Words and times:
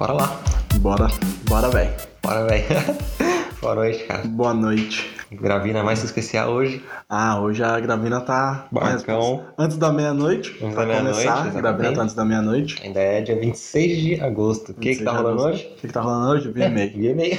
Bora 0.00 0.14
lá. 0.14 0.40
Bora, 0.76 1.08
bora, 1.46 1.68
velho. 1.68 1.90
Bora, 2.22 2.46
velho. 2.46 2.64
Boa 3.60 3.74
noite, 3.74 4.02
cara. 4.04 4.22
Boa 4.26 4.54
noite. 4.54 5.14
Gravina 5.30 5.82
mais 5.82 6.02
especial 6.02 6.52
hoje. 6.52 6.82
Ah, 7.06 7.38
hoje 7.38 7.62
a 7.62 7.78
Gravina 7.78 8.22
tá. 8.22 8.66
Barcão. 8.72 9.44
Antes 9.58 9.76
da 9.76 9.92
meia-noite. 9.92 10.52
Antes 10.52 10.74
pra 10.74 10.84
da 10.84 10.86
meia-noite, 10.86 11.18
começar, 11.18 11.34
a 11.34 11.48
exatamente. 11.48 11.60
Gravina 11.60 11.92
tá 11.92 12.02
antes 12.02 12.14
da 12.14 12.24
meia-noite. 12.24 12.82
Ainda 12.82 12.98
é 12.98 13.20
dia 13.20 13.38
26 13.38 13.98
de 13.98 14.20
agosto. 14.22 14.72
O 14.72 14.74
que 14.76 14.96
que 14.96 15.04
tá 15.04 15.12
rolando 15.12 15.42
hoje? 15.42 15.66
O 15.66 15.74
que, 15.74 15.86
que 15.86 15.92
tá 15.92 16.00
rolando 16.00 16.30
hoje? 16.30 16.50
Dia 16.50 17.10
e 17.10 17.14
meio. 17.14 17.38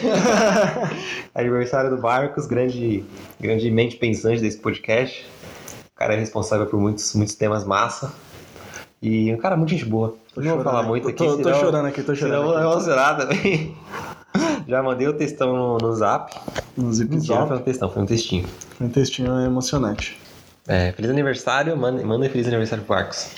Aniversário 1.34 1.89
do 1.89 1.98
Barcos, 2.00 2.46
grande, 2.46 3.04
grande 3.39 3.71
mente 3.71 3.96
pensante 3.96 4.39
desse 4.39 4.59
podcast. 4.59 5.25
O 5.96 5.98
cara 5.98 6.14
é 6.14 6.20
responsável 6.20 6.68
por 6.68 6.79
muitos, 6.79 7.15
muitos 7.15 7.34
temas 7.34 7.65
massa. 7.65 8.14
E 9.01 9.33
um 9.33 9.37
cara 9.37 9.57
muito 9.57 9.69
gente 9.71 9.86
boa. 9.86 10.15
Tô 10.33 10.41
não 10.41 10.47
vou 10.55 10.57
chorando 10.57 10.64
falar 10.64 10.79
aqui. 10.82 10.89
muito 10.89 11.07
aqui, 11.07 11.18
Tô, 11.18 11.25
tô 11.37 11.43
senão- 11.43 11.59
chorando 11.59 11.86
aqui, 11.87 12.04
tô 12.04 12.15
senão 12.15 12.29
eu 12.29 12.43
chorando 12.43 12.46
vou 12.46 12.57
aqui. 12.57 12.65
emocionar 12.71 13.18
também. 13.18 13.75
Já 14.68 14.83
mandei 14.83 15.07
o 15.07 15.14
textão 15.14 15.54
no, 15.55 15.78
no 15.79 15.96
zap. 15.96 16.33
Nos 16.78 17.00
Mentira, 17.00 17.47
foi 17.47 17.57
um 17.57 17.61
textão, 17.61 17.89
foi 17.89 18.04
um 18.04 18.06
textinho. 18.06 18.47
Um 18.79 18.89
textinho 18.89 19.39
emocionante. 19.42 20.18
É, 20.68 20.92
feliz 20.92 21.09
aniversário, 21.09 21.75
manda, 21.75 22.04
manda 22.06 22.29
feliz 22.29 22.47
aniversário 22.47 22.83
pro 22.86 22.95
Barcos. 22.95 23.32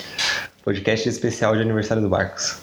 Podcast 0.63 1.07
especial 1.07 1.55
de 1.55 1.61
aniversário 1.61 2.03
do 2.03 2.09
Barcos. 2.09 2.57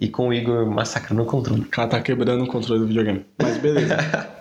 E 0.00 0.08
com 0.08 0.28
o 0.28 0.32
Igor 0.34 0.66
massacrando 0.66 1.22
o 1.22 1.26
controle. 1.26 1.60
O 1.62 1.66
cara 1.68 1.88
tá 1.88 2.00
quebrando 2.00 2.44
o 2.44 2.46
controle 2.46 2.80
do 2.80 2.86
videogame. 2.86 3.24
Mas 3.40 3.58
beleza. 3.58 3.96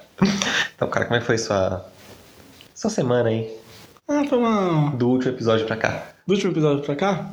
Então, 0.75 0.88
cara, 0.89 1.05
como 1.05 1.16
é 1.17 1.20
que 1.20 1.25
foi 1.27 1.38
sua, 1.38 1.86
sua 2.73 2.89
semana 2.89 3.30
aí? 3.30 3.52
ah, 4.08 4.23
foi 4.27 4.38
uma. 4.38 4.91
Do 4.95 5.09
último 5.09 5.31
episódio 5.31 5.66
pra 5.67 5.75
cá? 5.75 6.03
Do 6.25 6.34
último 6.34 6.52
episódio 6.53 6.83
pra 6.83 6.95
cá? 6.95 7.30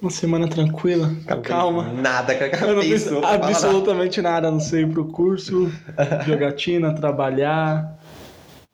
Uma 0.00 0.10
semana 0.10 0.46
tranquila, 0.48 1.12
calma. 1.42 1.92
Nada 1.92 2.34
que 2.34 2.44
Eu 2.64 2.76
não 2.76 3.20
nada. 3.20 3.46
absolutamente 3.48 4.22
nada, 4.22 4.50
não 4.50 4.60
sei 4.60 4.82
ir 4.82 4.88
pro 4.90 5.04
curso, 5.06 5.70
jogatina, 6.26 6.94
trabalhar. 6.94 7.98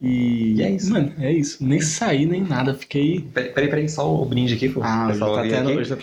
E. 0.00 0.54
E 0.56 0.62
é 0.62 0.70
isso. 0.70 0.92
Mano, 0.92 1.12
é 1.18 1.32
isso. 1.32 1.64
Nem 1.64 1.80
saí, 1.80 2.26
nem 2.26 2.42
nada. 2.42 2.74
Fiquei. 2.74 3.20
Peraí, 3.32 3.68
peraí, 3.68 3.88
só 3.88 4.12
o 4.14 4.24
brinde 4.26 4.54
aqui, 4.54 4.68
pô. 4.68 4.82
Ah, 4.82 5.06
Pessoal 5.10 5.34
tá 5.36 5.42
tendo. 5.42 5.70
aqui. 5.70 5.88
Tá... 5.88 5.96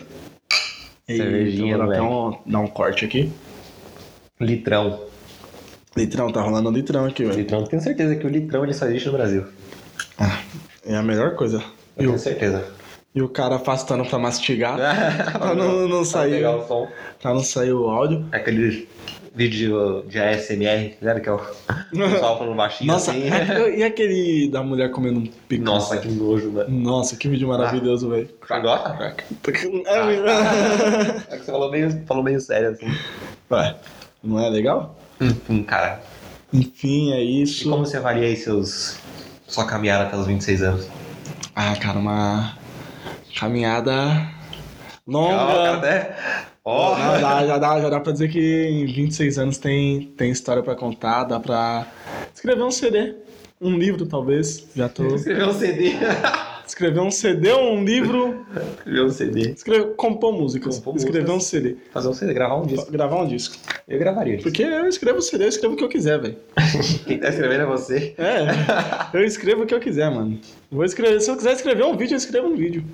Cervejinha, 1.08 1.74
Eita, 1.74 1.78
vou 1.78 1.88
dar, 1.88 1.94
até 1.94 2.02
um, 2.02 2.38
dar 2.46 2.60
um 2.60 2.68
corte 2.68 3.06
aqui. 3.06 3.32
Litrão. 4.40 5.02
Litrão, 5.96 6.32
tá 6.32 6.42
rolando 6.42 6.70
um 6.70 6.72
litrão 6.72 7.06
aqui, 7.06 7.24
velho. 7.26 7.38
Litrão, 7.38 7.64
tenho 7.66 7.82
certeza 7.82 8.16
que 8.16 8.26
o 8.26 8.30
litrão 8.30 8.64
ele 8.64 8.74
só 8.74 8.86
existe 8.88 9.08
no 9.08 9.12
Brasil. 9.14 9.44
Ah, 10.18 10.40
é 10.86 10.96
a 10.96 11.04
melhor 11.04 11.36
coisa. 11.36 11.58
Eu 11.98 12.04
E 12.04 12.08
o, 12.08 12.10
tenho 12.12 12.20
certeza. 12.20 12.66
E 13.14 13.22
o 13.22 13.28
cara 13.30 13.56
afastando 13.56 14.06
pra 14.06 14.18
mastigar, 14.20 14.78
pra 15.38 15.54
não, 15.54 15.88
não 15.88 15.98
Pra 15.98 16.06
sair. 16.06 16.32
pegar 16.36 16.56
o 16.58 16.68
som. 16.68 16.88
Pra 17.22 17.34
não 17.34 17.44
sair 17.44 17.74
o 17.74 17.90
áudio. 17.90 18.26
Aquele 18.32 18.88
vídeo 19.34 20.04
de 20.10 20.20
ASMR, 20.20 20.96
lembra 21.02 21.20
que 21.22 21.30
é 21.30 21.32
o 21.32 21.40
pessoal 21.94 22.38
falando 22.38 22.56
baixinho 22.56 22.92
Nossa, 22.92 23.12
assim? 23.12 23.24
é- 23.30 23.78
e 23.80 23.84
aquele 23.84 24.50
da 24.50 24.62
mulher 24.62 24.92
comendo 24.92 25.20
um 25.20 25.26
pico? 25.48 25.64
Nossa, 25.64 25.98
que 25.98 26.08
nojo, 26.10 26.52
mano. 26.52 26.70
Nossa, 26.70 27.16
que 27.16 27.28
vídeo 27.30 27.48
maravilhoso, 27.48 28.10
velho. 28.10 28.30
Agora? 28.50 29.16
É, 29.86 30.06
velho. 30.06 30.28
É 30.28 31.38
que 31.38 31.46
você 31.46 31.52
falou 31.52 31.72
meio, 31.72 32.04
falou 32.06 32.24
meio 32.24 32.40
sério 32.42 32.70
assim. 32.72 32.88
Ué, 33.52 33.76
não 34.24 34.40
é 34.40 34.50
legal? 34.50 34.98
Enfim, 35.20 35.64
cara. 35.64 36.02
Enfim, 36.54 37.14
é 37.14 37.22
E 37.24 37.44
isso. 37.44 37.70
como 37.70 37.86
você 37.86 37.98
avalia 37.98 38.28
aí 38.28 38.36
seus. 38.36 38.98
sua 39.48 39.66
caminhada 39.66 40.04
até 40.06 40.18
os 40.18 40.28
26 40.28 40.62
anos? 40.64 40.88
Ah, 41.56 41.74
cara, 41.78 42.00
uma 42.00 42.58
caminhada 43.40 44.28
longa. 45.08 45.74
até. 45.78 46.16
Ó! 46.64 46.96
Não, 46.98 47.22
dá- 47.22 47.46
já, 47.48 47.58
dá, 47.58 47.82
já 47.82 47.90
dá 47.90 48.00
pra 48.00 48.12
dizer 48.14 48.30
que 48.30 48.40
em 48.40 48.86
26 48.86 49.38
anos 49.40 49.58
tem, 49.58 50.14
tem 50.18 50.30
história 50.32 50.62
pra 50.62 50.76
contar, 50.76 51.24
dá 51.24 51.40
pra 51.40 51.88
escrever 52.34 52.62
um 52.64 52.72
CD, 52.72 53.16
um 53.60 53.76
livro 53.78 54.06
talvez. 54.06 54.68
Já 54.76 54.88
tô. 54.88 55.16
Escreveu 55.16 55.48
um 55.48 55.54
CD. 55.54 55.94
Escrever 56.68 57.00
um 57.02 57.12
CD 57.12 57.52
ou 57.52 57.74
um 57.74 57.84
livro. 57.84 58.46
Escreveu 58.78 59.06
um 59.06 59.10
CD. 59.10 59.42
Escrever, 59.52 59.96
compor 59.96 60.32
músicas. 60.34 60.78
Compor 60.78 60.96
escrever 60.96 61.28
músicas. 61.28 61.36
um 61.36 61.50
CD. 61.50 61.76
Fazer 61.92 62.08
um 62.08 62.14
CD, 62.14 62.34
gravar 62.34 62.56
um 62.58 62.66
disco. 62.66 62.92
Gravar 62.92 63.22
um 63.24 63.28
disco. 63.28 63.58
Eu 63.88 64.00
gravaria 64.00 64.36
isso. 64.36 64.44
Porque 64.44 64.64
eu 64.64 64.88
escrevo 64.88 65.22
CD, 65.22 65.46
eu 65.46 65.50
escrevo 65.50 65.74
o 65.74 65.78
que 65.78 65.84
eu 65.84 65.90
quiser, 65.90 66.22
velho. 66.22 66.38
Quem 67.06 67.18
tá 67.20 67.28
escrevendo 67.30 67.64
é 67.64 67.66
você. 67.66 68.14
É, 68.18 69.18
eu 69.18 69.24
escrevo 69.26 69.64
o 69.64 69.66
que 69.66 69.74
eu 69.74 69.80
quiser, 69.82 70.10
mano. 70.12 70.40
Vou 70.72 70.86
escrever, 70.86 71.20
se 71.20 71.30
eu 71.30 71.36
quiser 71.36 71.54
escrever 71.54 71.84
um 71.84 71.98
vídeo, 71.98 72.14
eu 72.14 72.18
escrevo 72.20 72.48
um 72.48 72.56
vídeo. 72.56 72.86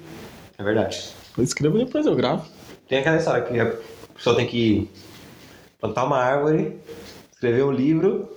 É 0.57 0.63
verdade. 0.63 1.09
Eu 1.37 1.43
escrevo 1.43 1.77
e 1.77 1.85
depois 1.85 2.05
eu 2.05 2.15
gravo. 2.15 2.45
Tem 2.87 2.99
aquela 2.99 3.17
história 3.17 3.43
que 3.43 3.59
a 3.59 3.73
pessoa 4.15 4.35
tem 4.35 4.47
que 4.47 4.89
plantar 5.79 6.05
uma 6.05 6.17
árvore, 6.17 6.77
escrever 7.31 7.63
um 7.63 7.71
livro 7.71 8.27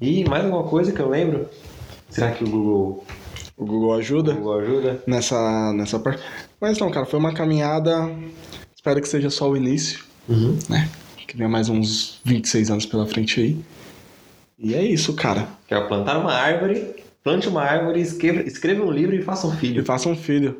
e 0.00 0.24
mais 0.28 0.44
alguma 0.44 0.64
coisa 0.64 0.92
que 0.92 1.00
eu 1.00 1.08
lembro. 1.08 1.48
Será 2.08 2.32
que 2.32 2.42
o 2.44 2.48
Google, 2.50 3.04
O 3.56 3.64
Google 3.64 3.90
o 3.90 3.94
ajuda 3.94 4.32
Google 4.34 4.58
ajuda? 4.60 5.02
nessa, 5.06 5.72
nessa 5.72 5.98
parte. 5.98 6.22
Mas 6.60 6.78
não, 6.78 6.90
cara, 6.90 7.06
foi 7.06 7.18
uma 7.18 7.32
caminhada. 7.32 8.10
Espero 8.74 9.00
que 9.00 9.08
seja 9.08 9.30
só 9.30 9.48
o 9.48 9.56
início, 9.56 10.04
Uhum. 10.28 10.58
né? 10.68 10.88
Que 11.26 11.36
venha 11.36 11.48
mais 11.48 11.68
uns 11.68 12.20
26 12.24 12.70
anos 12.70 12.84
pela 12.86 13.06
frente 13.06 13.40
aí. 13.40 13.56
E 14.58 14.74
é 14.74 14.82
isso, 14.82 15.14
cara. 15.14 15.48
Que 15.66 15.74
é 15.74 15.80
plantar 15.80 16.18
uma 16.18 16.32
árvore, 16.32 16.96
plante 17.22 17.48
uma 17.48 17.62
árvore, 17.62 18.00
escreva, 18.00 18.40
escreva 18.42 18.82
um 18.84 18.90
livro 18.90 19.14
e 19.14 19.22
faça 19.22 19.46
um 19.46 19.52
E 19.54 19.56
filho. 19.56 19.84
faça 19.84 20.08
um 20.08 20.16
filho. 20.16 20.56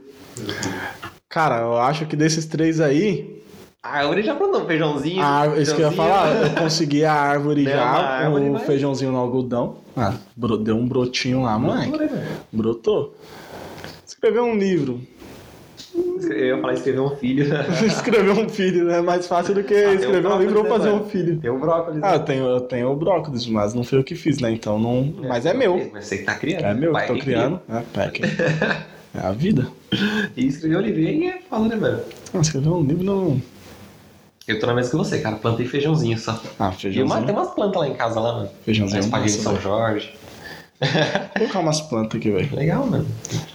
Cara, 1.29 1.61
eu 1.63 1.79
acho 1.79 2.07
que 2.07 2.15
desses 2.17 2.47
três 2.47 2.81
aí. 2.81 3.41
A 3.83 3.99
árvore 3.99 4.23
já 4.23 4.35
plantou 4.35 4.63
um 4.63 4.67
feijãozinho. 4.67 5.21
A, 5.21 5.27
árvore- 5.27 5.63
isso 5.63 5.75
que 5.75 5.83
eu 5.83 5.87
ia 5.87 5.93
feijãozinho. 5.93 6.25
falar, 6.25 6.47
eu 6.47 6.63
consegui 6.63 7.05
a 7.05 7.13
árvore 7.15 7.65
Deu 7.65 7.73
já, 7.75 7.85
árvore, 7.85 8.45
o 8.49 8.53
mas- 8.53 8.63
feijãozinho 8.63 9.11
no 9.11 9.19
algodão. 9.19 9.79
Ah, 9.97 10.15
deu 10.63 10.77
um 10.77 10.87
brotinho 10.87 11.43
lá, 11.43 11.59
moleque. 11.59 11.93
Brotou. 12.53 13.17
Escrever 14.07 14.41
um 14.41 14.57
livro. 14.57 15.01
Eu 15.95 16.47
ia 16.47 16.61
falar 16.61 16.75
escrever 16.75 17.01
um 17.01 17.17
filho. 17.17 17.47
escrever 17.87 18.31
um 18.31 18.49
filho 18.49 18.91
é 18.91 19.01
mais 19.03 19.27
fácil 19.27 19.55
do 19.55 19.65
que 19.65 19.75
tem 19.75 19.95
escrever 19.95 20.27
o 20.27 20.35
um 20.35 20.39
livro 20.39 20.59
ou 20.59 20.65
brócolis, 20.65 20.69
fazer 20.85 20.97
né, 20.97 21.03
um 21.03 21.09
filho. 21.09 21.39
Tem 21.41 21.51
um 21.51 21.59
brócolis. 21.61 22.03
Ah, 22.03 22.15
eu 22.15 22.21
tenho, 22.21 22.45
eu 22.47 22.61
tenho 22.61 22.91
o 22.91 22.97
brócolis, 22.97 23.47
mas 23.47 23.75
não 23.75 23.83
foi 23.85 23.99
eu 23.99 24.05
que 24.05 24.15
fiz, 24.15 24.39
né? 24.41 24.51
Então 24.51 24.79
não. 24.79 25.13
Mas 25.29 25.45
é 25.47 25.53
meu. 25.55 25.91
Mas 25.93 26.07
você 26.07 26.19
que 26.19 26.25
tá 26.25 26.35
criando. 26.35 26.65
É 26.65 26.75
meu, 26.75 26.93
Pai 26.93 27.07
tô 27.07 27.15
que 27.15 27.21
criando. 27.21 27.61
É, 27.69 27.81
pai 27.93 28.11
que- 28.11 28.23
é 29.15 29.21
a 29.21 29.33
vida. 29.33 29.67
E 30.37 30.47
escrever 30.47 30.77
um 30.77 30.81
livro. 30.81 31.01
E 31.01 31.27
é 31.27 31.39
foda, 31.49 31.69
né, 31.69 31.77
mano? 31.77 32.01
Não, 32.33 32.41
escrever 32.41 32.69
um 32.69 32.83
livro 32.83 33.05
não. 33.05 33.43
Eu 34.49 34.59
tô 34.59 34.67
na 34.67 34.75
mesma 34.75 34.91
que 34.91 34.97
você, 34.97 35.19
cara. 35.21 35.37
Plantei 35.37 35.67
feijãozinho 35.67 36.19
só. 36.19 36.33
Ah, 36.59 36.65
E 36.65 36.67
uma, 36.67 36.73
feijãozinho. 36.73 37.27
tem 37.27 37.35
umas 37.35 37.51
plantas 37.55 37.81
lá 37.81 37.89
em 37.89 37.95
casa, 37.95 38.19
lá, 38.21 38.33
mano. 38.35 38.49
Feijãozinho. 38.65 39.03
De 39.03 39.09
massa, 39.09 39.29
São 39.41 39.53
velho. 39.53 39.63
Jorge. 39.63 40.15
Vou 40.83 41.39
colocar 41.39 41.59
umas 41.61 41.81
plantas 41.81 42.19
aqui, 42.19 42.31
velho. 42.31 42.55
Legal, 42.57 42.87
mano. 42.87 43.07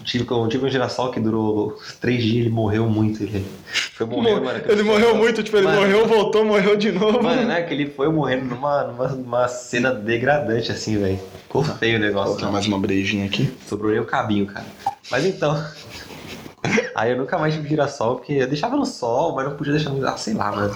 Tive, 0.03 0.25
tive 0.49 0.65
um 0.65 0.69
girassol 0.69 1.11
que 1.11 1.19
durou 1.19 1.77
três 1.99 2.23
dias, 2.23 2.45
ele 2.45 2.49
morreu 2.49 2.87
muito. 2.89 3.21
Ele 3.23 3.45
foi 3.93 4.05
morrendo, 4.05 4.43
mano. 4.45 4.61
Ele 4.65 4.83
morreu 4.83 5.15
muito, 5.15 5.43
tipo, 5.43 5.57
ele 5.57 5.67
Mano. 5.67 5.81
morreu, 5.81 6.07
voltou, 6.07 6.45
morreu 6.45 6.75
de 6.77 6.91
novo. 6.91 7.21
Mano, 7.21 7.43
né? 7.45 7.63
Que 7.63 7.73
ele 7.73 7.89
foi 7.89 8.09
morrendo 8.09 8.45
numa, 8.45 8.83
numa, 8.85 9.07
numa 9.09 9.47
cena 9.47 9.93
degradante, 9.93 10.71
assim, 10.71 10.97
velho. 10.97 11.19
Ficou 11.43 11.63
feio 11.63 11.97
o 11.97 11.99
Vou 11.99 12.07
negócio. 12.07 12.31
colocar 12.35 12.51
mais 12.51 12.65
uma 12.67 12.79
brejinha 12.79 13.25
aqui. 13.25 13.53
Sobrou 13.67 13.91
nem 13.91 13.99
o 13.99 14.05
cabinho, 14.05 14.45
cara. 14.45 14.65
Mas 15.11 15.25
então. 15.25 15.53
Aí 16.95 17.11
eu 17.11 17.17
nunca 17.17 17.37
mais 17.37 17.53
tive 17.53 17.69
girassol, 17.69 18.15
porque 18.15 18.33
eu 18.33 18.47
deixava 18.47 18.75
no 18.75 18.85
sol, 18.85 19.35
mas 19.35 19.45
não 19.45 19.55
podia 19.55 19.73
deixar 19.73 19.89
no. 19.91 20.05
Ah, 20.07 20.17
sei 20.17 20.33
lá, 20.33 20.51
mano. 20.51 20.75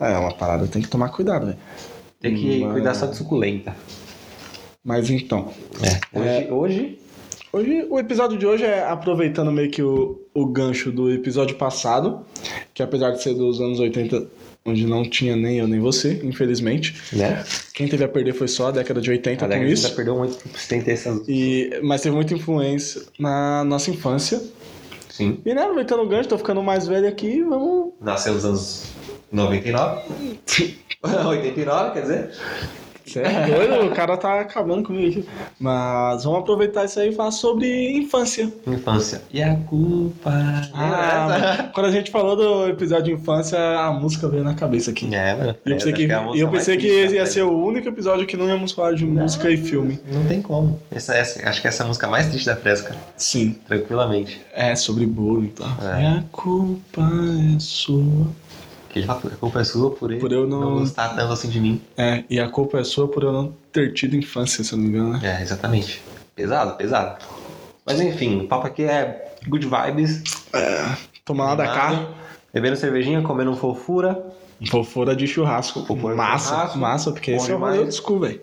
É, 0.00 0.16
uma 0.16 0.32
parada, 0.32 0.66
tem 0.66 0.80
que 0.80 0.88
tomar 0.88 1.08
cuidado, 1.08 1.46
velho. 1.46 1.58
Tem 2.20 2.34
que 2.34 2.60
Mano. 2.60 2.72
cuidar 2.74 2.94
só 2.94 3.06
de 3.06 3.16
suculenta. 3.16 3.74
Mas 4.84 5.10
então. 5.10 5.52
É. 5.82 6.18
Hoje. 6.18 6.48
hoje 6.50 6.98
Hoje, 7.50 7.86
o 7.88 7.98
episódio 7.98 8.36
de 8.36 8.46
hoje 8.46 8.64
é 8.64 8.84
aproveitando 8.84 9.50
meio 9.50 9.70
que 9.70 9.82
o, 9.82 10.20
o 10.34 10.44
gancho 10.44 10.92
do 10.92 11.10
episódio 11.10 11.56
passado, 11.56 12.20
que 12.74 12.82
apesar 12.82 13.12
de 13.12 13.22
ser 13.22 13.32
dos 13.32 13.58
anos 13.58 13.80
80, 13.80 14.26
onde 14.66 14.86
não 14.86 15.02
tinha 15.02 15.34
nem 15.34 15.58
eu 15.58 15.66
nem 15.66 15.80
você, 15.80 16.20
infelizmente. 16.22 16.94
né? 17.14 17.42
Quem 17.72 17.88
teve 17.88 18.04
a 18.04 18.08
perder 18.08 18.34
foi 18.34 18.48
só 18.48 18.68
a 18.68 18.70
década 18.70 19.00
de 19.00 19.10
80 19.10 19.44
A 19.44 19.48
com 19.48 19.54
década 19.54 19.70
isso. 19.72 19.88
já 19.88 19.94
perdeu 19.94 20.18
muito 20.18 20.38
sem 20.58 20.82
ter 20.82 20.92
essas. 20.92 21.26
E, 21.26 21.80
mas 21.82 22.02
teve 22.02 22.14
muita 22.14 22.34
influência 22.34 23.00
na 23.18 23.64
nossa 23.64 23.90
infância. 23.90 24.42
Sim. 25.08 25.40
E 25.44 25.54
né, 25.54 25.62
aproveitando 25.62 26.00
o 26.00 26.06
gancho, 26.06 26.28
tô 26.28 26.36
ficando 26.36 26.62
mais 26.62 26.86
velho 26.86 27.08
aqui, 27.08 27.42
vamos. 27.42 27.94
Nasceu 27.98 28.34
nos 28.34 28.44
anos 28.44 28.84
99. 29.32 30.02
89, 31.28 31.90
quer 31.94 32.02
dizer? 32.02 32.30
Você 33.08 33.20
é 33.20 33.46
doido, 33.46 33.86
o 33.86 33.90
cara 33.90 34.16
tá 34.16 34.40
acabando 34.40 34.84
comigo. 34.84 35.24
Mas 35.58 36.24
vamos 36.24 36.40
aproveitar 36.40 36.84
isso 36.84 37.00
aí 37.00 37.10
e 37.10 37.14
falar 37.14 37.30
sobre 37.30 37.98
infância. 37.98 38.52
Infância. 38.66 39.22
E 39.32 39.42
a 39.42 39.54
culpa. 39.56 40.30
Ah, 40.74 41.70
quando 41.74 41.86
a 41.86 41.90
gente 41.90 42.10
falou 42.10 42.36
do 42.36 42.68
episódio 42.68 43.04
de 43.06 43.12
infância, 43.12 43.58
a 43.58 43.92
música 43.92 44.28
veio 44.28 44.44
na 44.44 44.54
cabeça 44.54 44.90
aqui. 44.90 45.12
é, 45.14 45.34
mano. 45.34 45.56
E 45.64 45.70
eu 45.70 45.76
pensei 45.76 45.92
que, 45.92 46.02
é 46.02 46.14
e 46.14 46.20
música 46.20 46.44
eu 46.44 46.50
pensei 46.50 46.76
que 46.76 46.86
triste 46.86 47.04
esse 47.04 47.14
ia 47.16 47.24
da 47.24 47.26
ser 47.26 47.42
o 47.42 47.64
único 47.64 47.88
episódio 47.88 48.26
que 48.26 48.36
não 48.36 48.48
íamos 48.48 48.72
falar 48.72 48.94
de 48.94 49.04
música 49.04 49.50
e 49.50 49.56
filme. 49.56 49.98
Não 50.12 50.24
tem 50.26 50.42
como. 50.42 50.80
Essa, 50.90 51.14
essa, 51.14 51.48
acho 51.48 51.60
que 51.60 51.68
essa 51.68 51.82
é 51.82 51.84
a 51.84 51.88
música 51.88 52.06
mais 52.08 52.26
triste 52.26 52.46
da 52.46 52.56
Fresca. 52.56 52.94
Sim. 53.16 53.56
Tranquilamente. 53.66 54.40
É, 54.52 54.74
sobre 54.74 55.06
bullying 55.06 55.46
e 55.46 55.50
tal. 55.50 55.68
É. 55.82 56.02
E 56.02 56.06
a 56.06 56.24
culpa 56.32 57.02
é 57.02 57.58
sua. 57.58 58.26
Que 58.88 59.00
ele 59.00 59.06
fala, 59.06 59.20
a 59.26 59.36
culpa 59.36 59.60
é 59.60 59.64
sua 59.64 59.90
por 59.90 60.10
ele 60.10 60.20
Por 60.20 60.32
eu 60.32 60.46
não- 60.46 60.78
gostar 60.78 61.10
tanto 61.10 61.32
assim 61.32 61.48
de 61.48 61.60
mim. 61.60 61.80
É, 61.96 62.24
e 62.30 62.40
a 62.40 62.48
culpa 62.48 62.78
é 62.78 62.84
sua 62.84 63.06
por 63.08 63.22
eu 63.22 63.32
não 63.32 63.52
ter 63.72 63.92
tido 63.92 64.16
infância, 64.16 64.64
se 64.64 64.72
eu 64.72 64.78
não 64.78 64.84
me 64.84 64.90
engano, 64.90 65.12
né? 65.18 65.38
É, 65.38 65.42
exatamente. 65.42 66.02
Pesado, 66.34 66.74
pesado. 66.76 67.22
Mas 67.84 68.00
enfim, 68.00 68.40
o 68.40 68.48
papo 68.48 68.66
aqui 68.66 68.84
é 68.84 69.34
good 69.46 69.66
vibes. 69.66 70.22
Tomar 71.24 71.46
lá 71.46 71.54
da 71.54 71.64
animado, 71.64 72.06
cá, 72.06 72.12
Bebendo 72.52 72.76
cervejinha, 72.76 73.20
comendo 73.22 73.50
um 73.50 73.56
fofura. 73.56 74.24
fofura 74.70 75.14
de 75.14 75.26
churrasco. 75.26 75.84
Fofura 75.84 76.14
de 76.14 76.18
massa, 76.18 76.48
churrasco. 76.54 76.78
massa, 76.78 77.12
porque 77.12 77.32
esse 77.32 77.50
é 77.50 77.54
o 77.54 77.58
rolê 77.58 77.84
do 77.84 78.18
velho. 78.20 78.40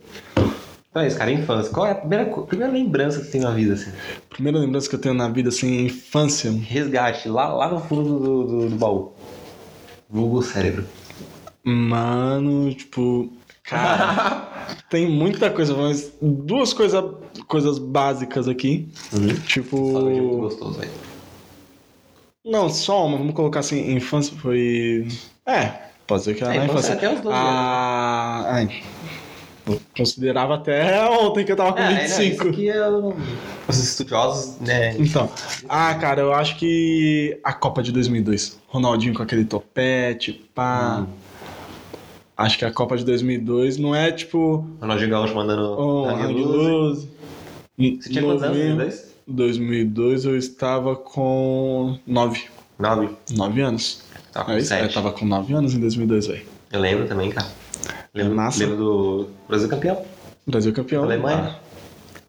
Então 0.90 1.04
é 1.04 1.08
isso, 1.08 1.18
cara, 1.18 1.30
infância. 1.32 1.74
Qual 1.74 1.86
é 1.86 1.92
a 1.92 1.96
primeira, 1.96 2.26
primeira 2.26 2.72
lembrança 2.72 3.20
que 3.20 3.26
você 3.26 3.32
tem 3.34 3.42
na 3.42 3.52
vida, 3.52 3.74
assim? 3.74 3.92
Primeira 4.30 4.58
lembrança 4.60 4.88
que 4.88 4.96
eu 4.96 5.00
tenho 5.02 5.14
na 5.14 5.28
vida, 5.28 5.50
assim, 5.50 5.86
infância. 5.86 6.50
Resgate, 6.52 7.28
lá, 7.28 7.48
lá 7.54 7.68
no 7.70 7.82
fundo 7.82 8.04
do, 8.04 8.44
do, 8.46 8.70
do 8.70 8.76
baú. 8.78 9.12
Vulgo 10.10 10.42
cérebro. 10.42 10.86
Mano, 11.64 12.74
tipo. 12.74 13.32
Cara, 13.64 14.76
tem 14.90 15.10
muita 15.10 15.50
coisa, 15.50 15.74
mas 15.74 16.14
duas 16.22 16.74
coisa, 16.74 17.02
coisas 17.48 17.80
básicas 17.80 18.48
aqui. 18.48 18.88
Uhum. 19.12 19.34
Tipo. 19.48 19.78
Muito 20.02 20.38
gostoso, 20.38 20.80
velho. 20.80 20.92
Não, 22.46 22.70
só 22.70 23.08
uma, 23.08 23.18
vamos 23.18 23.34
colocar 23.34 23.62
assim, 23.62 23.92
infância 23.92 24.38
foi. 24.38 25.08
É, 25.48 25.72
pode 26.06 26.24
ser 26.24 26.36
que 26.36 26.44
era 26.44 26.54
É, 26.54 26.60
na 26.60 26.66
infância 26.66 26.94
até 26.94 27.08
os 27.08 27.20
12 27.20 27.28
anos. 27.28 27.50
Ah, 27.50 28.44
ai, 28.48 28.84
eu 29.68 29.82
considerava 29.96 30.56
até 30.56 31.04
ontem 31.10 31.44
que 31.46 31.52
eu 31.52 31.56
tava 31.56 31.74
com 31.74 31.80
É, 31.80 31.94
25. 32.04 32.44
Não, 32.46 32.52
isso 32.52 32.60
aqui 32.60 32.70
é 32.70 32.90
o- 32.90 33.16
os 33.68 33.78
estudiosos, 33.84 34.60
né? 34.60 34.96
Então, 35.00 35.30
ah, 35.68 35.94
cara, 35.96 36.22
eu 36.22 36.34
acho 36.34 36.58
que 36.58 37.38
a 37.44 37.52
Copa 37.54 37.82
de 37.82 37.92
2002. 37.92 38.60
Ronaldinho 38.68 39.14
com 39.14 39.24
aquele 39.24 39.46
topete, 39.46 40.34
pá. 40.54 41.06
Hum. 41.08 41.14
Acho 42.38 42.58
que 42.60 42.66
a 42.66 42.72
Copa 42.72 42.98
de 42.98 43.06
2002 43.06 43.78
não 43.78 43.96
é 43.96 44.12
tipo. 44.12 44.68
Ronaldinho 44.82 45.10
Gaúcho 45.10 45.34
mandando 45.36 45.76
Oh, 45.80 46.06
Hang. 46.10 47.08
Você 47.78 48.10
tinha 48.10 48.24
quantos 48.24 48.44
anos? 48.44 48.58
Novembro- 48.58 48.86
22? 48.86 49.16
2002 49.28 50.26
eu 50.26 50.38
estava 50.38 50.96
com 50.96 51.98
9. 52.06 52.44
Nove. 52.78 53.10
9 53.36 53.62
anos. 53.62 54.04
Tava 54.32 54.46
com 54.48 54.52
É 54.52 54.58
isso? 54.60 54.74
Eu 54.74 54.80
sete. 54.82 54.94
tava 54.94 55.12
com 55.12 55.26
9 55.26 55.54
anos 55.54 55.74
em 55.74 55.80
2002, 55.80 56.28
velho. 56.28 56.46
Eu 56.72 56.80
lembro 56.82 57.08
também, 57.08 57.30
cara. 57.32 57.48
Lembro, 58.16 58.36
Massa. 58.36 58.60
lembro 58.64 58.78
do 58.78 59.28
Brasil 59.48 59.68
campeão. 59.70 60.02
Brasil 60.48 60.74
campeão. 60.74 61.04
Alemanha. 61.04 61.56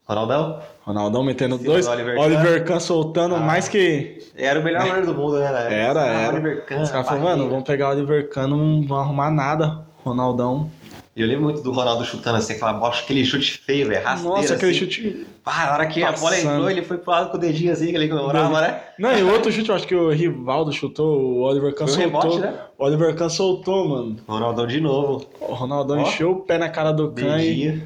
Ronaldão. 0.08 0.60
Ronaldão 0.84 1.24
metendo 1.24 1.58
dois. 1.58 1.84
do 1.86 1.92
Oliver 1.92 2.18
Oliver, 2.18 2.58
Kahn. 2.64 2.74
Kahn 2.74 2.80
soltando 2.80 3.34
Ah. 3.36 3.40
mais 3.40 3.68
que. 3.68 4.18
Era 4.36 4.60
o 4.60 4.64
melhor 4.64 4.84
goleiro 4.84 5.06
do 5.06 5.14
mundo, 5.14 5.38
né? 5.38 5.46
época? 5.46 5.74
Era, 5.74 6.02
Ah, 6.02 6.06
era. 6.06 6.32
Oliver 6.34 6.64
Kahn, 6.66 6.82
Os 6.82 6.90
caras 6.90 7.06
falaram, 7.08 7.24
mano, 7.24 7.48
vamos 7.50 7.64
pegar 7.64 7.88
o 7.88 7.92
Oliver 7.92 8.28
Kahn, 8.30 8.48
não 8.48 8.86
vão 8.86 8.98
arrumar 8.98 9.30
nada. 9.30 9.80
Ronaldão. 10.04 10.70
E 11.16 11.22
eu 11.22 11.26
lembro 11.26 11.44
muito 11.44 11.62
do 11.62 11.72
Ronaldo 11.72 12.04
chutando 12.04 12.36
assim, 12.36 12.52
aquela 12.52 12.74
bola, 12.74 12.94
aquele 12.94 13.24
chute 13.24 13.52
feio, 13.64 13.88
velho. 13.88 14.04
rasteiro, 14.04 14.36
Nossa, 14.36 14.54
aquele 14.54 14.70
assim. 14.72 14.80
chute. 14.80 15.26
Pá, 15.42 15.64
na 15.66 15.72
hora 15.72 15.86
que 15.86 16.02
a 16.02 16.12
bola 16.12 16.30
Passando. 16.32 16.52
entrou, 16.56 16.70
ele 16.70 16.82
foi 16.82 16.98
pro 16.98 17.10
lado 17.10 17.30
com 17.30 17.38
o 17.38 17.40
dedinho 17.40 17.72
assim, 17.72 17.86
que 17.86 17.96
ele 17.96 18.06
comemorava, 18.06 18.60
né? 18.60 18.80
Não, 18.98 19.16
e 19.16 19.22
o 19.22 19.32
outro 19.32 19.50
chute, 19.50 19.70
eu 19.70 19.74
acho 19.74 19.86
que 19.86 19.94
o 19.94 20.10
Rivaldo 20.10 20.70
chutou, 20.74 21.18
o 21.18 21.40
Oliver 21.40 21.74
Kahn 21.74 21.86
Foi 21.88 22.02
soltou. 22.02 22.20
rebote, 22.20 22.38
né? 22.40 22.54
O 22.76 22.84
Oliver 22.84 23.14
Kahn 23.16 23.30
soltou, 23.30 23.88
mano. 23.88 24.16
Ronaldão 24.28 24.66
de 24.66 24.78
novo. 24.78 25.26
O 25.40 25.54
Ronaldão 25.54 25.98
Ó. 25.98 26.02
encheu 26.02 26.32
o 26.32 26.40
pé 26.40 26.58
na 26.58 26.68
cara 26.68 26.92
do 26.92 27.10
Kahn 27.12 27.38
e. 27.40 27.82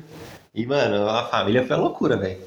E, 0.52 0.66
mano, 0.66 1.08
a 1.08 1.22
família 1.26 1.64
foi 1.64 1.76
uma 1.76 1.82
loucura, 1.84 2.16
velho. 2.16 2.38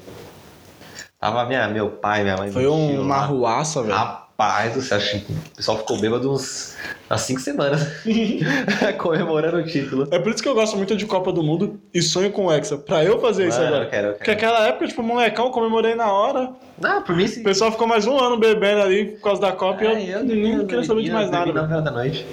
Tava 1.18 1.46
minha, 1.46 1.66
meu 1.66 1.88
pai, 1.88 2.22
minha 2.22 2.36
mãe. 2.36 2.52
Foi 2.52 2.68
um- 2.68 3.00
uma 3.00 3.16
arruaça, 3.16 3.82
velho. 3.82 3.94
Rapaz 4.36 4.74
do 4.74 4.82
céu, 4.82 4.98
acho 4.98 5.20
que 5.20 5.32
o 5.32 5.56
pessoal 5.56 5.78
ficou 5.78 6.00
bêbado 6.00 6.32
uns, 6.32 6.74
umas 7.08 7.20
5 7.20 7.40
semanas 7.40 7.86
comemorando 8.98 9.58
o 9.58 9.64
título. 9.64 10.08
É 10.10 10.18
por 10.18 10.32
isso 10.32 10.42
que 10.42 10.48
eu 10.48 10.54
gosto 10.54 10.76
muito 10.76 10.96
de 10.96 11.06
Copa 11.06 11.32
do 11.32 11.40
Mundo 11.40 11.78
e 11.94 12.02
sonho 12.02 12.32
com 12.32 12.46
o 12.46 12.52
Hexa. 12.52 12.76
Pra 12.76 13.04
eu 13.04 13.20
fazer 13.20 13.46
isso 13.46 13.58
Mano, 13.58 13.68
agora. 13.68 13.84
eu 13.84 13.90
quero, 13.90 14.06
eu 14.08 14.12
Porque 14.14 14.34
quero. 14.34 14.36
aquela 14.52 14.66
época, 14.66 14.88
tipo, 14.88 15.02
molecão, 15.04 15.52
comemorei 15.52 15.94
na 15.94 16.10
hora. 16.12 16.50
Não, 16.80 17.00
por 17.02 17.14
mim 17.14 17.28
sim. 17.28 17.42
O 17.42 17.44
pessoal 17.44 17.70
ficou 17.70 17.86
mais 17.86 18.06
um 18.08 18.18
ano 18.18 18.36
bebendo 18.36 18.82
ali 18.82 19.04
por 19.12 19.20
causa 19.22 19.40
da 19.40 19.52
Copa 19.52 19.84
e 19.84 20.10
eu, 20.10 20.18
É, 20.18 20.22
nem 20.24 20.66
queria 20.66 20.82
saber 20.84 21.04
de 21.04 21.12
mais 21.12 21.30
nada, 21.30 21.52
da 21.80 21.90
noite. 21.92 22.26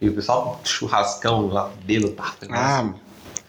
E 0.00 0.08
o 0.08 0.12
pessoal, 0.14 0.60
churrascão 0.62 1.48
lá, 1.48 1.70
belo, 1.84 2.10
tá. 2.10 2.34
Ah, 2.50 2.88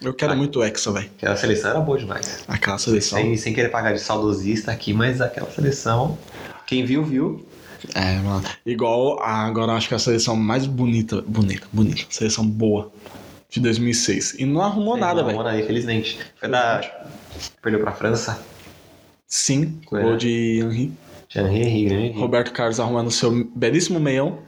eu 0.02 0.16
quero 0.16 0.34
Ah. 0.34 0.36
muito 0.36 0.60
o 0.60 0.64
Hexa, 0.64 0.92
velho. 0.92 1.12
Aquela 1.16 1.36
seleção 1.36 1.70
era 1.70 1.80
boa 1.80 2.00
demais. 2.00 2.44
Aquela 2.48 2.80
seleção. 2.80 3.20
Sem, 3.20 3.38
sem 3.38 3.54
querer 3.54 3.70
pagar 3.70 3.94
de 3.94 4.00
saudosista 4.00 4.72
aqui, 4.72 4.94
mas 4.94 5.22
aquela 5.22 5.50
seleção, 5.52 6.18
quem 6.66 6.84
viu, 6.84 7.04
viu. 7.04 7.46
É, 7.94 8.16
mano. 8.20 8.44
Igual 8.66 9.20
a, 9.22 9.46
agora 9.46 9.74
acho 9.74 9.88
que 9.88 9.96
a 9.96 10.00
seleção 10.00 10.36
mais 10.36 10.66
bonita, 10.66 11.22
bonita, 11.22 11.68
bonita, 11.72 12.04
seleção 12.10 12.46
boa 12.46 12.92
de 13.50 13.60
2006. 13.60 14.36
E 14.40 14.46
não 14.46 14.62
arrumou 14.62 14.98
nada, 14.98 15.22
Não, 15.22 15.28
velho. 15.30 15.44
nada, 15.44 15.60
Infelizmente. 15.60 16.20
Foi 16.40 16.50
da. 16.50 16.82
Perdeu 17.62 17.82
pra 17.82 17.92
França. 17.92 18.40
Sim, 19.28 19.80
gol 19.86 20.12
né? 20.12 20.18
de 20.18 20.60
Henry. 20.62 20.92
Jean 21.30 21.48
Henry, 21.52 21.86
grande 21.86 22.06
Henry. 22.08 22.20
Roberto 22.20 22.52
Carlos 22.52 22.80
arrumando 22.80 23.10
seu 23.12 23.50
belíssimo 23.56 24.00
meião. 24.00 24.40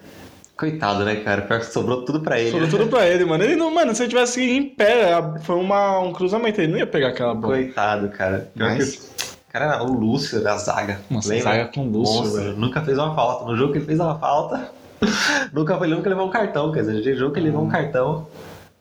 Coitado, 0.55 1.03
né, 1.03 1.15
cara? 1.17 1.41
Pior 1.41 1.59
que 1.59 1.65
sobrou 1.65 2.05
tudo 2.05 2.21
pra 2.21 2.39
ele. 2.39 2.51
Sobrou 2.51 2.69
né? 2.69 2.77
tudo 2.77 2.87
pra 2.89 3.07
ele, 3.07 3.25
mano. 3.25 3.43
Ele 3.43 3.55
não, 3.57 3.73
mano, 3.73 3.93
se 3.93 4.03
ele 4.03 4.09
tivesse 4.09 4.41
em 4.41 4.63
pé, 4.69 5.11
foi 5.41 5.55
uma, 5.57 5.99
um 5.99 6.13
cruzamento, 6.13 6.61
ele 6.61 6.71
não 6.71 6.77
ia 6.77 6.87
pegar 6.87 7.09
aquela 7.09 7.33
bola. 7.33 7.55
Coitado, 7.55 8.07
cara. 8.09 8.49
Pior 8.55 8.69
Mas- 8.69 8.95
que. 8.95 9.14
Cara, 9.55 9.75
era 9.75 9.83
o 9.85 9.93
Lúcio 9.97 10.43
da 10.43 10.57
zaga. 10.57 10.99
Nossa, 11.09 11.29
Lembra? 11.29 11.43
zaga 11.45 11.71
com 11.73 11.87
Lúcio, 11.87 12.13
Monstro, 12.13 12.41
velho. 12.41 12.57
Nunca 12.57 12.81
fez 12.81 12.97
uma 12.97 13.15
falta. 13.15 13.45
No 13.45 13.55
jogo 13.55 13.71
que 13.71 13.77
ele 13.77 13.85
fez 13.85 13.97
uma 14.01 14.19
falta. 14.19 14.69
nunca 15.53 15.77
foi 15.77 15.87
ele 15.87 15.95
nunca 15.95 16.09
levou 16.09 16.27
um 16.27 16.29
cartão. 16.29 16.73
Quer 16.73 16.81
dizer, 16.81 17.13
no 17.13 17.17
jogo 17.17 17.33
que 17.33 17.39
ele 17.39 17.47
levou 17.47 17.63
um 17.63 17.69
cartão. 17.69 18.27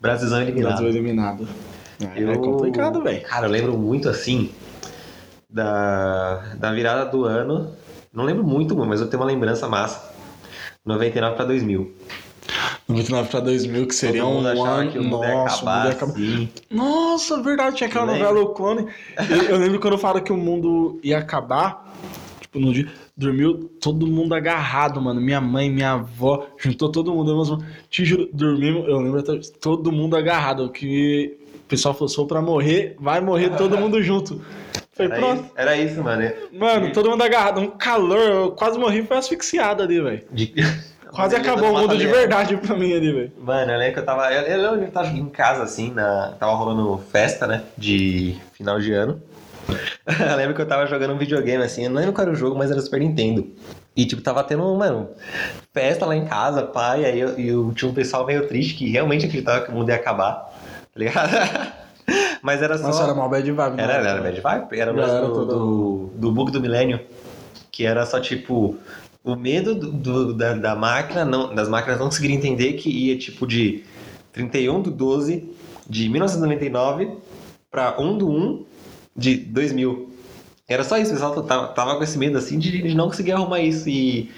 Brasilzão 0.01 0.43
eliminado. 0.43 0.71
Brasil 0.73 0.89
eliminado. 0.89 1.49
É, 2.01 2.21
Eu- 2.21 2.33
é 2.33 2.37
complicado, 2.37 3.01
velho. 3.05 3.23
Cara, 3.23 3.47
eu 3.47 3.51
lembro 3.53 3.79
muito 3.79 4.09
assim 4.09 4.51
da, 5.49 6.43
da 6.57 6.73
virada 6.73 7.09
do 7.09 7.25
ano. 7.25 7.71
Não 8.13 8.25
lembro 8.25 8.43
muito, 8.43 8.75
mas 8.77 9.01
eu 9.01 9.07
tenho 9.07 9.23
uma 9.23 9.29
lembrança 9.29 9.69
massa. 9.69 10.13
99 10.85 11.37
pra 11.37 11.45
2000. 11.45 11.95
99 12.89 13.29
pra 13.31 13.41
2000, 13.41 13.87
que 13.87 13.95
seria 13.95 14.27
um 14.27 14.39
ano. 14.41 14.91
que 14.93 14.99
o 14.99 15.03
mundo 15.05 15.25
ia 15.25 15.35
Nossa, 15.35 15.57
o 15.65 15.67
mundo 15.67 15.69
acabar 15.69 15.87
ia 15.87 15.93
acabar. 15.93 16.49
Nossa, 16.71 17.43
verdade, 17.43 17.77
tinha 17.77 17.89
aquela 17.89 18.07
novela 18.07 18.41
O 18.41 18.49
Clone. 18.49 18.87
Eu, 19.31 19.43
eu 19.51 19.57
lembro 19.59 19.81
quando 19.81 19.99
falaram 19.99 20.25
que 20.25 20.33
o 20.33 20.37
mundo 20.37 20.99
ia 21.03 21.19
acabar, 21.19 21.93
tipo, 22.41 22.59
no 22.59 22.73
dia, 22.73 22.89
dormiu 23.17 23.71
todo 23.81 24.07
mundo 24.07 24.35
agarrado, 24.35 25.01
mano. 25.01 25.21
Minha 25.21 25.41
mãe, 25.41 25.71
minha 25.71 25.93
avó, 25.93 26.47
juntou 26.59 26.91
todo 26.91 27.13
mundo. 27.15 27.31
Eu, 27.31 27.65
te 27.89 28.05
juro, 28.05 28.29
dormimos, 28.33 28.87
eu 28.89 28.99
lembro 29.01 29.21
até, 29.21 29.39
todo 29.61 29.93
mundo 29.93 30.17
agarrado, 30.17 30.69
que 30.71 31.39
o 31.57 31.69
pessoal 31.69 31.95
falou, 31.95 32.09
for 32.09 32.27
pra 32.27 32.43
morrer, 32.43 32.97
vai 32.99 33.21
morrer 33.21 33.51
todo 33.57 33.77
mundo 33.79 34.03
junto. 34.03 34.41
Falei, 34.93 35.11
Era 35.11 35.21
pronto. 35.21 35.43
isso, 35.43 35.53
era 35.57 35.77
isso, 35.77 36.03
mano. 36.05 36.33
Mano, 36.53 36.93
todo 36.93 37.11
mundo 37.11 37.23
agarrado, 37.23 37.61
um 37.61 37.67
calor, 37.67 38.19
eu 38.19 38.51
quase 38.53 38.79
morri, 38.79 39.03
foi 39.03 39.17
asfixiado 39.17 39.83
ali, 39.83 40.01
velho. 40.01 40.23
De- 40.31 40.53
Quase 41.15 41.37
acabou 41.37 41.71
o 41.71 41.79
mundo 41.81 41.97
de 41.97 42.07
mata-leão. 42.07 42.13
verdade 42.13 42.57
pra 42.57 42.77
mim 42.77 42.93
ali, 42.93 43.13
velho. 43.13 43.33
Mano, 43.39 43.73
eu 43.73 43.79
lembro 43.79 43.95
que 43.95 44.01
eu 44.01 44.05
tava. 44.05 44.33
Eu, 44.33 44.43
eu 44.43 44.63
lembro 44.63 44.79
que 44.81 44.85
eu 44.87 44.93
tava 44.93 45.09
em 45.09 45.29
casa, 45.29 45.63
assim, 45.63 45.93
na, 45.93 46.35
tava 46.39 46.53
rolando 46.55 46.99
festa, 47.11 47.47
né? 47.47 47.63
De 47.79 48.37
final 48.53 48.81
de 48.81 48.93
ano. 48.93 49.23
eu 50.31 50.37
lembro 50.37 50.55
que 50.55 50.61
eu 50.61 50.67
tava 50.67 50.87
jogando 50.87 51.15
um 51.15 51.19
videogame, 51.19 51.63
assim, 51.63 51.85
eu 51.85 51.91
não 51.91 51.97
lembro 51.97 52.13
qual 52.13 52.27
era 52.27 52.33
o 52.35 52.37
jogo, 52.37 52.57
mas 52.57 52.71
era 52.71 52.81
Super 52.81 53.01
Nintendo. 53.01 53.47
E, 53.97 54.05
tipo, 54.05 54.21
tava 54.21 54.43
tendo, 54.43 54.63
mano, 54.75 55.09
festa 55.73 56.05
lá 56.05 56.17
em 56.17 56.27
casa, 56.27 56.65
pai, 56.65 57.03
e 57.03 57.05
aí 57.07 57.21
eu, 57.21 57.39
e 57.39 57.49
eu 57.49 57.73
tinha 57.75 57.91
um 57.91 57.95
pessoal 57.95 58.27
meio 58.27 58.47
triste 58.49 58.75
que 58.75 58.91
realmente 58.91 59.25
acreditava 59.25 59.65
que 59.65 59.71
o 59.71 59.75
mundo 59.75 59.89
ia 59.89 59.95
acabar, 59.95 60.53
tá 60.93 60.99
ligado? 60.99 61.31
mas 62.43 62.61
era 62.61 62.77
só. 62.77 62.89
Nossa, 62.89 63.05
era 63.05 63.15
mal 63.15 63.31
bad 63.31 63.51
vibe. 63.51 63.81
Era, 63.81 64.03
né? 64.03 64.11
era 64.11 64.21
bad 64.21 64.41
vibe, 64.41 64.81
era 64.81 64.91
era 64.91 65.21
do, 65.21 65.33
todo- 65.33 65.47
do, 65.47 66.11
do 66.17 66.33
bug 66.33 66.51
do 66.51 66.61
milênio, 66.61 67.01
que 67.71 67.87
era 67.87 68.05
só 68.05 68.21
tipo 68.21 68.77
o 69.25 69.35
medo 69.35 69.75
do, 69.75 69.91
do- 69.91 70.35
da, 70.35 70.53
da 70.53 70.77
máquina, 70.77 71.25
não, 71.25 71.55
das 71.55 71.69
máquinas 71.69 71.99
não 71.99 72.07
conseguirem 72.07 72.37
entender 72.37 72.75
que 72.75 72.91
ia 72.91 73.17
tipo 73.19 73.47
de 73.47 73.83
31 74.33 74.83
do 74.83 74.91
12 74.91 75.51
de 75.89 76.09
1999 76.09 77.11
para 77.71 78.01
1 78.01 78.19
do 78.19 78.29
1 78.31 78.65
de 79.17 79.37
2000. 79.37 80.11
Era 80.69 80.85
só 80.85 80.97
isso, 80.99 81.11
o 81.11 81.15
pessoal 81.15 81.43
tava, 81.43 81.67
tava 81.69 81.97
com 81.97 82.03
esse 82.05 82.17
medo 82.19 82.39
assim 82.39 82.59
de, 82.59 82.83
de 82.83 82.95
não 82.95 83.07
conseguir 83.09 83.33
arrumar 83.33 83.61
isso 83.61 83.89
e 83.89 84.31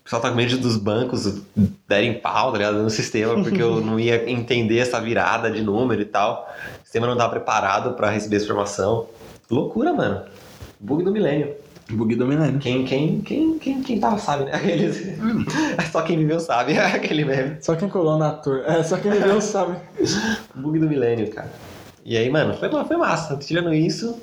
o 0.00 0.04
pessoal 0.04 0.22
tava 0.22 0.34
com 0.34 0.40
medo 0.40 0.56
dos 0.58 0.76
bancos 0.76 1.42
derem 1.88 2.14
pau, 2.20 2.52
tá 2.52 2.58
ligado? 2.58 2.82
No 2.82 2.90
sistema, 2.90 3.34
porque 3.42 3.60
eu 3.62 3.80
não 3.80 3.98
ia 3.98 4.28
entender 4.30 4.78
essa 4.78 5.00
virada 5.00 5.50
de 5.50 5.62
número 5.62 6.00
e 6.00 6.04
tal. 6.04 6.48
O 6.80 6.84
sistema 6.84 7.06
não 7.08 7.16
tava 7.16 7.30
preparado 7.30 7.94
pra 7.94 8.10
receber 8.10 8.36
essa 8.36 8.44
informação. 8.44 9.08
Loucura, 9.50 9.92
mano. 9.92 10.22
Bug 10.78 11.02
do 11.02 11.10
milênio. 11.10 11.54
Bug 11.90 12.16
do 12.16 12.26
milênio. 12.26 12.58
Quem, 12.58 12.84
quem, 12.84 13.20
quem, 13.20 13.58
quem, 13.58 13.82
quem 13.82 14.00
tava 14.00 14.18
sabe, 14.18 14.44
né? 14.44 14.52
Aqueles... 14.54 15.16
Só 15.92 16.02
quem 16.02 16.18
viveu 16.18 16.40
sabe, 16.40 16.76
aquele 16.78 17.24
meme. 17.24 17.58
Só 17.60 17.76
quem 17.76 17.88
colou 17.88 18.18
na 18.18 18.30
ator. 18.30 18.64
É, 18.66 18.82
só 18.82 18.96
quem 18.96 19.12
viveu 19.12 19.40
sabe. 19.42 19.76
Bug 20.54 20.78
do 20.78 20.88
milênio, 20.88 21.30
cara. 21.30 21.52
E 22.04 22.16
aí, 22.16 22.28
mano, 22.28 22.54
foi, 22.54 22.68
foi 22.68 22.96
massa. 22.96 23.36
Tirando 23.36 23.72
isso, 23.72 24.20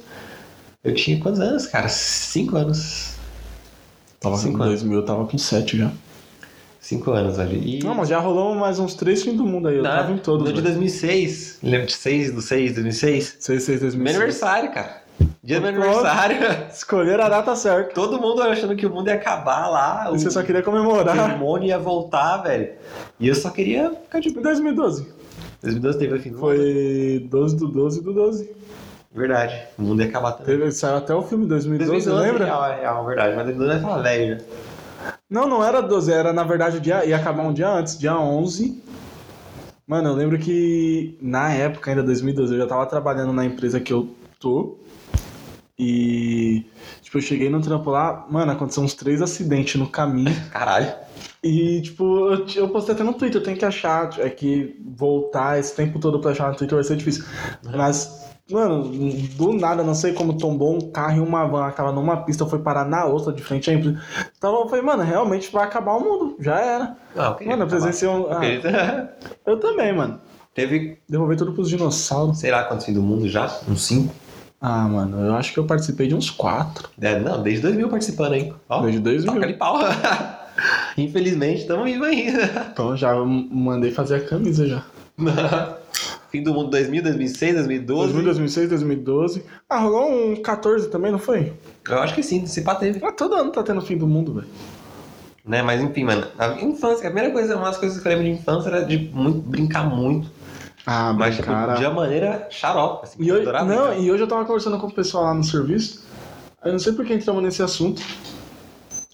eu 0.83 0.93
tinha 0.93 1.19
quantos 1.19 1.39
anos, 1.39 1.65
cara? 1.67 1.87
Cinco 1.87 2.57
anos. 2.57 3.15
Tava 4.19 4.37
Cinco 4.37 4.57
com 4.57 4.63
anos. 4.63 4.81
2000, 4.81 4.99
eu 4.99 5.05
tava 5.05 5.25
com 5.25 5.37
7 5.37 5.77
já. 5.77 5.91
Cinco 6.79 7.11
anos 7.11 7.39
ali. 7.39 7.79
E... 7.79 7.83
Não, 7.83 7.95
mas 7.95 8.09
já 8.09 8.19
rolou 8.19 8.55
mais 8.55 8.79
uns 8.79 8.93
três 8.93 9.23
fins 9.23 9.35
do 9.35 9.45
mundo 9.45 9.69
aí. 9.69 9.77
Eu 9.77 9.83
Não, 9.83 9.89
tava 9.89 10.11
em 10.11 10.17
todos. 10.17 10.47
No 10.47 10.53
de 10.53 10.61
velho. 10.61 10.73
2006. 10.75 11.59
Lembra 11.63 11.87
de 11.87 11.93
6 11.93 12.33
do 12.33 12.41
6 12.41 12.69
de 12.69 12.73
2006? 12.75 13.37
6, 13.39 13.63
6, 13.63 13.79
2006. 13.81 13.95
Meu 13.95 14.15
aniversário, 14.15 14.71
cara. 14.71 15.02
Dia 15.43 15.59
do 15.59 15.67
aniversário. 15.67 16.37
Escolheram 16.71 17.25
a 17.25 17.29
data 17.29 17.55
certa. 17.55 17.93
Todo 17.93 18.19
mundo 18.19 18.41
achando 18.41 18.75
que 18.75 18.85
o 18.85 18.89
mundo 18.89 19.07
ia 19.07 19.15
acabar 19.15 19.67
lá. 19.67 20.09
O 20.09 20.17
você 20.17 20.31
só 20.31 20.41
queria 20.41 20.63
comemorar. 20.63 21.31
demônio 21.31 21.67
ia 21.67 21.77
voltar, 21.77 22.37
velho. 22.37 22.71
E 23.19 23.27
eu 23.27 23.35
só 23.35 23.49
queria 23.49 23.91
ficar 23.91 24.19
de 24.19 24.29
Em 24.29 24.41
2012. 24.41 25.13
2012 25.61 25.99
teve 25.99 26.15
o 26.15 26.21
fim 26.21 26.29
do 26.29 26.35
mundo. 26.37 26.41
Foi 26.41 27.27
12 27.29 27.57
do 27.57 27.67
12 27.67 28.01
do 28.01 28.13
12. 28.13 28.49
Verdade. 29.13 29.61
O 29.77 29.83
mundo 29.83 30.01
ia 30.01 30.07
acabar 30.07 30.31
também. 30.31 30.57
Teve, 30.57 30.71
saiu 30.71 30.97
até 30.97 31.13
o 31.13 31.21
filme 31.21 31.45
2012, 31.45 32.05
2012 32.09 32.31
lembra? 32.31 32.45
Real, 32.45 32.65
é 32.65 32.79
real, 32.79 33.05
verdade. 33.05 33.35
Mas 33.35 33.45
2012 33.45 33.73
vai 33.73 33.81
falar 33.81 34.01
velho 34.01 34.39
já. 34.39 34.45
Não, 35.29 35.47
não 35.47 35.63
era 35.63 35.81
12, 35.81 36.11
era 36.11 36.31
na 36.31 36.43
verdade 36.43 36.77
o 36.77 36.79
dia, 36.79 37.05
ia 37.05 37.17
acabar 37.17 37.43
um 37.43 37.53
dia 37.53 37.69
antes, 37.69 37.97
dia 37.97 38.17
11. 38.17 38.81
Mano, 39.85 40.09
eu 40.09 40.13
lembro 40.13 40.39
que 40.39 41.17
na 41.21 41.51
época, 41.51 41.91
ainda 41.91 42.01
2012, 42.01 42.53
eu 42.53 42.59
já 42.59 42.67
tava 42.67 42.85
trabalhando 42.85 43.33
na 43.33 43.43
empresa 43.45 43.79
que 43.79 43.91
eu 43.91 44.09
tô. 44.39 44.77
E, 45.77 46.65
tipo, 47.01 47.17
eu 47.17 47.21
cheguei 47.21 47.49
no 47.49 47.59
trampo 47.61 47.89
lá, 47.89 48.25
mano, 48.29 48.51
aconteceu 48.51 48.83
uns 48.83 48.93
três 48.93 49.21
acidentes 49.21 49.75
no 49.75 49.87
caminho. 49.87 50.33
Caralho. 50.51 50.93
E, 51.43 51.81
tipo, 51.81 52.03
eu, 52.31 52.45
eu 52.55 52.69
postei 52.69 52.93
até 52.93 53.03
no 53.03 53.13
Twitter, 53.13 53.41
eu 53.41 53.43
tenho 53.43 53.57
que 53.57 53.65
achar, 53.65 54.09
é 54.19 54.29
que 54.29 54.79
voltar 54.95 55.59
esse 55.59 55.75
tempo 55.75 55.99
todo 55.99 56.19
pra 56.19 56.31
achar 56.31 56.49
no 56.51 56.55
Twitter 56.55 56.75
vai 56.75 56.83
ser 56.83 56.95
difícil. 56.95 57.25
Mas, 57.75 58.23
mano, 58.49 58.83
do 59.35 59.51
nada, 59.53 59.83
não 59.83 59.95
sei 59.95 60.13
como 60.13 60.37
tombou 60.37 60.75
um 60.75 60.91
carro 60.91 61.17
e 61.17 61.19
uma 61.19 61.45
van, 61.47 61.71
tava 61.71 61.91
numa 61.91 62.17
pista, 62.17 62.45
foi 62.45 62.59
parar 62.59 62.85
na 62.85 63.05
outra, 63.05 63.33
de 63.33 63.41
frente 63.43 63.69
à 63.69 63.73
empresa. 63.73 63.99
Então 64.37 64.61
eu 64.61 64.69
falei, 64.69 64.83
mano, 64.85 65.01
realmente 65.03 65.51
vai 65.51 65.63
acabar 65.65 65.93
o 65.95 65.99
mundo, 66.01 66.35
já 66.39 66.59
era. 66.59 66.97
Não, 67.15 67.25
eu 67.25 67.35
queria 67.35 67.57
Mano, 67.57 67.63
eu 67.63 67.67
acabar. 67.67 67.81
presenciei 67.81 68.09
um... 68.09 68.21
Eu 68.21 68.31
ah, 68.31 69.09
eu 69.47 69.59
também, 69.59 69.91
mano. 69.93 70.21
Teve, 70.53 70.99
Devolver 71.09 71.35
tudo 71.35 71.51
pros 71.53 71.67
dinossauros. 71.67 72.37
sei 72.39 72.51
lá 72.51 72.63
quantos 72.65 72.85
fim 72.85 72.93
do 72.93 73.01
mundo 73.01 73.27
já? 73.27 73.51
Uns 73.67 73.81
5? 73.87 74.13
Ah, 74.65 74.87
mano, 74.87 75.19
eu 75.19 75.35
acho 75.35 75.51
que 75.51 75.59
eu 75.59 75.65
participei 75.65 76.07
de 76.07 76.15
uns 76.15 76.29
quatro. 76.29 76.87
É, 77.01 77.19
não, 77.19 77.43
desde 77.43 77.63
2000 77.63 77.89
participando, 77.89 78.35
hein? 78.35 78.53
Ó, 78.69 78.81
Desde 78.83 79.01
2000. 79.01 79.33
Toca 79.33 79.47
de 79.47 79.53
pau. 79.55 79.77
Infelizmente, 80.97 81.63
estamos 81.63 81.83
vivos 81.83 82.07
ainda. 82.07 82.67
Então 82.71 82.95
já 82.95 83.13
mandei 83.13 83.91
fazer 83.91 84.15
a 84.15 84.19
camisa 84.21 84.65
já. 84.65 84.85
Fim 86.31 86.41
do 86.43 86.53
mundo 86.53 86.69
2000, 86.69 87.03
2006, 87.03 87.55
2012. 87.55 88.13
2000, 88.13 88.23
2006, 88.23 88.69
2012. 88.69 89.45
Ah, 89.69 89.79
rolou 89.79 90.31
um 90.31 90.41
14 90.41 90.89
também, 90.89 91.11
não 91.11 91.19
foi? 91.19 91.51
Eu 91.85 91.99
acho 91.99 92.15
que 92.15 92.23
sim, 92.23 92.45
se 92.45 92.61
pá 92.61 92.75
teve. 92.75 93.05
Ah, 93.05 93.11
todo 93.11 93.35
ano 93.35 93.51
tá 93.51 93.63
tendo 93.63 93.81
fim 93.81 93.97
do 93.97 94.07
mundo, 94.07 94.35
velho. 94.35 94.47
Né, 95.45 95.61
mas 95.61 95.81
enfim, 95.81 96.05
mano, 96.05 96.25
a 96.39 96.53
infância, 96.61 97.05
a 97.05 97.11
primeira 97.11 97.31
coisa, 97.31 97.57
uma 97.57 97.65
das 97.65 97.77
coisas 97.77 98.01
que 98.01 98.07
eu 98.07 98.11
lembro 98.13 98.25
de 98.25 98.31
infância 98.31 98.69
era 98.69 98.85
de 98.85 99.11
muito, 99.13 99.41
brincar 99.41 99.83
muito. 99.89 100.31
Ah, 100.85 101.13
Mas, 101.13 101.35
tipo, 101.37 101.47
cara. 101.47 101.75
de 101.75 101.85
uma 101.85 101.93
maneira 101.93 102.47
xarope, 102.49 103.05
assim. 103.05 103.23
E 103.23 103.31
hoje, 103.31 103.41
adorava 103.43 103.65
não, 103.65 103.97
e 103.97 104.11
hoje 104.11 104.23
eu 104.23 104.27
tava 104.27 104.43
conversando 104.45 104.77
com 104.77 104.87
o 104.87 104.91
pessoal 104.93 105.23
lá 105.23 105.33
no 105.33 105.43
serviço. 105.43 106.03
Eu 106.63 106.71
não 106.73 106.79
sei 106.79 106.93
por 106.93 107.05
que 107.05 107.13
entramos 107.13 107.41
nesse 107.41 107.61
assunto. 107.63 108.01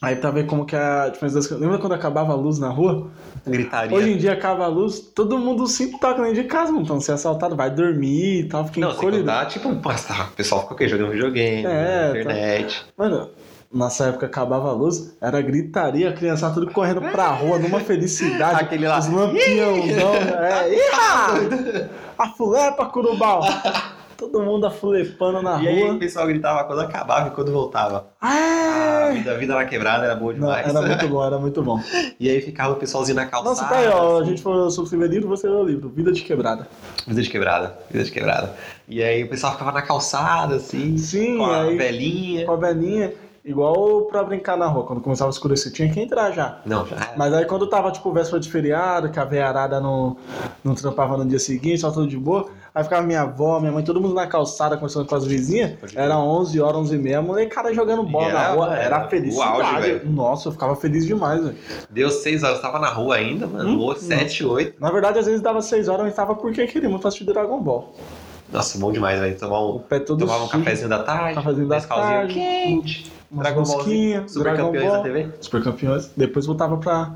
Aí 0.01 0.15
pra 0.15 0.31
ver 0.31 0.45
como 0.45 0.65
que 0.65 0.75
é 0.75 0.79
a 0.79 1.09
diferença 1.09 1.35
das 1.35 1.45
coisas. 1.47 1.61
Lembra 1.61 1.77
quando 1.77 1.91
acabava 1.93 2.31
a 2.31 2.35
luz 2.35 2.57
na 2.57 2.69
rua? 2.69 3.07
Gritaria. 3.45 3.95
Hoje 3.97 4.11
em 4.11 4.17
dia 4.17 4.31
acaba 4.33 4.63
a 4.63 4.67
luz, 4.67 4.99
todo 4.99 5.38
mundo 5.38 5.67
se 5.67 5.91
toca 5.99 6.21
dentro 6.21 6.35
de 6.41 6.43
casa, 6.45 6.71
mano. 6.71 6.83
Então, 6.83 6.99
se 7.01 7.11
é 7.11 7.13
assaltado, 7.15 7.55
vai 7.55 7.69
dormir 7.69 8.39
e 8.41 8.43
tal, 8.45 8.65
fica 8.65 8.79
Não, 8.79 8.91
encolhido. 8.91 9.23
contar, 9.23 9.45
tipo, 9.47 9.75
tá, 9.75 10.29
o 10.31 10.35
pessoal 10.35 10.61
ficou 10.61 10.75
o 10.75 10.77
quê? 10.77 10.88
Jogando 10.88 11.11
videogame, 11.11 11.65
É, 11.65 12.13
na 12.13 12.19
internet. 12.21 12.85
Mano, 12.97 13.29
nossa 13.71 14.05
época 14.05 14.25
acabava 14.25 14.69
a 14.69 14.73
luz, 14.73 15.15
era 15.21 15.41
gritaria, 15.41 16.09
a 16.09 16.13
criançada 16.13 16.53
tudo 16.55 16.71
correndo 16.71 17.01
pra 17.11 17.27
rua, 17.29 17.59
numa 17.59 17.79
felicidade. 17.79 18.61
Aquele 18.63 18.88
lá. 18.88 18.99
Os 18.99 19.07
lampiãozão. 19.07 20.13
é, 20.15 20.73
Iha! 20.73 21.89
A 22.17 22.27
fulepa, 22.29 22.85
curubal! 22.88 23.41
Todo 24.17 24.41
mundo 24.41 24.65
afulepando 24.67 25.41
na 25.41 25.61
E 25.63 25.67
aí 25.69 25.83
o 25.83 25.88
rua. 25.91 25.99
pessoal 25.99 26.27
gritava 26.27 26.65
quando 26.65 26.81
acabava 26.81 27.29
e 27.29 27.31
quando 27.31 27.53
voltava. 27.53 28.07
A 28.19 28.27
Ah, 28.27 29.11
vida, 29.13 29.31
a 29.31 29.38
vida 29.38 29.55
na 29.55 29.63
quebrada 29.63 30.03
era 30.03 30.13
boa 30.15 30.33
Não, 30.33 30.39
demais. 30.41 30.67
era 30.67 30.81
muito 30.81 31.07
bom, 31.07 31.25
era 31.25 31.38
muito 31.39 31.63
bom. 31.63 31.79
E 32.19 32.29
aí 32.29 32.41
ficava 32.41 32.73
o 32.73 32.75
pessoalzinho 32.75 33.15
na 33.15 33.25
calçada. 33.27 33.49
Nossa, 33.49 33.65
tá 33.65 33.77
aí, 33.77 33.88
ó. 33.88 34.17
A 34.17 34.21
assim. 34.21 34.31
gente 34.31 34.41
falou 34.41 34.69
sobre 34.69 34.97
o 34.97 35.05
livro, 35.07 35.29
você 35.29 35.47
leu 35.47 35.59
o 35.59 35.63
livro. 35.63 35.88
Vida 35.88 36.11
de 36.11 36.21
quebrada. 36.21 36.67
Vida 37.07 37.21
de 37.21 37.29
quebrada, 37.29 37.77
vida 37.89 38.03
de 38.03 38.11
quebrada. 38.11 38.53
E 38.89 39.01
aí 39.01 39.23
o 39.23 39.29
pessoal 39.29 39.53
ficava 39.53 39.71
na 39.71 39.81
calçada, 39.81 40.55
assim, 40.55 40.97
Sim, 40.97 41.38
com 41.38 41.45
a 41.45 41.61
aí- 41.61 41.77
velhinha. 41.77 42.45
Com 42.45 42.51
a 42.51 42.57
velhinha, 42.57 43.13
igual 43.43 44.03
pra 44.03 44.24
brincar 44.24 44.58
na 44.58 44.67
rua. 44.67 44.84
Quando 44.86 45.01
começava 45.01 45.29
a 45.29 45.34
escurecer, 45.34 45.72
tinha 45.72 45.91
que 45.91 46.00
entrar 46.00 46.31
já. 46.31 46.60
Não, 46.65 46.86
já 46.86 46.96
era. 46.96 47.13
Mas 47.17 47.34
aí 47.34 47.46
quando 47.46 47.67
tava, 47.67 47.91
tipo, 47.91 48.12
véspera 48.12 48.39
de 48.39 48.50
feriado, 48.50 49.10
que 49.10 49.19
a 49.19 49.25
veiarada 49.25 49.79
não, 49.79 50.17
não 50.63 50.75
trampava 50.75 51.17
no 51.17 51.25
dia 51.25 51.39
seguinte, 51.39 51.79
só 51.81 51.91
tudo 51.91 52.08
de 52.08 52.17
boa, 52.17 52.48
aí 52.74 52.84
ficava 52.84 53.01
minha 53.01 53.22
avó, 53.22 53.60
minha 53.60 53.72
mãe, 53.72 53.84
todo 53.84 54.00
mundo 54.01 54.13
na 54.13 54.27
calçada, 54.27 54.75
conversando 54.75 55.05
com 55.08 55.15
as 55.15 55.25
vizinhas, 55.25 55.74
era 55.96 56.17
11 56.17 56.60
horas, 56.62 56.77
11 56.81 56.96
e 56.96 57.00
meia, 57.00 57.19
a 57.19 57.22
molecada 57.22 57.74
jogando 57.74 58.03
bola 58.03 58.29
E 58.29 58.34
na 58.34 58.39
era, 58.43 58.53
rua, 58.53 58.75
era 58.75 58.84
era 58.96 59.05
o 59.05 59.10
felicidade. 59.10 59.62
auge, 59.62 59.81
velho. 59.81 60.10
Nossa, 60.12 60.48
eu 60.48 60.51
ficava 60.51 60.75
feliz 60.75 61.05
demais, 61.05 61.43
velho. 61.43 61.55
Deu 61.89 62.10
seis 62.10 62.43
horas, 62.43 62.62
tava 62.62 62.79
na 62.79 62.89
rua 62.89 63.15
ainda, 63.15 63.48
mano. 63.48 63.69
Hum? 63.69 63.79
Ou 63.79 63.96
sete, 63.96 64.46
oito. 64.46 64.79
Na 64.79 64.91
verdade, 64.91 65.19
às 65.19 65.25
vezes 65.25 65.41
dava 65.41 65.62
6 65.62 65.88
horas, 65.88 66.05
mas 66.05 66.15
tava 66.15 66.36
porque 66.36 66.65
queríamos 66.67 67.05
assistir 67.05 67.25
Dragon 67.25 67.62
Ball. 67.62 67.93
Nossa, 68.51 68.77
bom 68.79 68.91
demais, 68.91 69.19
velho. 69.19 69.38
Tomar 69.38 69.60
O 69.60 69.75
um, 69.75 69.79
pé 69.79 70.00
todo 70.00 70.19
tomava 70.25 70.43
um 70.43 70.48
cafezinho 70.48 70.89
da 70.89 71.03
tarde, 71.03 71.36
cafezinho 71.36 71.67
da 71.67 71.81
tarde, 71.81 72.34
quente, 72.34 73.12
Dragon 73.31 73.65
Super 74.27 74.43
Dragon 74.43 74.65
Campeões 74.65 74.86
da 74.86 74.93
Ball, 74.95 75.03
TV. 75.03 75.29
Super 75.41 75.63
campeões, 75.63 76.12
depois 76.17 76.45
voltava 76.45 76.77
pra, 76.77 77.15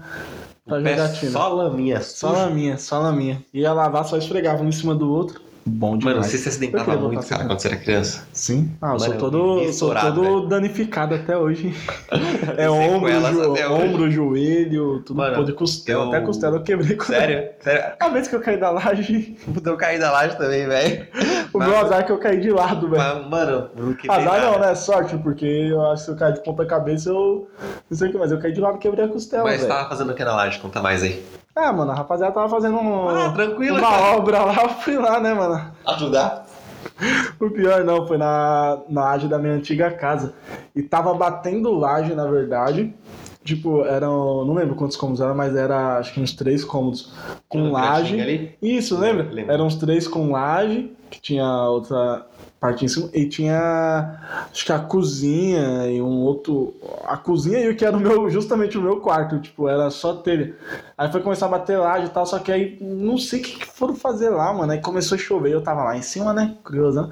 pra 0.65 0.79
jogatina. 0.79 1.31
só 1.31 1.47
laminha, 1.53 2.01
Só 2.01 2.29
sujo. 2.29 2.39
na 2.41 2.49
minha, 2.49 2.77
só 2.77 3.03
na 3.03 3.11
minha. 3.11 3.45
Ia 3.53 3.73
lavar, 3.73 4.05
só 4.05 4.17
esfregava 4.17 4.63
um 4.63 4.69
em 4.69 4.71
cima 4.71 4.93
do 4.95 5.11
outro. 5.11 5.41
Bom 5.65 5.97
demais. 5.97 6.17
Mano, 6.17 6.27
você 6.27 6.37
se 6.37 6.47
Eu 6.47 6.51
acidentava 6.51 6.95
muito, 6.97 7.25
cara, 7.25 7.45
quando 7.45 7.59
você 7.59 7.67
era 7.69 7.77
criança. 7.77 8.27
Sim. 8.33 8.71
Ah, 8.81 8.87
eu 8.87 8.89
Mano, 8.91 8.99
sou 8.99 9.13
eu 9.13 9.19
todo, 9.19 9.55
vivia 9.59 9.73
sou 9.73 9.95
todo 9.95 10.21
velho. 10.21 10.47
danificado 10.47 11.15
até 11.15 11.37
hoje. 11.37 11.73
É 12.57 12.69
ombro, 12.69 13.09
jo- 13.09 13.51
até 13.53 13.67
hoje. 13.67 13.83
ombro, 13.87 14.11
joelho, 14.11 15.01
tudo 15.05 15.17
Mano, 15.17 15.35
pô 15.37 15.43
de 15.43 15.53
costela. 15.53 16.03
eu- 16.03 16.09
Até 16.09 16.21
costela 16.21 16.57
eu 16.57 16.63
quebrei. 16.63 16.97
Sério? 16.99 17.49
Sério? 17.61 17.93
A 17.99 18.09
vez 18.09 18.27
que 18.27 18.35
eu 18.35 18.41
caí 18.41 18.57
da 18.59 18.69
laje, 18.71 19.35
eu 19.65 19.77
caí 19.77 19.97
da 19.97 20.11
laje 20.11 20.37
também, 20.37 20.67
velho. 20.67 21.07
o 21.53 21.57
Mas- 21.57 21.67
meu 21.69 21.77
azar 21.77 21.99
é 22.01 22.03
que 22.03 22.11
eu 22.11 22.17
caí 22.17 22.39
de 22.41 22.49
lado, 22.51 22.89
velho. 22.89 23.01
Mas, 23.01 23.29
Mano, 23.29 23.69
eu 23.77 23.85
não 23.85 23.93
quebrei 23.93 24.19
Azar 24.19 24.41
não, 24.41 24.51
nada. 24.53 24.67
né? 24.67 24.75
Sorte, 24.75 25.17
porque 25.17 25.45
eu 25.45 25.81
acho 25.91 26.01
que 26.01 26.05
se 26.05 26.11
eu 26.11 26.15
cair 26.17 26.33
de 26.33 26.43
ponta 26.43 26.65
cabeça, 26.65 27.09
eu. 27.09 27.47
Não 27.89 27.97
sei 27.97 28.09
o 28.09 28.11
que, 28.11 28.17
mas 28.17 28.31
eu 28.31 28.39
caí 28.39 28.51
de 28.51 28.59
lado 28.59 28.75
e 28.75 28.79
quebrei 28.79 29.05
a 29.05 29.07
costela, 29.07 29.43
Mas 29.45 29.61
velho. 29.61 29.67
tava 29.73 29.87
fazendo 29.89 30.11
o 30.11 30.15
que 30.15 30.23
na 30.25 30.35
laje? 30.35 30.59
Conta 30.59 30.81
mais 30.81 31.03
aí. 31.03 31.23
Ah, 31.55 31.71
mano, 31.71 31.91
a 31.91 31.95
rapaziada 31.95 32.33
tava 32.33 32.49
fazendo 32.49 32.77
um- 32.77 33.07
Ah, 33.09 33.31
tranquilo, 33.31 33.77
uma 33.77 33.89
cara. 33.89 34.17
obra 34.17 34.43
lá, 34.45 34.63
eu 34.63 34.69
fui 34.69 34.97
lá, 34.97 35.19
né, 35.19 35.33
mano? 35.33 35.71
Ajudar? 35.85 36.45
O 37.39 37.49
pior 37.49 37.83
não, 37.83 38.07
foi 38.07 38.17
na, 38.17 38.79
na 38.89 39.01
laje 39.05 39.27
da 39.27 39.37
minha 39.37 39.53
antiga 39.53 39.91
casa. 39.91 40.33
E 40.75 40.81
tava 40.81 41.13
batendo 41.13 41.71
laje, 41.71 42.13
na 42.15 42.25
verdade. 42.25 42.93
Tipo, 43.43 43.83
eram. 43.85 44.45
Não 44.45 44.53
lembro 44.53 44.75
quantos 44.75 44.95
cômodos 44.97 45.21
eram, 45.21 45.35
mas 45.35 45.55
era 45.55 45.97
acho 45.97 46.13
que 46.13 46.21
uns 46.21 46.33
três 46.33 46.63
cômodos 46.63 47.13
com 47.49 47.71
laje. 47.71 48.19
ali? 48.19 48.55
Isso, 48.61 48.97
lembra? 48.97 49.27
Lembro. 49.29 49.51
Eram 49.51 49.67
uns 49.67 49.75
três 49.75 50.07
com 50.07 50.31
laje, 50.31 50.91
que 51.09 51.21
tinha 51.21 51.45
outra 51.67 52.25
parte 52.63 52.85
em 52.85 52.87
cima. 52.87 53.09
E 53.13 53.25
tinha. 53.25 54.17
Acho 54.49 54.65
que 54.65 54.71
a 54.71 54.79
cozinha 54.79 55.85
e 55.91 56.01
um 56.01 56.21
outro. 56.21 56.73
A 57.05 57.17
cozinha 57.17 57.59
e 57.59 57.69
o 57.69 57.75
que 57.75 57.83
era 57.83 57.97
o 57.97 57.99
meu, 57.99 58.29
justamente 58.29 58.77
o 58.77 58.81
meu 58.81 59.01
quarto. 59.01 59.37
Tipo, 59.39 59.67
era 59.67 59.89
só 59.89 60.13
telha. 60.13 60.55
Aí 60.97 61.11
foi 61.11 61.19
começar 61.21 61.47
a 61.47 61.49
bater 61.49 61.77
laje 61.77 62.05
e 62.05 62.09
tal, 62.09 62.25
só 62.25 62.39
que 62.39 62.51
aí 62.51 62.77
não 62.79 63.17
sei 63.17 63.41
o 63.41 63.43
que, 63.43 63.59
que 63.59 63.65
foram 63.65 63.93
fazer 63.93 64.29
lá, 64.29 64.53
mano. 64.53 64.71
Aí 64.71 64.79
começou 64.79 65.17
a 65.17 65.19
chover, 65.19 65.51
eu 65.51 65.61
tava 65.61 65.83
lá 65.83 65.97
em 65.97 66.01
cima, 66.01 66.31
né? 66.31 66.55
Curiosão. 66.63 67.11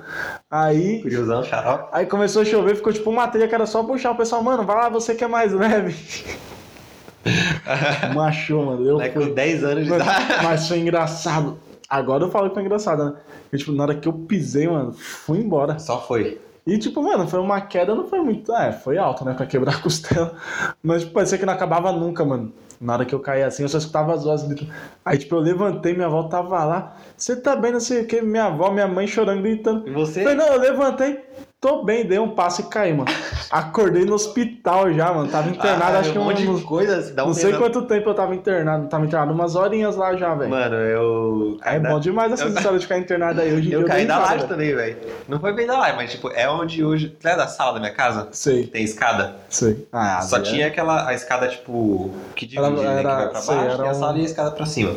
Aí. 0.49 1.01
Curiosão, 1.01 1.43
xarope. 1.43 1.89
Aí 1.91 2.05
começou 2.05 2.43
a 2.43 2.45
chover, 2.45 2.77
ficou 2.77 2.93
tipo 2.93 3.09
uma 3.09 3.27
telha 3.27 3.47
que 3.47 3.53
era 3.53 3.65
só 3.65 3.83
puxar. 3.83 4.11
O 4.11 4.15
pessoal, 4.15 4.41
mano, 4.41 4.63
vai 4.63 4.77
lá, 4.77 4.87
você 4.87 5.13
que 5.13 5.23
é 5.25 5.27
mais 5.27 5.51
leve. 5.51 5.93
Machou, 8.15 8.65
mano. 8.65 8.87
Eu 8.87 8.99
fui. 8.99 9.27
com 9.27 9.33
10 9.33 9.63
anos 9.65 9.85
de 9.85 9.93
idade. 9.93 10.43
mas 10.43 10.67
foi 10.69 10.79
engraçado. 10.79 11.59
Agora 11.91 12.23
eu 12.23 12.31
falo 12.31 12.47
que 12.47 12.53
foi 12.53 12.63
engraçado, 12.63 13.03
né? 13.03 13.13
Porque, 13.43 13.57
tipo, 13.57 13.73
na 13.73 13.83
hora 13.83 13.95
que 13.95 14.07
eu 14.07 14.13
pisei, 14.13 14.65
mano, 14.65 14.93
fui 14.93 15.39
embora. 15.39 15.77
Só 15.77 16.01
foi. 16.01 16.39
E, 16.65 16.77
tipo, 16.77 17.03
mano, 17.03 17.27
foi 17.27 17.41
uma 17.41 17.59
queda, 17.59 17.93
não 17.93 18.07
foi 18.07 18.21
muito. 18.21 18.53
É, 18.55 18.71
foi 18.71 18.97
alta, 18.97 19.25
né? 19.25 19.33
Pra 19.33 19.45
quebrar 19.45 19.75
a 19.75 19.79
costela. 19.83 20.33
Mas, 20.81 21.01
tipo, 21.01 21.13
parecia 21.13 21.37
que 21.37 21.45
não 21.45 21.51
acabava 21.51 21.91
nunca, 21.91 22.23
mano. 22.23 22.53
Na 22.79 22.93
hora 22.93 23.03
que 23.05 23.13
eu 23.13 23.19
caí 23.19 23.43
assim, 23.43 23.63
eu 23.63 23.69
só 23.69 23.77
escutava 23.77 24.13
as 24.13 24.23
vozes 24.23 24.47
gritando. 24.47 24.71
Aí, 25.03 25.17
tipo, 25.17 25.35
eu 25.35 25.39
levantei, 25.39 25.93
minha 25.93 26.07
avó 26.07 26.23
tava 26.23 26.63
lá. 26.63 26.95
Você 27.17 27.35
tá 27.35 27.57
bem, 27.57 27.73
não 27.73 27.81
sei 27.81 28.03
o 28.03 28.07
que. 28.07 28.21
Minha 28.21 28.45
avó, 28.45 28.71
minha 28.71 28.87
mãe 28.87 29.05
chorando, 29.05 29.41
gritando. 29.41 29.85
E 29.85 29.91
você? 29.91 30.23
Falei, 30.23 30.37
não, 30.37 30.47
eu 30.47 30.59
levantei. 30.61 31.19
Tô 31.61 31.83
bem, 31.83 32.03
dei 32.05 32.17
um 32.17 32.29
passo 32.31 32.61
e 32.61 32.63
caí, 32.65 32.91
mano. 32.91 33.05
Acordei 33.51 34.03
no 34.03 34.15
hospital 34.15 34.91
já, 34.91 35.13
mano. 35.13 35.29
Tava 35.29 35.47
internado, 35.49 35.97
Ah, 35.97 35.99
acho 35.99 36.11
que 36.11 36.17
um 36.17 36.23
monte 36.23 36.45
de 36.45 36.61
coisa, 36.63 37.13
dá 37.13 37.23
um 37.23 37.27
Não 37.27 37.33
sei 37.35 37.51
medo. 37.51 37.59
quanto 37.59 37.83
tempo 37.83 38.09
eu 38.09 38.13
tava 38.15 38.33
internado. 38.33 38.87
Tava 38.87 39.05
internado 39.05 39.31
umas 39.31 39.55
horinhas 39.55 39.95
lá 39.95 40.15
já, 40.15 40.33
velho. 40.33 40.49
Mano, 40.49 40.75
eu. 40.75 41.57
É 41.63 41.77
bom 41.79 41.99
demais 41.99 42.31
essa 42.31 42.45
Eu- 42.45 42.49
história 42.49 42.79
de 42.79 42.85
ficar 42.85 42.97
internado 42.97 43.39
aí. 43.41 43.53
Hoje 43.53 43.69
em 43.69 43.73
Eu 43.73 43.85
caí 43.85 44.07
da 44.07 44.17
laje 44.17 44.47
também, 44.47 44.73
velho. 44.75 44.97
Não 45.27 45.39
foi 45.39 45.53
bem 45.53 45.67
da 45.67 45.77
laje, 45.77 45.95
mas 45.95 46.11
tipo, 46.11 46.29
é 46.31 46.49
onde 46.49 46.83
hoje. 46.83 47.15
Lembra 47.23 47.43
da 47.43 47.47
sala 47.47 47.73
da 47.73 47.79
minha 47.79 47.93
casa? 47.93 48.27
Sei, 48.31 48.65
Tem 48.65 48.83
escada? 48.83 49.35
sei. 49.47 49.87
Ah, 49.91 50.21
Só 50.21 50.37
velho. 50.37 50.49
tinha 50.51 50.67
aquela 50.67 51.07
a 51.07 51.13
escada, 51.13 51.47
tipo, 51.47 52.09
que 52.35 52.47
divide, 52.47 52.65
Era- 52.65 52.71
né? 52.71 52.81
Que 53.01 53.07
era- 53.07 53.15
vai 53.17 53.29
pra 53.29 53.39
sei, 53.41 53.55
baixo 53.55 53.71
era 53.75 53.83
e 53.83 53.87
a 53.87 53.91
um- 53.91 53.93
sala 53.93 54.17
e 54.17 54.21
a 54.21 54.25
escada 54.25 54.51
pra 54.51 54.65
cima. 54.65 54.95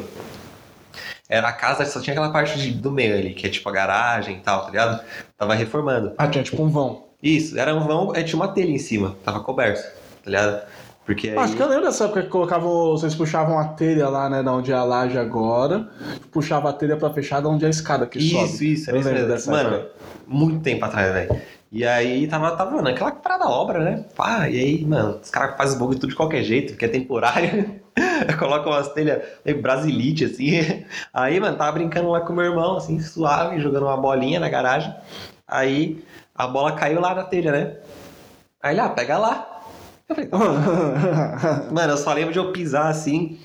Era 1.28 1.48
a 1.48 1.52
casa, 1.52 1.84
só 1.86 2.00
tinha 2.00 2.12
aquela 2.12 2.30
parte 2.30 2.58
de- 2.58 2.72
do 2.72 2.90
meio 2.90 3.16
ali, 3.16 3.32
que 3.32 3.46
é 3.46 3.50
tipo 3.50 3.68
a 3.68 3.72
garagem 3.72 4.36
e 4.36 4.40
tal, 4.40 4.60
tá 4.62 4.70
ligado? 4.70 5.00
Tava 5.38 5.54
reformando. 5.54 6.12
Ah, 6.18 6.28
tinha 6.28 6.44
tipo 6.44 6.62
um 6.62 6.68
vão. 6.68 7.04
Isso, 7.22 7.58
era 7.58 7.74
um 7.74 7.86
vão, 7.86 8.14
é, 8.14 8.22
tinha 8.22 8.36
uma 8.36 8.48
telha 8.48 8.70
em 8.70 8.78
cima, 8.78 9.16
tava 9.24 9.40
coberto, 9.40 9.82
tá 10.22 10.30
ligado? 10.30 10.62
Porque 11.06 11.28
aí... 11.30 11.36
Acho 11.36 11.54
que 11.54 11.62
eu 11.62 11.68
lembro 11.68 11.84
dessa 11.84 12.04
época 12.04 12.22
que 12.22 12.28
colocavam. 12.28 12.90
Vocês 12.92 13.14
puxavam 13.14 13.58
a 13.58 13.64
telha 13.68 14.08
lá, 14.08 14.28
né? 14.30 14.42
Da 14.42 14.52
onde 14.52 14.72
é 14.72 14.74
a 14.74 14.82
laje 14.82 15.18
agora. 15.18 15.86
Puxava 16.32 16.70
a 16.70 16.72
telha 16.72 16.96
pra 16.96 17.10
fechar 17.10 17.40
da 17.40 17.48
onde 17.50 17.62
é 17.64 17.66
a 17.66 17.70
escada 17.70 18.06
que 18.06 18.18
sobe. 18.18 18.44
Isso, 18.44 18.64
isso, 18.64 18.90
era 18.90 18.98
isso 18.98 19.10
mesmo. 19.10 19.52
Mano, 19.52 19.76
época. 19.76 19.90
muito 20.26 20.62
tempo 20.62 20.82
atrás, 20.82 21.12
velho. 21.12 21.40
E 21.70 21.84
aí 21.84 22.26
tava, 22.26 22.52
tava 22.56 22.70
mano, 22.70 22.88
aquela 22.88 23.10
parada 23.10 23.46
obra, 23.46 23.80
né? 23.80 24.04
Pá, 24.16 24.48
e 24.48 24.58
aí, 24.58 24.84
mano, 24.86 25.18
os 25.22 25.28
caras 25.28 25.56
fazem 25.58 25.78
bagulho 25.78 25.98
tudo 25.98 26.10
de 26.10 26.16
qualquer 26.16 26.42
jeito, 26.42 26.72
porque 26.72 26.86
é 26.86 26.88
temporário. 26.88 27.80
Colocam 28.38 28.72
umas 28.72 28.92
telhas 28.92 29.22
meio 29.44 29.62
brasilite, 29.62 30.24
assim. 30.24 30.84
Aí, 31.12 31.38
mano, 31.38 31.56
tava 31.56 31.72
brincando 31.72 32.10
lá 32.10 32.20
com 32.20 32.32
meu 32.32 32.44
irmão, 32.44 32.76
assim, 32.76 32.98
suave, 33.00 33.60
jogando 33.60 33.84
uma 33.86 33.96
bolinha 33.96 34.40
na 34.40 34.48
garagem. 34.48 34.94
Aí 35.46 36.02
a 36.34 36.46
bola 36.46 36.72
caiu 36.72 37.00
lá 37.00 37.14
na 37.14 37.24
telha, 37.24 37.52
né? 37.52 37.76
Aí 38.62 38.74
ele, 38.74 38.80
ah, 38.80 38.88
pega 38.88 39.18
lá. 39.18 39.62
Eu 40.08 40.14
falei. 40.16 40.30
Mano, 41.72 41.92
eu 41.92 41.96
só 41.96 42.12
lembro 42.12 42.32
de 42.32 42.38
eu 42.38 42.52
pisar 42.52 42.88
assim, 42.88 43.38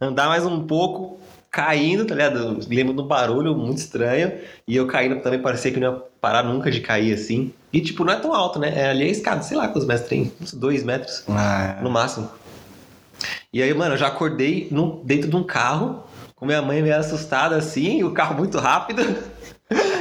andar 0.00 0.28
mais 0.28 0.46
um 0.46 0.66
pouco, 0.66 1.20
caindo, 1.50 2.06
tá 2.06 2.14
ligado? 2.14 2.38
Eu 2.38 2.58
lembro 2.68 2.92
do 2.92 3.04
barulho 3.04 3.54
muito 3.54 3.78
estranho. 3.78 4.32
E 4.66 4.76
eu 4.76 4.86
caindo 4.86 5.20
também 5.20 5.40
parecia 5.40 5.70
que 5.72 5.80
não 5.80 5.92
ia 5.92 6.02
parar 6.20 6.42
nunca 6.42 6.70
de 6.70 6.80
cair 6.80 7.12
assim. 7.12 7.52
E 7.72 7.80
tipo, 7.80 8.04
não 8.04 8.12
é 8.12 8.16
tão 8.16 8.34
alto, 8.34 8.58
né? 8.58 8.72
É 8.74 8.90
ali 8.90 9.04
a 9.04 9.08
escada, 9.08 9.42
sei 9.42 9.56
lá 9.56 9.68
quantos 9.68 9.86
metros 9.86 10.08
tem, 10.08 10.32
uns 10.40 10.52
dois 10.52 10.82
metros 10.82 11.24
Ah, 11.28 11.78
no 11.82 11.90
máximo. 11.90 12.30
E 13.52 13.62
aí, 13.62 13.72
mano, 13.74 13.94
eu 13.94 13.98
já 13.98 14.06
acordei 14.08 14.68
no, 14.70 15.02
dentro 15.04 15.28
de 15.28 15.36
um 15.36 15.42
carro, 15.42 16.04
com 16.34 16.46
minha 16.46 16.62
mãe 16.62 16.82
meio 16.82 16.96
assustada 16.96 17.56
assim, 17.56 17.98
e 17.98 18.04
o 18.04 18.12
carro 18.12 18.36
muito 18.36 18.58
rápido. 18.58 19.02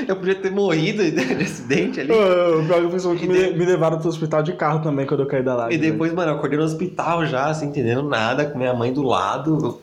Eu 0.07 0.15
podia 0.15 0.33
ter 0.33 0.49
morrido 0.49 1.03
de 1.11 1.43
acidente 1.43 1.99
ali. 1.99 2.11
O 2.11 2.65
pior 2.65 2.89
que 2.89 3.05
eu 3.05 3.15
que 3.15 3.27
me, 3.27 3.51
me 3.51 3.65
levaram 3.65 3.99
pro 3.99 4.09
hospital 4.09 4.41
de 4.41 4.53
carro 4.53 4.81
também 4.81 5.05
quando 5.05 5.21
eu 5.21 5.27
caí 5.27 5.43
da 5.43 5.53
laje. 5.53 5.75
E 5.75 5.77
depois, 5.77 6.11
mano, 6.11 6.31
eu 6.31 6.35
acordei 6.35 6.57
no 6.57 6.65
hospital 6.65 7.23
já, 7.27 7.53
sem 7.53 7.69
entendendo 7.69 8.01
nada, 8.01 8.45
com 8.45 8.57
minha 8.57 8.73
mãe 8.73 8.91
do 8.91 9.03
lado. 9.03 9.79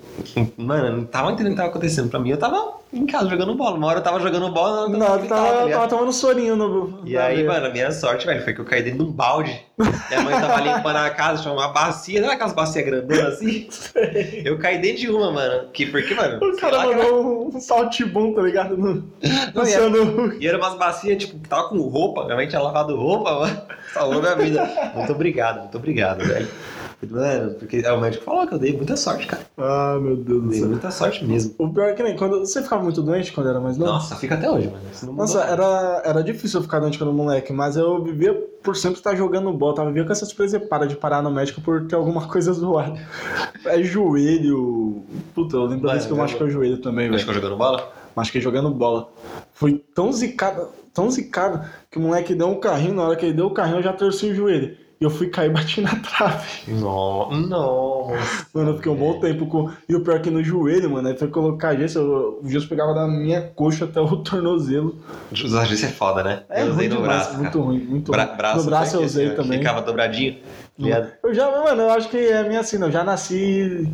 Mano, 0.57 0.87
eu 0.87 0.97
não 0.97 1.05
tava 1.05 1.31
entendendo 1.31 1.53
o 1.53 1.55
que 1.55 1.59
tava 1.59 1.69
acontecendo. 1.69 2.11
Pra 2.11 2.19
mim, 2.19 2.31
eu 2.31 2.37
tava 2.37 2.75
em 2.93 3.07
casa 3.07 3.29
jogando 3.29 3.55
bola. 3.55 3.77
Uma 3.77 3.87
hora 3.87 3.99
eu 4.01 4.03
tava 4.03 4.19
jogando 4.19 4.51
bola, 4.51 4.89
Não, 4.89 5.07
eu 5.07 5.27
tava, 5.29 5.65
ligado? 5.65 5.71
tava 5.71 5.89
tomando 5.89 6.13
sorinho 6.13 6.57
no. 6.57 7.03
E 7.05 7.17
aí, 7.17 7.45
mano, 7.45 7.67
a 7.67 7.71
minha 7.71 7.93
sorte, 7.93 8.27
velho, 8.27 8.43
foi 8.43 8.55
que 8.55 8.61
eu 8.61 8.65
caí 8.65 8.83
dentro 8.83 9.05
de 9.05 9.11
um 9.11 9.13
balde. 9.13 9.66
Minha 9.79 10.23
mãe 10.23 10.41
tava 10.41 10.61
limpando 10.61 10.97
a 10.97 11.11
casa, 11.11 11.43
tinha 11.43 11.53
uma 11.53 11.69
bacia, 11.69 12.21
não 12.23 12.31
é 12.31 12.35
aquelas 12.35 12.55
bacias 12.55 12.85
grandonas 12.85 13.35
assim? 13.35 13.69
Eu 14.45 14.59
caí 14.59 14.79
dentro 14.79 15.01
de 15.01 15.11
uma, 15.11 15.31
mano. 15.31 15.69
Que, 15.73 15.87
porque, 15.87 16.15
mano. 16.15 16.39
O 16.43 16.57
cara 16.57 16.87
mandou 16.87 17.49
um 17.55 17.61
saltibum, 17.61 18.33
tá 18.33 18.41
ligado? 18.41 18.77
No, 18.77 18.95
no 18.95 19.13
Não, 19.55 19.63
e 19.63 19.77
Luciano 19.77 20.35
E 20.41 20.49
era 20.49 20.57
umas 20.57 20.75
bacias, 20.79 21.19
tipo, 21.19 21.39
que 21.39 21.49
tava 21.49 21.69
com 21.69 21.79
roupa. 21.81 22.25
Minha 22.25 22.37
mãe 22.37 22.49
tinha 22.49 22.61
lavado 22.63 22.97
roupa, 22.97 23.41
mano. 23.41 23.63
Salvou 23.93 24.21
minha 24.23 24.35
vida. 24.35 24.93
Muito 24.95 25.13
obrigado, 25.13 25.61
muito 25.61 25.77
obrigado, 25.77 26.25
velho. 26.25 26.49
Mano, 27.11 27.55
porque 27.55 27.83
é, 27.85 27.93
o 27.93 28.01
médico 28.01 28.25
falou 28.25 28.47
que 28.47 28.55
eu 28.55 28.59
dei 28.59 28.75
muita 28.75 28.97
sorte, 28.97 29.27
cara. 29.27 29.43
Ah, 29.59 29.99
meu 30.01 30.17
Deus 30.17 30.43
do 30.43 30.49
Dei 30.49 30.61
céu. 30.61 30.69
muita 30.69 30.91
sorte 30.91 31.25
mesmo. 31.25 31.55
O 31.59 31.69
pior 31.69 31.91
é 31.91 31.93
que 31.93 32.03
nem 32.03 32.17
quando 32.17 32.39
você 32.41 32.63
ficava 32.63 32.83
muito 32.83 33.03
doente 33.03 33.33
quando 33.33 33.51
era 33.51 33.61
mais 33.61 33.77
novo. 33.77 33.93
Nossa, 33.93 34.17
fica 34.17 34.35
até 34.35 34.51
hoje, 34.51 34.69
mano. 34.69 35.13
Nossa, 35.13 35.43
era, 35.43 36.03
era 36.05 36.23
difícil 36.23 36.59
eu 36.59 36.65
ficar 36.65 36.81
doente 36.81 36.97
quando 36.99 37.13
moleque, 37.13 37.53
mas 37.53 37.77
eu 37.77 38.03
vivia 38.03 38.35
por 38.67 38.77
sempre 38.77 38.99
estar 38.99 39.15
jogando 39.15 39.51
bola. 39.53 39.77
Tava 39.77 39.89
vivia 39.89 40.05
com 40.05 40.13
essas 40.13 40.33
presepadas 40.33 40.89
de 40.89 40.97
parar 40.97 41.23
no 41.23 41.31
médico 41.31 41.61
por 41.61 41.87
ter 41.87 41.95
alguma 41.95 42.27
coisa 42.29 42.53
zoada. 42.53 42.99
É 43.65 43.81
joelho. 43.83 45.05
Puta, 45.35 45.57
eu 45.57 45.63
lembro 45.63 45.83
Mano, 45.87 45.93
vez 45.93 46.05
que 46.05 46.11
eu 46.13 46.17
eu- 46.17 46.23
machuquei 46.23 46.47
o 46.47 46.51
joelho 46.51 46.79
também, 46.79 47.09
Acho 47.09 47.19
que 47.19 47.25
velho. 47.25 47.31
eu 47.39 47.43
jogando 47.43 47.57
bola? 47.57 47.93
Machuquei 48.15 48.41
jogando 48.41 48.71
bola. 48.71 49.09
Foi 49.53 49.75
tão 49.95 50.13
zicado, 50.13 50.69
tão 50.93 51.11
zicado, 51.11 51.65
que 51.91 51.99
o 51.99 52.03
moleque 52.03 52.35
deu 52.35 52.49
um 52.49 52.59
carrinho, 52.61 52.95
na 52.95 53.03
hora 53.05 53.17
que 53.17 53.25
ele 53.27 53.35
deu 53.35 53.47
o 53.47 53.55
carrinho 53.55 53.79
eu 53.79 53.83
já 53.83 53.93
torci 53.93 54.27
o 54.31 54.35
joelho. 54.35 54.77
E 54.99 55.05
eu 55.05 55.11
fui 55.11 55.29
cair 55.29 55.51
e 55.51 55.53
bati 55.53 55.83
na 55.83 55.95
trave. 55.97 56.49
Não, 56.69 57.31
não. 57.31 58.07
Mano, 58.55 58.71
eu 58.71 58.77
fiquei 58.77 58.91
um 58.91 58.97
bom 58.97 59.21
tempo 59.21 59.47
com. 59.47 59.71
E 59.87 59.95
o 59.95 60.01
pior 60.03 60.17
é 60.17 60.19
que 60.21 60.31
no 60.31 60.43
joelho, 60.43 60.89
mano, 60.91 61.09
aí 61.09 61.17
foi 61.19 61.29
colocar 61.29 61.77
gesso, 61.77 61.99
eu- 61.99 62.41
o 62.43 62.49
gesso 62.49 62.67
pegava 62.67 62.95
da 62.95 63.07
minha 63.07 63.43
coxa 63.43 63.85
até 63.85 64.01
o 64.01 64.17
tornozelo. 64.25 64.97
Usar 65.33 65.67
gesso 65.67 65.85
é 65.85 65.89
foda, 65.89 66.25
né? 66.25 66.45
É 66.49 66.63
eu 66.63 66.71
usei 66.71 66.89
no 66.89 67.03
braço. 67.03 67.37
muito 67.37 67.53
cara. 67.53 67.65
ruim, 67.65 67.79
muito 67.81 68.11
Bra 68.11 68.25
ruim. 68.25 68.37
braço 68.39 68.57
no 68.65 68.65
braço 68.71 68.97
eu 68.97 69.01
assim, 69.01 69.07
usei 69.07 69.33
ó, 69.33 69.35
também. 69.35 69.59
Ficava 69.59 69.83
dobradinho. 69.83 70.37
Eu 71.23 71.33
já, 71.35 71.51
mano, 71.51 71.83
eu 71.83 71.91
acho 71.91 72.09
que 72.09 72.17
é 72.19 72.47
minha 72.47 72.61
assim, 72.61 72.81
eu 72.81 72.91
já 72.91 73.03
nasci 73.05 73.91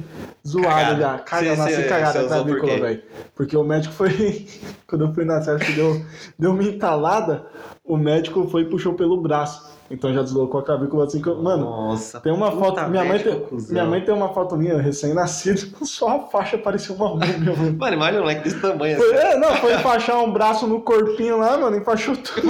zoado 0.46 0.68
Cagado. 0.68 1.00
já. 1.00 1.18
Caga, 1.18 1.50
Cê- 1.50 1.56
nasci 1.56 1.82
cagado 1.88 2.12
cê 2.12 2.18
a 2.18 2.22
usou 2.22 2.36
por 2.38 2.44
clavícula, 2.44 2.72
quê? 2.74 2.80
velho. 2.80 3.02
Porque 3.34 3.56
o 3.56 3.64
médico 3.64 3.94
foi. 3.94 4.46
Quando 4.86 5.04
eu 5.06 5.14
fui 5.14 5.24
na 5.24 5.40
festa 5.42 5.64
que 5.64 5.72
deu, 5.72 6.00
deu 6.38 6.50
uma 6.52 6.62
entalada, 6.62 7.46
o 7.84 7.96
médico 7.96 8.46
foi 8.48 8.62
e 8.62 8.64
puxou 8.66 8.94
pelo 8.94 9.20
braço. 9.20 9.71
Então 9.92 10.12
já 10.14 10.22
deslocou 10.22 10.58
a 10.58 10.64
clavícula 10.64 11.04
assim 11.04 11.20
que 11.20 11.28
eu. 11.28 11.36
Mano, 11.42 11.66
Nossa. 11.66 12.18
tem 12.18 12.32
uma 12.32 12.50
foto. 12.50 12.80
Minha 12.88 13.04
mãe, 13.04 13.18
tem, 13.18 13.46
minha 13.68 13.84
mãe 13.84 14.00
tem 14.00 14.14
uma 14.14 14.30
foto 14.32 14.56
minha, 14.56 14.80
recém-nascido, 14.80 15.60
só 15.84 16.16
a 16.16 16.18
faixa 16.20 16.56
parecia 16.56 16.94
uma 16.94 17.10
múmia, 17.10 17.54
mano. 17.54 17.76
Mano, 17.78 17.94
imagina 17.94 18.18
um 18.20 18.22
moleque 18.22 18.44
desse 18.44 18.58
tamanho 18.58 18.96
Foi, 18.96 19.14
assim. 19.14 19.26
é, 19.26 19.36
não, 19.36 19.54
foi 19.56 19.74
enfaixar 19.74 20.18
um 20.24 20.32
braço 20.32 20.66
no 20.66 20.80
corpinho 20.80 21.36
lá, 21.38 21.58
mano, 21.58 21.76
enfaixou 21.76 22.16
tudo. 22.16 22.48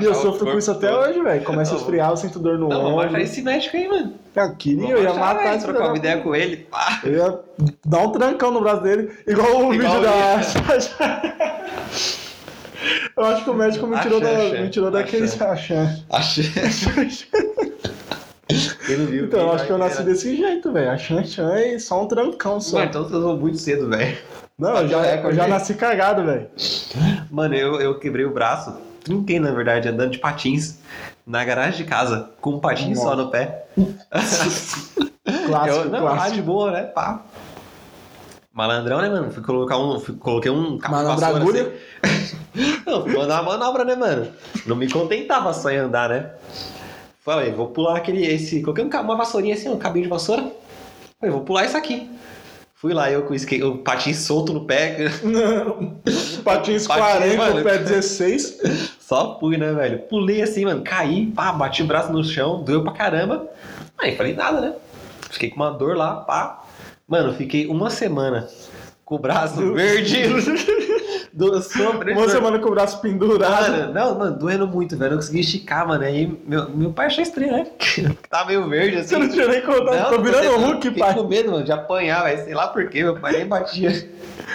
E 0.00 0.04
eu 0.04 0.14
sofro 0.14 0.44
com 0.50 0.58
isso 0.58 0.70
até 0.72 0.92
hoje, 0.94 1.22
velho. 1.22 1.44
Começa 1.44 1.70
a 1.70 1.74
Não, 1.74 1.80
esfriar, 1.80 2.10
eu 2.10 2.16
sinto 2.16 2.38
dor 2.40 2.58
no 2.58 2.68
Não, 2.68 2.86
ombro. 2.86 3.06
achar 3.06 3.20
esse 3.20 3.40
médico 3.42 3.76
aí, 3.76 3.88
mano. 3.88 4.12
Eu 4.34 4.54
queria, 4.56 4.90
eu 4.90 5.02
ia 5.02 5.14
matar 5.14 5.54
esse 5.54 5.64
trocar 5.64 5.86
uma 5.88 5.96
ideia 5.96 6.20
com 6.20 6.34
ele. 6.34 6.56
Pá. 6.70 7.00
Eu 7.04 7.12
ia 7.12 7.40
dar 7.86 8.00
um 8.00 8.10
trancão 8.10 8.50
no 8.50 8.60
braço 8.60 8.82
dele, 8.82 9.10
igual 9.26 9.68
o 9.68 9.72
Igual 9.72 9.92
vídeo 9.92 10.00
da. 10.02 10.40
Eu 13.16 13.24
acho 13.24 13.44
que 13.44 13.50
o 13.50 13.54
médico 13.54 13.86
me 13.86 13.98
tirou, 14.00 14.20
da, 14.20 14.30
Axé, 14.30 14.62
me 14.62 14.70
tirou 14.70 14.90
daquele 14.90 15.24
axé. 15.24 15.94
axé. 16.10 16.46
Viu, 18.86 19.24
Então, 19.26 19.40
eu 19.40 19.52
acho 19.52 19.66
que 19.66 19.72
eu 19.72 19.78
nasci 19.78 19.98
ver, 19.98 20.04
né? 20.04 20.12
desse 20.12 20.36
jeito, 20.36 20.72
velho. 20.72 20.90
Axé, 20.90 21.18
axé 21.18 21.74
e 21.74 21.80
só 21.80 22.02
um 22.02 22.06
trancão 22.06 22.60
só. 22.60 22.78
Mano, 22.78 22.88
então 22.90 23.04
você 23.04 23.16
usou 23.16 23.36
muito 23.36 23.58
cedo, 23.58 23.88
velho. 23.88 24.16
Não, 24.58 24.76
eu 24.78 24.88
já, 24.88 25.04
é, 25.06 25.24
eu 25.24 25.32
já 25.34 25.48
nasci 25.48 25.74
cagado, 25.74 26.24
velho. 26.24 26.46
Mano, 27.30 27.54
eu, 27.54 27.80
eu 27.80 27.98
quebrei 27.98 28.24
o 28.24 28.32
braço, 28.32 28.74
trinquei 29.02 29.40
na 29.40 29.50
verdade, 29.50 29.88
andando 29.88 30.12
de 30.12 30.18
patins 30.18 30.78
na 31.26 31.44
garagem 31.44 31.78
de 31.78 31.84
casa, 31.84 32.30
com 32.40 32.50
um 32.52 32.60
patins 32.60 32.98
só 33.00 33.16
no 33.16 33.30
pé. 33.30 33.66
Clássico, 35.46 35.78
eu, 35.84 35.90
não, 35.90 36.04
lá 36.04 36.12
clássico. 36.12 36.36
de 36.36 36.42
boa, 36.42 36.70
né? 36.70 36.82
Pá. 36.84 37.22
Malandrão, 38.52 39.02
né, 39.02 39.08
mano? 39.10 39.30
Fui 39.30 39.42
colocar 39.42 39.76
um. 39.76 40.00
Fui, 40.00 40.14
coloquei 40.14 40.50
um 40.50 40.78
de 40.78 40.88
Malandra 40.88 41.26
vassoura, 41.26 41.42
agulha? 41.42 41.72
assim. 42.02 42.35
Não, 42.86 43.06
mandar 43.06 43.42
uma 43.42 43.52
manobra, 43.52 43.84
né, 43.84 43.94
mano? 43.94 44.28
Não 44.66 44.76
me 44.76 44.90
contentava 44.90 45.52
só 45.52 45.70
em 45.70 45.76
andar, 45.76 46.08
né? 46.08 46.30
Falei, 47.24 47.52
vou 47.52 47.68
pular 47.68 47.96
aquele. 47.96 48.24
Esse. 48.24 48.62
Coloquei 48.62 48.84
um, 48.84 48.88
uma 48.88 49.16
vassourinha 49.16 49.54
assim, 49.54 49.68
um 49.68 49.78
cabinho 49.78 50.04
de 50.04 50.08
vassoura. 50.08 50.50
Falei, 51.20 51.34
vou 51.34 51.42
pular 51.42 51.64
isso 51.64 51.76
aqui. 51.76 52.08
Fui 52.74 52.92
lá, 52.92 53.10
eu 53.10 53.22
com 53.22 53.32
o, 53.32 53.34
skate, 53.34 53.64
o 53.64 53.78
patins 53.78 54.18
solto 54.18 54.52
no 54.52 54.64
pé. 54.64 55.10
Não. 55.22 55.96
Patins 56.44 56.86
Patins, 56.86 56.86
40, 56.86 57.36
mano. 57.36 57.60
o 57.60 57.64
pé 57.64 57.78
16. 57.78 58.96
Só 59.00 59.38
fui, 59.40 59.56
né, 59.56 59.72
velho? 59.72 60.00
Pulei 60.00 60.42
assim, 60.42 60.64
mano, 60.64 60.82
caí, 60.82 61.26
pá, 61.26 61.52
bati 61.52 61.82
o 61.82 61.86
braço 61.86 62.12
no 62.12 62.22
chão, 62.22 62.62
doeu 62.62 62.82
pra 62.82 62.92
caramba. 62.92 63.48
Aí 63.98 64.14
falei 64.14 64.34
nada, 64.34 64.60
né? 64.60 64.74
Fiquei 65.30 65.50
com 65.50 65.56
uma 65.56 65.70
dor 65.70 65.96
lá, 65.96 66.16
pá. 66.16 66.64
Mano, 67.08 67.32
fiquei 67.34 67.66
uma 67.66 67.88
semana 67.88 68.48
com 69.04 69.14
o 69.14 69.18
braço 69.18 69.72
verde. 69.72 70.24
do, 71.36 71.60
sobre 71.60 72.12
Uma 72.12 72.28
semana 72.30 72.58
com 72.58 72.68
o 72.68 72.70
braço 72.70 72.98
pendurado. 73.02 73.70
Mano, 73.70 73.92
não, 73.92 74.18
mano, 74.18 74.38
doendo 74.38 74.66
muito, 74.66 74.96
velho. 74.96 75.08
Eu 75.08 75.10
não 75.10 75.16
consegui 75.18 75.40
esticar, 75.40 75.86
mano. 75.86 76.02
Aí 76.02 76.34
meu, 76.46 76.70
meu 76.70 76.92
pai 76.94 77.06
achou 77.06 77.22
estranho, 77.22 77.52
né? 77.52 77.66
tá 78.30 78.46
meio 78.46 78.66
verde 78.66 78.96
assim. 78.96 79.08
Você 79.08 79.18
não 79.18 79.28
tinha 79.28 79.46
nem 79.46 79.60
contado. 79.60 80.08
Tô 80.08 80.16
não 80.16 80.24
virando 80.24 80.42
sei, 80.42 80.56
Hulk, 80.56 80.82
fiquei 80.88 81.02
pai. 81.02 81.14
com 81.14 81.24
medo, 81.24 81.52
mano, 81.52 81.64
de 81.64 81.72
apanhar, 81.72 82.24
velho. 82.24 82.42
Sei 82.42 82.54
lá 82.54 82.68
por 82.68 82.88
quê, 82.88 83.02
meu 83.02 83.20
pai 83.20 83.32
nem 83.34 83.46
batia. 83.46 83.90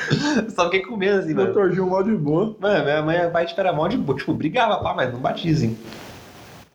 Só 0.49 0.65
fiquei 0.65 0.81
com 0.81 0.97
medo, 0.97 1.19
assim, 1.19 1.35
mano. 1.35 1.53
Doutor 1.53 1.71
Gil, 1.71 1.87
mal 1.87 2.03
de 2.03 2.15
boa. 2.15 2.55
Mano, 2.59 2.83
minha 2.83 3.01
mãe 3.03 3.19
meu 3.19 3.29
pai 3.29 3.45
tipo, 3.45 3.61
era 3.61 3.71
mó 3.71 3.87
de 3.87 3.97
boa, 3.97 4.17
tipo, 4.17 4.33
brigava, 4.33 4.81
pá, 4.81 4.95
mas 4.95 5.13
não 5.13 5.19
batia, 5.19 5.53
assim. 5.53 5.77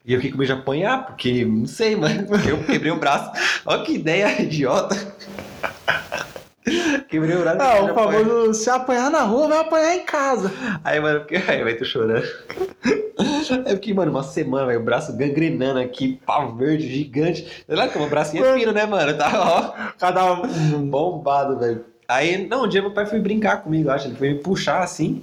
E 0.04 0.12
eu 0.12 0.20
fiquei 0.20 0.30
com 0.30 0.38
medo 0.38 0.54
de 0.54 0.60
apanhar, 0.60 1.04
porque, 1.04 1.44
não 1.44 1.66
sei, 1.66 1.96
mano, 1.96 2.28
eu 2.48 2.62
quebrei 2.62 2.92
o 2.92 2.96
braço. 2.96 3.32
Olha 3.66 3.82
que 3.82 3.94
ideia 3.94 4.40
idiota. 4.40 4.94
Quebrei 7.08 7.36
o 7.36 7.40
braço. 7.40 7.58
Ah, 7.60 7.84
o 7.84 7.94
famoso 7.94 8.54
se 8.54 8.68
apanhar 8.68 9.10
na 9.10 9.22
rua, 9.22 9.48
vai 9.48 9.58
apanhar 9.58 9.94
em 9.96 10.04
casa. 10.04 10.50
Aí, 10.82 10.98
mano, 11.00 11.20
porque... 11.20 11.36
Aí, 11.36 11.62
vai, 11.62 11.74
tô 11.74 11.84
chorando. 11.84 12.26
É 13.64 13.72
porque, 13.74 13.94
mano, 13.94 14.10
uma 14.10 14.22
semana, 14.22 14.66
velho, 14.66 14.80
o 14.80 14.84
braço 14.84 15.16
gangrenando 15.16 15.78
aqui, 15.78 16.20
pau 16.26 16.54
verde, 16.54 16.86
gigante. 16.88 17.64
Sei 17.66 17.74
lá 17.76 17.88
que 17.88 17.96
o 17.96 18.06
bracinho 18.08 18.44
é 18.44 18.58
fino, 18.58 18.72
né, 18.72 18.84
mano? 18.84 19.16
Tá, 19.16 19.30
ó, 19.34 19.92
Cada 19.98 20.32
um. 20.42 20.88
bombado, 20.90 21.58
velho. 21.58 21.84
Aí, 22.08 22.46
não, 22.46 22.64
um 22.64 22.68
dia 22.68 22.82
meu 22.82 22.90
pai 22.92 23.06
foi 23.06 23.20
brincar 23.20 23.62
comigo, 23.62 23.88
acho. 23.88 24.08
Ele 24.08 24.16
foi 24.16 24.30
me 24.34 24.40
puxar 24.40 24.82
assim. 24.82 25.22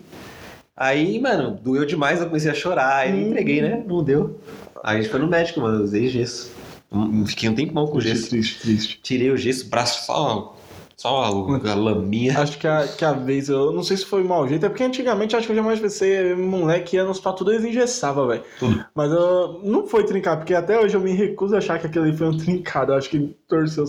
Aí, 0.75 1.19
mano, 1.19 1.51
doeu 1.61 1.85
demais, 1.85 2.19
eu 2.19 2.27
comecei 2.27 2.49
a 2.49 2.53
chorar. 2.55 2.95
Aí 2.99 3.11
eu 3.11 3.27
entreguei, 3.29 3.61
né? 3.61 3.83
Não 3.85 4.03
deu. 4.03 4.39
Aí 4.83 4.97
a 4.97 5.01
gente 5.01 5.11
foi 5.11 5.19
no 5.19 5.27
médico, 5.27 5.59
mano, 5.61 5.79
eu 5.79 5.83
usei 5.83 6.07
gesso. 6.07 6.51
Um- 6.91 7.25
Fiquei 7.27 7.49
um 7.49 7.53
tempão 7.55 7.85
com 7.87 7.99
gesso. 7.99 8.29
Triste, 8.29 8.59
triste. 8.61 8.99
Tirei 9.03 9.29
o 9.29 9.37
gesso, 9.37 9.65
o 9.67 9.69
braço 9.69 10.05
só. 10.05 10.55
Só 11.03 11.21
a, 11.21 11.27
a 11.27 11.75
laminha. 11.75 12.39
Acho 12.39 12.57
que 12.57 12.65
a, 12.65 12.87
que 12.87 13.03
a 13.03 13.11
vez, 13.11 13.49
eu 13.49 13.73
não 13.73 13.83
sei 13.83 13.97
se 13.97 14.05
foi 14.05 14.23
mau 14.23 14.47
jeito, 14.47 14.65
é 14.65 14.69
porque 14.69 14.85
antigamente 14.85 15.35
acho 15.35 15.45
que 15.45 15.51
eu 15.51 15.57
jamais 15.57 15.77
pensei, 15.77 16.33
moleque 16.33 16.95
ia 16.95 17.03
nos 17.03 17.19
pra 17.19 17.33
tudo 17.33 17.51
eles 17.51 17.65
engessavam, 17.65 18.25
velho. 18.25 18.41
Tudo. 18.57 18.85
Mas 18.95 19.11
eu, 19.11 19.59
não 19.65 19.85
foi 19.85 20.05
trincar, 20.05 20.37
porque 20.37 20.53
até 20.53 20.79
hoje 20.79 20.95
eu 20.95 21.01
me 21.01 21.11
recuso 21.11 21.55
a 21.55 21.57
achar 21.57 21.77
que 21.77 21.87
aquele 21.87 22.07
ali 22.07 22.17
foi 22.17 22.27
um 22.29 22.37
trincado. 22.37 22.93
Eu 22.93 22.97
acho 22.97 23.09
que 23.09 23.35
torceu 23.49 23.83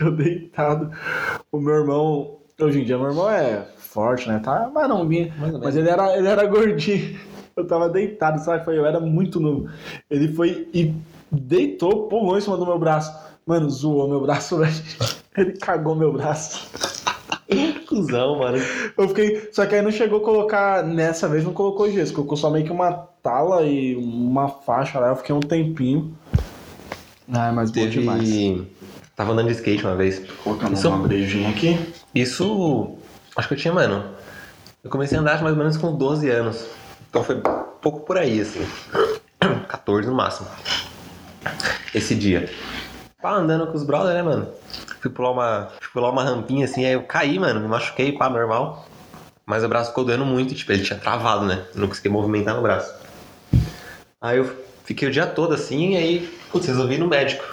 eu 0.00 0.10
deitado. 0.10 0.90
O 1.52 1.60
meu 1.60 1.74
irmão, 1.76 2.38
hoje 2.60 2.80
em 2.80 2.84
dia, 2.84 2.98
meu 2.98 3.10
irmão 3.10 3.30
é 3.30 3.64
forte, 3.76 4.26
né? 4.28 4.40
Tá 4.42 4.68
marombinha. 4.74 5.32
Mas 5.62 5.76
ele 5.76 5.88
era, 5.88 6.18
ele 6.18 6.26
era 6.26 6.44
gordinho. 6.46 7.16
Eu 7.56 7.66
tava 7.66 7.88
deitado, 7.88 8.38
sabe? 8.44 8.62
Foi- 8.66 8.76
Eu 8.76 8.84
era 8.84 9.00
muito 9.00 9.40
novo. 9.40 9.66
Ele 10.10 10.28
foi 10.34 10.68
e 10.74 10.92
deitou, 11.32 12.06
pulou 12.06 12.36
em 12.36 12.40
cima 12.42 12.54
do 12.58 12.66
meu 12.66 12.78
braço. 12.78 13.10
Mano, 13.46 13.70
zoou 13.70 14.08
meu 14.08 14.20
braço, 14.20 14.56
velho. 14.58 14.74
Ele 15.36 15.52
cagou 15.52 15.94
meu 15.94 16.12
braço. 16.12 16.68
Cusão, 17.88 18.38
mano. 18.40 18.58
Eu 18.98 19.08
fiquei. 19.08 19.48
Só 19.52 19.64
que 19.66 19.76
aí 19.76 19.82
não 19.82 19.92
chegou 19.92 20.18
a 20.18 20.24
colocar. 20.24 20.82
Nessa 20.82 21.28
vez 21.28 21.44
não 21.44 21.52
colocou 21.52 21.90
gesso, 21.90 22.12
colocou 22.12 22.36
só 22.36 22.50
meio 22.50 22.64
que 22.64 22.72
uma 22.72 22.92
tala 23.22 23.62
e 23.62 23.94
uma 23.94 24.48
faixa 24.48 24.98
lá. 24.98 25.08
Eu 25.08 25.16
fiquei 25.16 25.32
um 25.34 25.38
tempinho. 25.40 26.12
Ah, 27.32 27.52
mas 27.52 27.70
bom 27.70 27.86
demais. 27.86 28.28
Teve. 28.28 28.66
Tava 29.14 29.32
andando 29.32 29.46
de 29.46 29.52
skate 29.52 29.84
uma 29.84 29.94
vez. 29.94 30.20
Colocando 30.42 30.74
Isso- 30.74 30.88
uma 30.88 30.98
brejinha 31.06 31.48
aqui. 31.50 31.78
Isso. 32.12 32.96
Acho 33.36 33.46
que 33.48 33.54
eu 33.54 33.58
tinha, 33.58 33.72
mano. 33.72 34.04
Eu 34.82 34.90
comecei 34.90 35.16
a 35.16 35.20
andar 35.20 35.40
mais 35.42 35.52
ou 35.52 35.58
menos 35.58 35.76
com 35.76 35.96
12 35.96 36.28
anos. 36.28 36.66
Então 37.08 37.22
foi 37.22 37.40
pouco 37.80 38.00
por 38.00 38.18
aí, 38.18 38.40
assim. 38.40 38.66
14 39.68 40.08
no 40.08 40.14
máximo. 40.16 40.48
Esse 41.94 42.14
dia. 42.14 42.50
Pá, 43.26 43.32
andando 43.32 43.66
com 43.66 43.76
os 43.76 43.82
brothers, 43.82 44.14
né, 44.14 44.22
mano? 44.22 44.46
Fui 45.00 45.10
pular 45.10 45.32
uma. 45.32 45.68
Fui 45.80 45.90
pular 45.94 46.10
uma 46.10 46.22
rampinha 46.22 46.64
assim, 46.64 46.84
aí 46.84 46.92
eu 46.92 47.02
caí, 47.02 47.40
mano. 47.40 47.58
Me 47.58 47.66
machuquei, 47.66 48.12
pá, 48.12 48.30
normal. 48.30 48.86
Mas 49.44 49.64
o 49.64 49.68
braço 49.68 49.88
ficou 49.88 50.04
doendo 50.04 50.24
muito, 50.24 50.54
tipo, 50.54 50.70
ele 50.70 50.84
tinha 50.84 50.96
travado, 50.96 51.44
né? 51.44 51.64
Eu 51.74 51.80
não 51.80 51.88
consegui 51.88 52.08
movimentar 52.08 52.54
no 52.54 52.62
braço. 52.62 52.94
Aí 54.20 54.38
eu 54.38 54.56
fiquei 54.84 55.08
o 55.08 55.10
dia 55.10 55.26
todo 55.26 55.54
assim, 55.54 55.96
aí, 55.96 56.32
putz, 56.52 56.68
resolvi 56.68 56.94
ir 56.94 56.98
no 56.98 57.08
médico. 57.08 57.44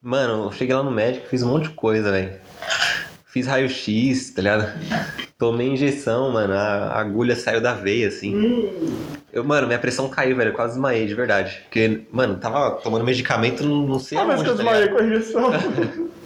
Mano, 0.00 0.44
eu 0.44 0.52
cheguei 0.52 0.74
lá 0.74 0.82
no 0.82 0.90
médico, 0.90 1.26
fiz 1.28 1.42
um 1.42 1.48
monte 1.48 1.68
de 1.68 1.74
coisa, 1.74 2.10
velho. 2.10 2.32
Fiz 3.26 3.46
raio-x, 3.46 4.30
tá 4.30 4.40
ligado? 4.40 4.72
Tomei 5.36 5.68
injeção, 5.68 6.32
mano. 6.32 6.54
A 6.54 6.98
agulha 6.98 7.36
saiu 7.36 7.60
da 7.60 7.74
veia, 7.74 8.08
assim. 8.08 8.34
Eu, 9.32 9.44
mano, 9.44 9.66
minha 9.66 9.78
pressão 9.78 10.08
caiu, 10.08 10.36
velho. 10.36 10.50
Eu 10.50 10.54
quase 10.54 10.74
desmaiei, 10.74 11.06
de 11.06 11.14
verdade. 11.14 11.60
Porque, 11.64 12.02
mano, 12.10 12.36
tava 12.36 12.72
tomando 12.72 13.04
medicamento, 13.04 13.64
não 13.64 13.98
sei 13.98 14.18
Ah, 14.18 14.24
mas 14.24 14.40
aonde, 14.40 14.44
que 14.44 14.50
eu 14.50 14.56
tá 14.56 14.62
desmaiei 14.62 14.88
com 14.88 14.98
a 14.98 15.02
injeção. 15.04 15.50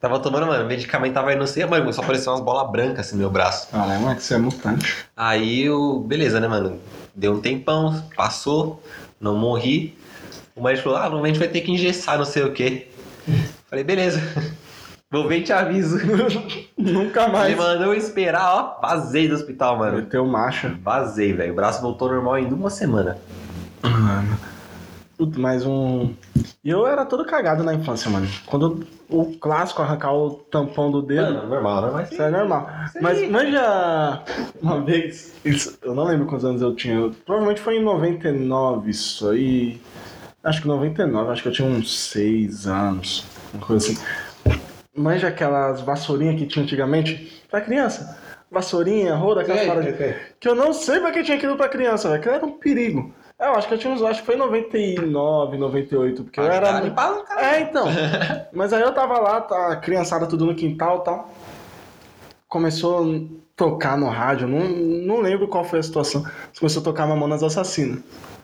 Tava 0.00 0.20
tomando, 0.20 0.46
mano, 0.46 0.64
medicamento 0.64 1.12
tava 1.12 1.30
aí, 1.30 1.36
não 1.36 1.46
sei, 1.46 1.66
mano, 1.66 1.92
só 1.92 2.02
apareceu 2.02 2.32
umas 2.32 2.40
bolas 2.40 2.70
brancas 2.70 3.06
assim 3.06 3.16
no 3.16 3.22
meu 3.22 3.30
braço. 3.30 3.68
Ah, 3.72 3.84
né, 3.84 4.00
mas 4.02 4.18
que 4.18 4.22
você 4.22 4.34
é 4.34 4.38
mutante. 4.38 4.96
Aí 5.16 5.62
eu, 5.62 5.98
beleza, 6.06 6.40
né, 6.40 6.46
mano? 6.46 6.80
Deu 7.14 7.32
um 7.32 7.40
tempão, 7.40 8.02
passou, 8.16 8.82
não 9.20 9.36
morri. 9.36 9.98
O 10.54 10.62
médico 10.62 10.84
falou, 10.84 10.98
ah, 10.98 11.02
provavelmente 11.02 11.38
vai 11.38 11.48
ter 11.48 11.60
que 11.62 11.72
engessar, 11.72 12.16
não 12.16 12.24
sei 12.24 12.44
o 12.44 12.52
quê. 12.52 12.86
Falei, 13.68 13.84
beleza. 13.84 14.20
Vou 15.12 15.26
ver 15.26 15.38
e 15.38 15.42
te 15.42 15.52
aviso. 15.52 15.98
Nunca 16.78 17.26
mais. 17.26 17.56
mandou 17.56 17.86
eu 17.86 17.94
esperar, 17.94 18.54
ó. 18.54 18.80
Vazei 18.80 19.26
do 19.26 19.34
hospital, 19.34 19.76
mano. 19.76 19.96
Meteu 19.96 20.24
marcha. 20.24 20.78
Vazei, 20.84 21.32
velho. 21.32 21.52
O 21.52 21.56
braço 21.56 21.82
voltou 21.82 22.08
normal 22.08 22.38
em 22.38 22.46
uma 22.46 22.70
semana. 22.70 23.18
Mano. 23.82 24.38
Mais 25.36 25.66
um. 25.66 26.14
E 26.64 26.70
eu 26.70 26.86
era 26.86 27.04
todo 27.04 27.24
cagado 27.24 27.64
na 27.64 27.74
infância, 27.74 28.08
mano. 28.08 28.28
Quando 28.46 28.86
o 29.08 29.24
clássico 29.36 29.82
arrancar 29.82 30.14
o 30.14 30.30
tampão 30.30 30.92
do 30.92 31.02
dedo. 31.02 31.34
Mano, 31.34 31.48
normal, 31.48 31.82
normal. 31.82 32.02
Isso 32.02 32.22
é 32.22 32.30
normal. 32.30 32.70
Mas 33.02 33.28
manja 33.28 34.22
uma 34.62 34.80
vez, 34.80 35.34
isso, 35.44 35.76
eu 35.82 35.94
não 35.94 36.04
lembro 36.04 36.26
quantos 36.26 36.44
anos 36.44 36.62
eu 36.62 36.74
tinha. 36.74 37.10
provavelmente 37.26 37.60
foi 37.60 37.78
em 37.78 37.82
99 37.82 38.90
isso 38.90 39.28
aí. 39.28 39.80
Acho 40.42 40.62
que 40.62 40.68
99, 40.68 41.32
acho 41.32 41.42
que 41.42 41.48
eu 41.48 41.52
tinha 41.52 41.68
uns 41.68 42.00
6 42.10 42.66
anos. 42.66 43.24
Uma 43.52 43.66
coisa 43.66 43.84
assim. 43.84 43.98
Manja 44.96 45.28
aquelas 45.28 45.80
vassourinhas 45.80 46.36
que 46.36 46.46
tinha 46.46 46.64
antigamente 46.64 47.42
pra 47.50 47.60
criança. 47.60 48.18
Vassourinha, 48.50 49.14
roda, 49.14 49.42
aquelas 49.42 49.60
paradas. 49.68 49.94
Que 50.40 50.48
eu 50.48 50.54
não 50.54 50.72
sei 50.72 50.98
pra 50.98 51.12
que 51.12 51.22
tinha 51.22 51.36
aquilo 51.36 51.56
pra 51.56 51.68
criança, 51.68 52.08
velho. 52.08 52.20
Aquilo 52.20 52.34
era 52.34 52.46
um 52.46 52.58
perigo. 52.58 53.14
É, 53.38 53.46
Eu 53.46 53.54
acho 53.54 53.68
que 53.68 53.74
eu 53.74 53.78
tinha 53.78 53.92
uns. 53.92 54.02
Acho 54.02 54.20
que 54.20 54.26
foi 54.26 54.34
em 54.34 54.38
99, 54.38 55.56
98, 55.56 56.24
porque 56.24 56.40
eu 56.40 56.44
era. 56.56 56.66
É, 57.38 57.60
então. 57.60 57.86
Mas 58.52 58.72
aí 58.72 58.82
eu 58.82 58.92
tava 58.92 59.18
lá, 59.18 59.40
tá, 59.40 59.76
criançada 59.76 60.26
tudo 60.26 60.44
no 60.44 60.54
quintal 60.54 60.98
e 60.98 61.04
tal. 61.04 61.30
Começou 62.50 62.98
a 62.98 63.20
tocar 63.56 63.96
no 63.96 64.08
rádio, 64.08 64.48
não, 64.48 64.68
não 64.68 65.20
lembro 65.20 65.48
qual 65.48 65.64
foi 65.64 65.78
a 65.78 65.82
situação. 65.82 66.24
Começou 66.58 66.80
a 66.82 66.84
tocar 66.84 67.06
Mamonas 67.06 67.42
Assassina. 67.42 68.02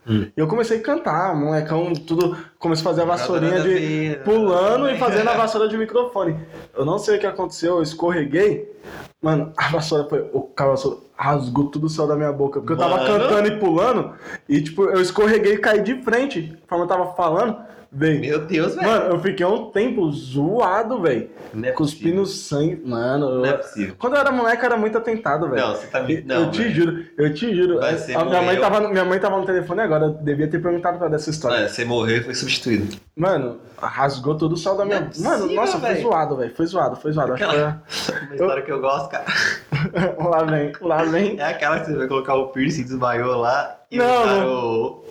Hum. 0.08 0.30
E 0.36 0.40
eu 0.40 0.46
comecei 0.46 0.78
a 0.78 0.82
cantar, 0.82 1.34
molecão, 1.34 1.92
tudo. 1.92 2.36
Comecei 2.58 2.82
a 2.82 2.88
fazer 2.88 3.02
a 3.02 3.04
vassourinha 3.04 3.60
de. 3.60 4.20
pulando 4.24 4.88
e 4.88 4.96
fazendo 4.98 5.28
a 5.28 5.34
vassoura 5.34 5.68
de 5.68 5.76
microfone. 5.76 6.38
Eu 6.72 6.84
não 6.84 6.98
sei 6.98 7.16
o 7.16 7.20
que 7.20 7.26
aconteceu, 7.26 7.76
eu 7.76 7.82
escorreguei. 7.82 8.72
Mano, 9.20 9.52
a 9.56 9.68
vassoura 9.68 10.08
foi. 10.08 10.30
O 10.32 10.42
cara 10.42 10.70
vassoura 10.70 10.98
rasgou 11.16 11.70
tudo 11.70 11.86
o 11.86 11.90
céu 11.90 12.06
da 12.06 12.14
minha 12.14 12.32
boca. 12.32 12.60
Porque 12.60 12.74
eu 12.74 12.76
tava 12.76 12.98
Mano. 12.98 13.06
cantando 13.06 13.48
e 13.48 13.58
pulando. 13.58 14.12
E 14.48 14.60
tipo, 14.60 14.84
eu 14.84 15.00
escorreguei 15.00 15.54
e 15.54 15.58
caí 15.58 15.82
de 15.82 16.02
frente. 16.02 16.56
Conforme 16.62 16.84
eu 16.84 16.88
tava 16.88 17.12
falando, 17.14 17.56
veio. 17.90 18.20
Meu 18.20 18.46
Deus, 18.46 18.74
velho. 18.76 18.86
Mano, 18.88 19.04
eu 19.06 19.20
fiquei 19.20 19.44
um 19.46 19.70
tempo 19.70 20.10
zoado, 20.12 21.00
velho. 21.00 21.30
É 21.62 21.72
Cuspindo 21.72 22.26
sangue. 22.26 22.80
Mano, 22.84 23.26
eu- 23.26 23.38
Não 23.38 23.44
é 23.46 23.52
possível. 23.54 23.94
quando 23.98 24.14
eu 24.14 24.20
era 24.20 24.30
moleque, 24.30 24.62
eu 24.62 24.66
era 24.66 24.76
muito 24.76 24.98
atentado, 24.98 25.48
velho. 25.48 25.66
Não, 25.66 25.74
você 25.74 25.86
tá 25.86 26.02
me. 26.02 26.16
Eu- 26.16 26.22
Não, 26.26 26.36
eu 26.44 26.50
te 26.50 26.62
velho. 26.62 26.74
juro, 26.74 27.04
eu 27.16 27.34
te 27.34 27.54
juro. 27.56 27.78
Vai 27.80 27.94
A- 28.14 28.24
minha, 28.24 28.42
mãe 28.42 28.60
tava, 28.60 28.88
minha 28.88 29.04
mãe 29.04 29.18
tava 29.18 29.38
no 29.38 29.46
telefone 29.46 29.80
agora, 29.80 30.04
eu 30.06 30.10
devia 30.14 30.46
ter 30.48 30.60
perguntado 30.60 30.98
pra 30.98 31.06
ela 31.08 31.16
dessa 31.16 31.30
história. 31.30 31.56
Mano, 31.58 31.68
você 31.70 31.84
morreu 31.84 32.18
e 32.18 32.22
foi 32.22 32.34
substituído. 32.34 32.96
Mano, 33.16 33.58
rasgou 33.78 34.36
todo 34.36 34.52
o 34.52 34.56
céu 34.56 34.76
da 34.76 34.84
minha. 34.84 34.98
É 34.98 35.02
possível, 35.02 35.30
Mano, 35.30 35.52
nossa, 35.54 35.78
foi 35.80 35.88
velho. 35.90 36.02
zoado, 36.02 36.36
velho. 36.36 36.54
Foi 36.54 36.66
zoado, 36.66 36.96
foi 36.96 37.12
zoado. 37.12 37.32
Aquela- 37.32 37.82
Uma 38.26 38.34
história 38.34 38.62
que 38.62 38.70
eu 38.72 38.80
gosto, 38.80 39.08
cara. 39.08 39.24
foi- 39.26 39.66
lá 40.30 40.44
vem, 40.44 40.72
lá 40.80 41.02
vem. 41.04 41.40
É 41.40 41.44
aquela 41.44 41.80
que 41.80 41.86
você 41.86 41.96
vai 41.96 42.06
colocar 42.06 42.34
o 42.34 42.48
piercing, 42.48 42.82
desmaiou 42.84 43.36
lá 43.40 43.76
e 43.90 43.98
Não, 43.98 44.22
usaram 44.22 44.48
o, 44.48 45.04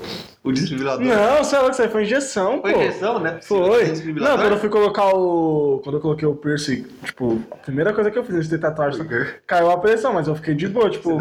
o 0.44 0.52
desfibrilador. 0.52 1.06
Não, 1.06 1.44
sei 1.44 1.60
lá 1.60 1.66
que 1.66 1.72
isso 1.72 1.82
aí 1.82 1.90
foi 1.90 2.04
injeção, 2.04 2.62
Foi 2.62 2.74
pô. 2.74 2.80
injeção, 2.82 3.20
né? 3.20 3.40
Foi. 3.42 3.88
Não, 3.88 4.38
quando 4.38 4.52
eu 4.52 4.60
fui 4.60 4.70
colocar 4.70 5.16
o. 5.16 5.80
Quando 5.84 5.96
eu 5.96 6.02
coloquei 6.02 6.28
o 6.28 6.36
piercing, 6.36 6.86
tipo, 7.04 7.42
a 7.52 7.56
primeira 7.58 7.94
coisa 7.94 8.12
que 8.12 8.18
eu 8.20 8.24
fiz 8.24 8.36
antes 8.36 8.50
de 8.50 8.56
ter 8.58 8.62
tatuagem, 8.62 9.06
caiu 9.48 9.72
a 9.72 9.78
pressão, 9.78 10.14
mas 10.14 10.28
eu 10.28 10.36
fiquei 10.36 10.54
de 10.54 10.68
boa, 10.68 10.90
tipo. 10.90 11.18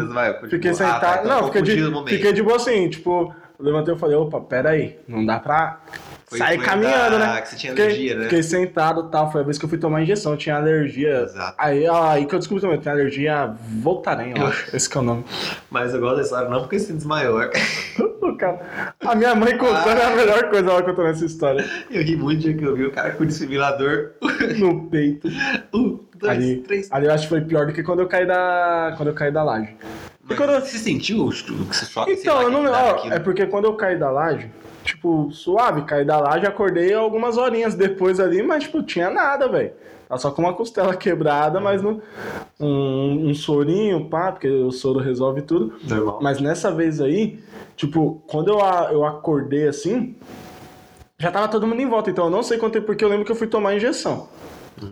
Fiquei. 0.49 0.71
Ah, 0.71 0.73
sentado. 0.73 1.01
tá, 1.01 1.19
então 1.23 1.41
não, 1.41 1.45
fiquei 1.45 1.61
de, 1.61 2.09
fiquei 2.09 2.33
de 2.33 2.43
boa 2.43 2.57
assim, 2.57 2.89
tipo, 2.89 3.33
eu 3.57 3.65
levantei 3.65 3.93
e 3.93 3.97
falei, 3.97 4.15
opa, 4.17 4.41
pera 4.41 4.71
aí, 4.71 4.99
não 5.07 5.25
dá 5.25 5.39
pra 5.39 5.79
Foi- 6.27 6.39
foi 6.39 6.57
caminhando, 6.57 7.19
da- 7.19 7.33
né? 7.35 7.41
que 7.41 7.49
você 7.49 7.55
tinha 7.55 7.71
fiquei, 7.73 7.85
alergia, 7.85 8.15
né? 8.15 8.23
Fiquei 8.23 8.43
sentado 8.43 9.05
e 9.07 9.11
tal, 9.11 9.31
foi 9.31 9.41
a 9.41 9.43
vez 9.43 9.57
que 9.59 9.65
eu 9.65 9.69
fui 9.69 9.77
tomar 9.77 10.01
injeção, 10.01 10.31
eu 10.31 10.37
tinha 10.37 10.55
alergia. 10.55 11.21
Exato. 11.23 11.55
Aí, 11.57 11.85
aí 11.87 12.25
que 12.25 12.33
eu 12.33 12.39
descobri 12.39 12.61
também, 12.61 12.77
eu 12.77 12.81
tenho 12.81 12.95
alergia 12.95 13.35
a 13.43 13.45
Voltaren, 13.81 14.33
eu 14.35 14.47
acho, 14.47 14.75
esse 14.75 14.89
que 14.89 14.97
é 14.97 15.01
o 15.01 15.03
nome. 15.03 15.23
Mas 15.69 15.93
eu 15.93 15.99
gosto 15.99 16.15
dessa 16.17 16.29
história 16.29 16.49
não 16.49 16.61
porque 16.61 16.79
você 16.79 16.93
desmaiou. 16.93 17.39
Cara- 18.39 18.93
a 18.99 19.15
minha 19.15 19.33
mãe 19.35 19.57
contando 19.57 19.97
é 19.97 20.03
a 20.03 20.15
melhor 20.15 20.49
coisa, 20.49 20.69
ela 20.69 20.83
contando 20.83 21.07
essa 21.07 21.23
história. 21.25 21.63
Eu 21.89 22.01
ri 22.03 22.17
muito 22.17 22.41
dia 22.41 22.53
que 22.53 22.63
eu 22.65 22.75
vi 22.75 22.85
o 22.85 22.91
cara 22.91 23.11
com 23.11 23.23
o 23.23 23.25
desfibrilador. 23.25 24.11
No 24.57 24.89
peito. 24.89 25.27
Um, 25.73 25.99
dois, 26.15 26.33
Ali, 26.37 26.57
três. 26.57 26.91
ali 26.91 27.05
eu 27.07 27.13
acho 27.13 27.23
que 27.23 27.29
foi 27.29 27.41
pior 27.41 27.65
do 27.67 27.73
que 27.73 27.81
quando 27.81 27.99
eu 28.01 28.07
caí 28.07 28.25
da, 28.27 28.93
quando 28.97 29.09
eu 29.09 29.13
caí 29.13 29.31
da 29.31 29.41
laje. 29.43 29.75
Mas 30.27 30.37
quando 30.37 30.51
Você 30.59 30.77
sentiu 30.77 31.25
o 31.27 31.29
que 31.31 31.51
você 31.75 31.85
choque? 31.85 32.11
Então, 32.11 32.41
eu 32.41 32.51
não 32.51 32.61
lembro. 32.63 33.13
É 33.13 33.19
porque 33.19 33.45
quando 33.45 33.65
eu 33.65 33.73
caí 33.75 33.97
da 33.97 34.09
laje, 34.11 34.49
tipo, 34.85 35.29
suave, 35.31 35.81
caí 35.81 36.05
da 36.05 36.19
laje, 36.19 36.45
acordei 36.45 36.93
algumas 36.93 37.37
horinhas 37.37 37.75
depois 37.75 38.19
ali, 38.19 38.41
mas, 38.41 38.63
tipo, 38.63 38.83
tinha 38.83 39.09
nada, 39.09 39.49
velho. 39.49 39.71
Tava 40.07 40.21
só 40.21 40.31
com 40.31 40.43
uma 40.43 40.53
costela 40.53 40.95
quebrada, 40.97 41.59
mas 41.59 41.81
não. 41.81 42.01
Um, 42.59 43.29
um 43.29 43.33
sorinho, 43.33 44.05
pá, 44.05 44.31
porque 44.31 44.47
o 44.47 44.71
soro 44.71 44.99
resolve 44.99 45.41
tudo. 45.41 45.73
Normal. 45.83 46.19
Mas 46.21 46.39
nessa 46.39 46.71
vez 46.71 47.01
aí, 47.01 47.39
tipo, 47.75 48.21
quando 48.27 48.49
eu, 48.49 48.59
eu 48.91 49.05
acordei 49.05 49.67
assim, 49.67 50.15
já 51.17 51.31
tava 51.31 51.47
todo 51.47 51.67
mundo 51.67 51.81
em 51.81 51.89
volta. 51.89 52.09
Então 52.09 52.25
eu 52.25 52.31
não 52.31 52.43
sei 52.43 52.57
quanto 52.57 52.73
tempo, 52.73 52.85
porque 52.85 53.03
eu 53.03 53.09
lembro 53.09 53.25
que 53.25 53.31
eu 53.31 53.35
fui 53.35 53.47
tomar 53.47 53.69
a 53.69 53.75
injeção. 53.75 54.29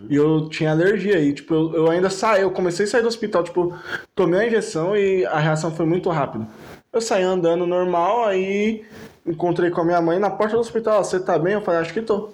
E 0.08 0.16
eu 0.16 0.48
tinha 0.48 0.70
alergia 0.70 1.16
aí, 1.16 1.34
tipo, 1.34 1.52
eu, 1.52 1.74
eu 1.74 1.90
ainda 1.90 2.08
saí, 2.08 2.40
eu 2.40 2.50
comecei 2.50 2.86
a 2.86 2.88
sair 2.88 3.02
do 3.02 3.08
hospital, 3.08 3.44
tipo, 3.44 3.74
tomei 4.14 4.40
a 4.40 4.46
injeção 4.46 4.96
e 4.96 5.26
a 5.26 5.38
reação 5.38 5.70
foi 5.70 5.84
muito 5.84 6.08
rápida. 6.08 6.48
Eu 6.90 7.02
saí 7.02 7.22
andando 7.22 7.66
normal, 7.66 8.24
aí 8.24 8.82
encontrei 9.26 9.70
com 9.70 9.80
a 9.80 9.84
minha 9.84 10.00
mãe 10.00 10.18
na 10.18 10.30
porta 10.30 10.54
do 10.54 10.60
hospital. 10.60 11.02
Você 11.04 11.18
tá 11.20 11.38
bem? 11.38 11.54
Eu 11.54 11.60
falei, 11.62 11.80
acho 11.80 11.92
que 11.92 12.02
tô. 12.02 12.30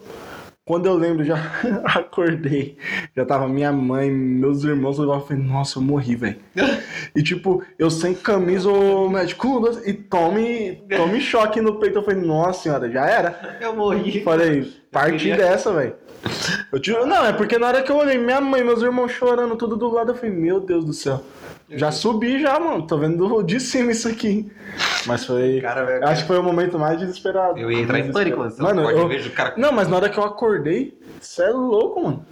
Quando 0.67 0.87
eu 0.87 0.95
lembro, 0.95 1.25
já 1.25 1.37
acordei. 1.85 2.77
Já 3.17 3.25
tava 3.25 3.49
minha 3.49 3.73
mãe, 3.73 4.09
meus 4.11 4.63
irmãos, 4.63 4.99
eu 4.99 5.21
falei, 5.23 5.43
nossa, 5.43 5.79
eu 5.79 5.83
morri, 5.83 6.15
velho. 6.15 6.37
E 7.17 7.23
tipo, 7.25 7.63
eu 7.77 7.91
sem 7.91 8.15
camisa, 8.15 8.71
o 8.71 9.09
médico, 9.09 9.69
e 9.85 9.93
tome, 9.93 10.81
tome 10.97 11.21
choque 11.21 11.61
no 11.61 11.81
peito. 11.81 11.99
Eu 11.99 12.05
falei, 12.05 12.21
nossa 12.21 12.63
senhora, 12.63 12.89
já 12.89 13.05
era. 13.05 13.59
Eu 13.61 13.75
morri. 13.75 14.23
Falei, 14.23 14.71
queria- 15.19 15.37
dessa, 15.37 15.73
velho. 15.73 15.95
Eu 16.73 16.81
tiro... 16.81 17.07
Não, 17.07 17.25
é 17.25 17.33
porque 17.33 17.59
na 17.59 17.69
hora 17.69 17.83
que 17.83 17.91
eu 17.91 17.97
olhei 17.97 18.19
minha 18.19 18.41
mãe, 18.41 18.63
meus 18.63 18.83
irmãos 18.83 19.11
chorando 19.13 19.57
tudo 19.57 19.77
do 19.77 19.91
lado, 19.91 20.13
eu 20.13 20.15
falei, 20.15 20.31
meu 20.31 20.61
Deus 20.61 20.85
do 20.85 20.93
céu. 20.93 21.23
Já 21.71 21.93
subi 21.93 22.41
já, 22.41 22.59
mano. 22.59 22.87
Tô 22.87 22.99
vendo 22.99 23.43
de 23.43 23.61
cima 23.61 23.93
isso 23.93 24.09
aqui. 24.09 24.51
Mas 25.07 25.25
foi. 25.25 25.61
Cara, 25.61 25.85
velho, 25.85 26.05
acho 26.07 26.23
que 26.23 26.29
foi 26.29 26.39
o 26.39 26.43
momento 26.43 26.79
mais 26.79 26.99
desesperado. 26.99 27.59
Eu 27.59 27.71
ia 27.71 27.81
entrar 27.81 28.01
em 28.01 28.11
pânico, 28.11 28.39
mano. 28.39 28.55
Mano, 28.59 28.91
eu... 28.91 29.31
cara. 29.31 29.55
Não, 29.57 29.71
mas 29.71 29.89
na 29.89 29.97
hora 29.97 30.09
que 30.09 30.19
eu 30.19 30.25
acordei, 30.25 30.99
você 31.21 31.45
é 31.45 31.51
louco, 31.51 32.03
mano. 32.03 32.27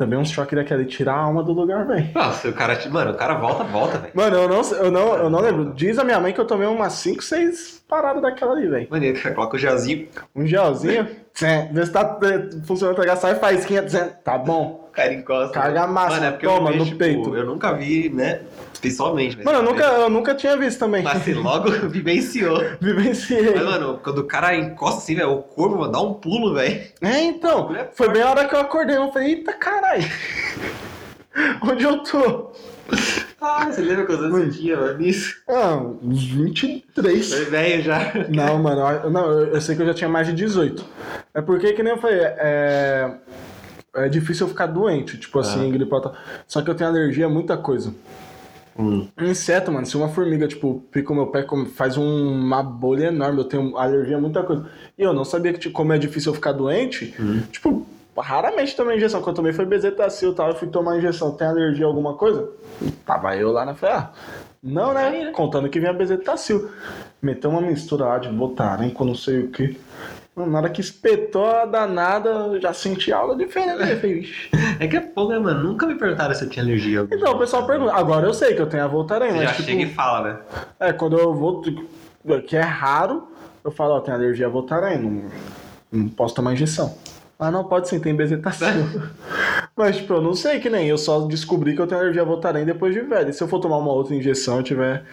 Também 0.00 0.18
um 0.18 0.24
choque 0.24 0.56
daquele 0.56 0.86
tirar 0.86 1.12
a 1.12 1.18
alma 1.18 1.42
do 1.42 1.52
lugar, 1.52 1.86
velho. 1.86 2.08
Nossa, 2.14 2.48
o 2.48 2.54
cara. 2.54 2.80
Mano, 2.88 3.10
o 3.10 3.14
cara 3.14 3.34
volta, 3.34 3.64
volta, 3.64 3.98
velho. 3.98 4.14
Mano, 4.14 4.34
eu 4.34 4.48
não, 4.48 4.62
eu, 4.62 4.90
não, 4.90 5.14
eu 5.14 5.28
não 5.28 5.40
lembro. 5.40 5.74
Diz 5.74 5.98
a 5.98 6.04
minha 6.04 6.18
mãe 6.18 6.32
que 6.32 6.40
eu 6.40 6.46
tomei 6.46 6.66
umas 6.66 6.94
5, 6.94 7.22
6 7.22 7.84
paradas 7.86 8.22
daquela 8.22 8.52
ali, 8.52 8.66
velho. 8.66 8.88
Mano, 8.90 9.04
ele 9.04 9.20
coloca 9.20 9.56
o 9.56 9.58
gelzinho, 9.58 10.08
Um 10.34 10.46
gelzinho, 10.46 11.06
vê 11.70 11.84
se 11.84 11.92
tá 11.92 12.18
funcionando, 12.64 12.96
pegar, 12.96 13.16
sai 13.16 13.34
faísquinha, 13.34 13.82
tá 14.24 14.38
bom. 14.38 14.89
Cara 15.00 15.14
encosta. 15.14 15.52
Carga 15.54 15.82
a 15.82 15.86
massa, 15.86 16.14
Mano, 16.16 16.26
é 16.26 16.30
porque 16.32 16.46
toma 16.46 16.70
eu 16.70 16.76
no 16.76 16.84
vejo, 16.84 16.96
peito. 16.96 17.22
Tipo, 17.22 17.36
eu 17.36 17.46
nunca 17.46 17.72
vi, 17.72 18.08
né? 18.10 18.40
Pessoalmente. 18.80 19.36
mas 19.36 19.44
Mano, 19.44 19.58
eu 19.58 19.62
nunca, 19.62 19.84
eu 19.84 20.10
nunca 20.10 20.34
tinha 20.34 20.56
visto 20.56 20.78
também. 20.78 21.02
Mas 21.02 21.16
assim, 21.18 21.34
logo 21.34 21.70
vivenciou. 21.88 22.62
Vivenciei. 22.80 23.54
Mas, 23.54 23.64
mano, 23.64 24.00
quando 24.02 24.18
o 24.18 24.24
cara 24.24 24.54
encosta 24.56 24.98
assim, 24.98 25.14
velho, 25.14 25.32
o 25.32 25.42
corpo 25.42 25.76
mano, 25.78 25.92
dá 25.92 26.00
um 26.00 26.14
pulo, 26.14 26.54
velho. 26.54 26.80
É, 27.02 27.20
então, 27.22 27.74
É 27.76 27.88
foi 27.92 28.08
bem 28.10 28.22
a 28.22 28.30
hora 28.30 28.46
que 28.48 28.54
eu 28.54 28.60
acordei, 28.60 28.96
eu 28.96 29.12
falei, 29.12 29.28
eita 29.34 29.52
caralho. 29.52 30.04
Onde 31.62 31.84
eu 31.84 31.98
tô? 32.02 32.50
Ah, 33.40 33.66
você 33.70 33.80
lembra 33.80 34.04
quantos 34.04 34.24
anos 34.24 34.38
você 34.54 34.60
tinha, 34.60 34.76
mano? 34.76 35.00
Isso. 35.00 35.36
Ah, 35.48 35.76
uns 36.02 36.24
23. 36.24 37.32
Foi 37.32 37.44
velho 37.46 37.82
já. 37.82 38.12
Não, 38.28 38.58
mano, 38.58 38.80
eu- 39.04 39.10
não, 39.10 39.30
eu, 39.30 39.46
eu 39.54 39.60
sei 39.60 39.76
que 39.76 39.82
eu 39.82 39.86
já 39.86 39.94
tinha 39.94 40.08
mais 40.10 40.26
de 40.26 40.32
18. 40.34 40.84
É 41.32 41.40
porque, 41.40 41.72
que 41.72 41.82
nem 41.82 41.92
eu 41.92 41.98
falei, 41.98 42.18
é, 42.20 43.10
é 43.94 44.08
difícil 44.08 44.46
eu 44.46 44.50
ficar 44.50 44.66
doente, 44.66 45.18
tipo 45.18 45.38
assim, 45.38 45.68
Ah. 45.68 45.72
gripe. 45.72 45.90
tal. 45.90 46.14
Só 46.46 46.62
que 46.62 46.70
eu 46.70 46.74
tenho 46.74 46.90
alergia 46.90 47.26
a 47.26 47.28
muita 47.28 47.56
coisa. 47.56 47.94
Hum. 48.78 49.08
Um 49.20 49.26
inseto, 49.26 49.70
mano, 49.70 49.84
se 49.84 49.96
uma 49.96 50.08
formiga, 50.08 50.46
tipo, 50.48 50.82
pica 50.90 51.12
o 51.12 51.14
meu 51.16 51.26
pé, 51.26 51.44
faz 51.74 51.96
um- 51.98 52.32
uma 52.32 52.62
bolha 52.62 53.06
enorme, 53.08 53.38
eu 53.38 53.44
tenho 53.44 53.76
alergia 53.76 54.16
a 54.16 54.20
muita 54.20 54.42
coisa. 54.42 54.64
E 54.96 55.02
eu 55.02 55.12
não 55.12 55.24
sabia 55.24 55.52
que, 55.52 55.58
tipo, 55.58 55.74
como 55.74 55.92
é 55.92 55.98
difícil 55.98 56.30
eu 56.30 56.34
ficar 56.34 56.52
doente, 56.52 57.14
Hum. 57.20 57.42
tipo, 57.50 57.86
raramente 58.16 58.74
tomei 58.76 58.96
injeção. 58.96 59.20
Quando 59.20 59.30
eu 59.30 59.36
tomei 59.36 59.52
foi 59.52 59.66
bezetacil 59.66 60.32
e 60.32 60.34
tal, 60.34 60.48
eu 60.50 60.54
fui 60.54 60.68
tomar 60.68 60.96
injeção. 60.96 61.32
Tem 61.32 61.46
alergia 61.48 61.84
a 61.84 61.88
alguma 61.88 62.14
coisa? 62.14 62.48
Tava 63.04 63.36
eu 63.36 63.50
lá 63.52 63.64
na 63.66 63.74
fé. 63.74 63.90
ah, 63.92 64.10
Não, 64.62 64.92
né? 64.94 65.10
né? 65.10 65.30
Contando 65.32 65.68
que 65.70 65.80
vinha 65.80 65.92
bezetacil. 65.92 66.70
Meteu 67.20 67.50
uma 67.50 67.62
mistura 67.62 68.04
lá 68.04 68.18
de 68.18 68.28
botarem 68.28 68.90
com 68.90 69.04
não 69.06 69.14
sei 69.14 69.40
o 69.44 69.48
que. 69.48 69.78
Na 70.46 70.58
hora 70.58 70.70
que 70.70 70.80
espetou 70.80 71.46
a 71.46 71.64
danada, 71.64 72.28
eu 72.30 72.60
já 72.60 72.72
senti 72.72 73.12
aula 73.12 73.36
diferente. 73.36 73.80
Eu 73.90 74.00
falei. 74.00 74.28
É 74.78 74.86
que 74.88 74.96
é 74.96 75.00
pouco, 75.00 75.32
né, 75.32 75.38
mano? 75.38 75.62
Nunca 75.62 75.86
me 75.86 75.94
perguntaram 75.94 76.34
se 76.34 76.44
eu 76.44 76.48
tinha 76.48 76.64
alergia. 76.64 77.06
Então, 77.10 77.32
o 77.32 77.38
pessoal 77.38 77.66
pergunta. 77.66 77.92
Agora 77.94 78.26
eu 78.26 78.34
sei 78.34 78.54
que 78.54 78.60
eu 78.62 78.66
tenho 78.66 78.84
a 78.84 78.86
Voltaren, 78.86 79.28
Você 79.28 79.32
mas 79.36 79.42
já 79.44 79.52
tipo, 79.54 79.62
chega 79.68 79.82
e 79.82 79.94
fala, 79.94 80.28
né? 80.28 80.38
é, 80.80 80.92
quando 80.92 81.18
eu 81.18 81.34
vou, 81.34 81.62
que 82.46 82.56
é 82.56 82.60
raro, 82.62 83.28
eu 83.64 83.70
falo, 83.70 83.94
ó, 83.94 84.00
tenho 84.00 84.16
alergia 84.16 84.46
a 84.46 84.50
Voltaren, 84.50 84.96
não, 84.98 85.24
não 85.92 86.08
posso 86.08 86.34
tomar 86.34 86.52
injeção. 86.52 86.96
Ah, 87.38 87.50
não, 87.50 87.64
pode 87.64 87.88
sim, 87.88 87.98
tem 87.98 88.14
bezetacil. 88.14 88.66
Mas, 89.76 89.96
tipo, 89.96 90.12
eu 90.12 90.20
não 90.20 90.34
sei 90.34 90.60
que 90.60 90.68
nem, 90.68 90.88
eu 90.88 90.98
só 90.98 91.20
descobri 91.26 91.74
que 91.74 91.80
eu 91.80 91.86
tenho 91.86 92.00
alergia 92.00 92.20
a 92.20 92.24
Voltaren 92.24 92.64
depois 92.64 92.92
de 92.92 93.00
velho. 93.00 93.30
E 93.30 93.32
se 93.32 93.42
eu 93.42 93.48
for 93.48 93.60
tomar 93.60 93.78
uma 93.78 93.92
outra 93.92 94.14
injeção, 94.14 94.58
eu 94.58 94.62
tiver... 94.62 95.04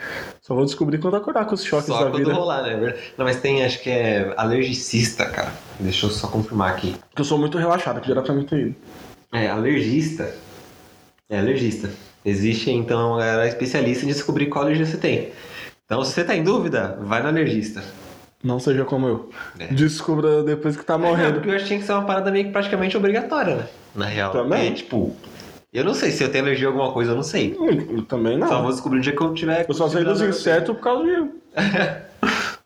Só 0.41 0.53
vou 0.55 0.65
descobrir 0.65 0.97
quando 0.97 1.15
acordar 1.15 1.45
com 1.45 1.55
os 1.55 1.63
choques 1.63 1.87
Só 1.87 2.03
da 2.03 2.09
quando 2.11 2.17
vida. 2.25 2.33
rolar, 2.33 2.63
né? 2.63 2.93
Não, 3.17 3.23
mas 3.25 3.39
tem, 3.39 3.63
acho 3.63 3.81
que 3.81 3.89
é 3.89 4.33
alergicista, 4.35 5.25
cara. 5.25 5.51
Deixa 5.79 6.05
eu 6.05 6.09
só 6.09 6.27
confirmar 6.27 6.71
aqui. 6.71 6.95
Porque 7.09 7.21
eu 7.21 7.25
sou 7.25 7.37
muito 7.37 7.57
relaxado, 7.57 8.01
que 8.01 8.07
diretamente 8.07 8.53
ido. 8.55 8.75
É, 9.33 9.47
alergista. 9.47 10.33
É 11.29 11.37
alergista. 11.39 11.89
Existe, 12.25 12.69
então, 12.71 13.11
uma 13.11 13.19
galera 13.19 13.47
especialista 13.47 14.03
em 14.03 14.09
descobrir 14.09 14.47
qual 14.47 14.65
alergia 14.65 14.85
você 14.85 14.97
tem. 14.97 15.29
Então, 15.85 16.03
se 16.03 16.11
você 16.11 16.23
tá 16.25 16.35
em 16.35 16.43
dúvida, 16.43 16.97
vai 17.01 17.21
no 17.21 17.29
alergista. 17.29 17.81
Não 18.43 18.59
seja 18.59 18.83
como 18.85 19.07
eu. 19.07 19.29
É. 19.59 19.67
Descubra 19.67 20.43
depois 20.43 20.75
que 20.77 20.83
tá 20.85 20.95
É, 20.95 20.97
morrendo. 20.97 21.33
porque 21.35 21.49
eu 21.49 21.53
acho 21.55 21.63
que 21.63 21.67
tinha 21.69 21.79
que 21.79 21.85
ser 21.85 21.93
uma 21.93 22.05
parada 22.05 22.29
meio 22.31 22.45
que 22.45 22.51
praticamente 22.51 22.95
obrigatória, 22.97 23.55
né? 23.55 23.65
Na 23.97 24.05
real. 24.05 24.31
Também. 24.31 24.67
Porque, 24.69 24.83
tipo, 24.83 25.15
eu 25.73 25.83
não 25.83 25.93
sei 25.93 26.11
se 26.11 26.23
eu 26.23 26.31
tenho 26.31 26.43
alergia 26.45 26.67
a 26.67 26.69
alguma 26.71 26.91
coisa, 26.93 27.11
eu 27.11 27.15
não 27.15 27.23
sei. 27.23 27.57
Hum, 27.59 28.03
Também 28.03 28.37
não. 28.37 28.47
Só 28.47 28.61
vou 28.61 28.71
descobrir 28.71 28.99
um 28.99 29.01
dia 29.01 29.13
que 29.15 29.21
eu 29.21 29.33
tiver. 29.33 29.65
Eu 29.67 29.73
só 29.73 29.89
sei 29.89 30.03
dos 30.03 30.21
insetos 30.21 30.75
por 30.75 30.81
causa 30.83 31.03
de... 31.03 31.29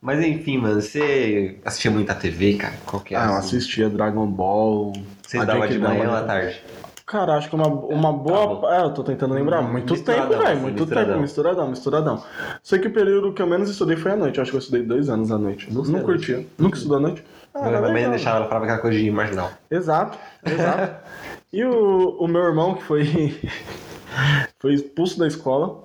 Mas 0.01 0.19
enfim, 0.25 0.57
mano, 0.57 0.81
você 0.81 1.57
assistia 1.63 1.91
muito 1.91 2.09
a 2.11 2.15
TV, 2.15 2.55
cara? 2.55 2.73
Qual 2.85 3.01
que 3.01 3.13
é? 3.13 3.17
Ah, 3.17 3.25
eu 3.25 3.33
assim? 3.35 3.57
assistia 3.57 3.89
Dragon 3.89 4.25
Ball... 4.27 4.93
Você 5.25 5.43
dava 5.45 5.67
de 5.67 5.79
manhã 5.79 6.09
ou 6.09 6.15
à 6.15 6.23
tarde? 6.23 6.61
Cara, 7.05 7.35
acho 7.35 7.49
que 7.49 7.55
uma, 7.55 7.67
uma 7.67 8.11
Tá 8.11 8.17
boa. 8.17 8.75
é, 8.75 8.81
eu 8.83 8.91
tô 8.93 9.03
tentando 9.03 9.33
lembrar. 9.33 9.61
Muito 9.61 9.93
Misturadão, 9.93 10.29
tempo, 10.29 10.41
velho. 10.41 10.53
assim, 10.53 10.61
Muito 10.61 10.79
misturadão. 10.79 11.09
tempo. 11.11 11.21
Misturadão, 11.21 11.69
misturadão. 11.69 12.23
Sei 12.63 12.79
que 12.79 12.87
o 12.87 12.91
período 12.93 13.33
que 13.33 13.41
eu 13.41 13.47
menos 13.47 13.69
estudei 13.69 13.95
foi 13.97 14.11
à 14.11 14.15
noite. 14.15 14.37
Eu 14.37 14.41
acho 14.43 14.51
que 14.51 14.57
eu 14.57 14.61
estudei 14.61 14.81
dois 14.83 15.09
anos 15.09 15.31
à 15.31 15.37
noite. 15.37 15.67
Não 15.71 15.83
à 15.99 16.01
curtia. 16.01 16.45
Nunca 16.57 16.75
estudou 16.77 16.97
à 16.97 17.01
noite? 17.01 17.23
Ah, 17.53 17.59
Minha 17.59 17.71
era 17.77 17.81
mãe 17.81 17.93
legal. 17.93 18.11
deixava 18.11 18.37
ela 18.37 18.47
falava 18.47 18.65
aquela 18.65 18.79
coisa 18.79 18.97
de 18.97 19.11
marginal. 19.11 19.51
Exato, 19.69 20.17
exato. 20.45 20.95
e 21.51 21.63
o, 21.65 22.17
o 22.19 22.27
meu 22.27 22.41
irmão, 22.43 22.75
que 22.75 22.83
foi, 22.83 23.05
foi 24.59 24.73
expulso 24.73 25.19
da 25.19 25.27
escola, 25.27 25.83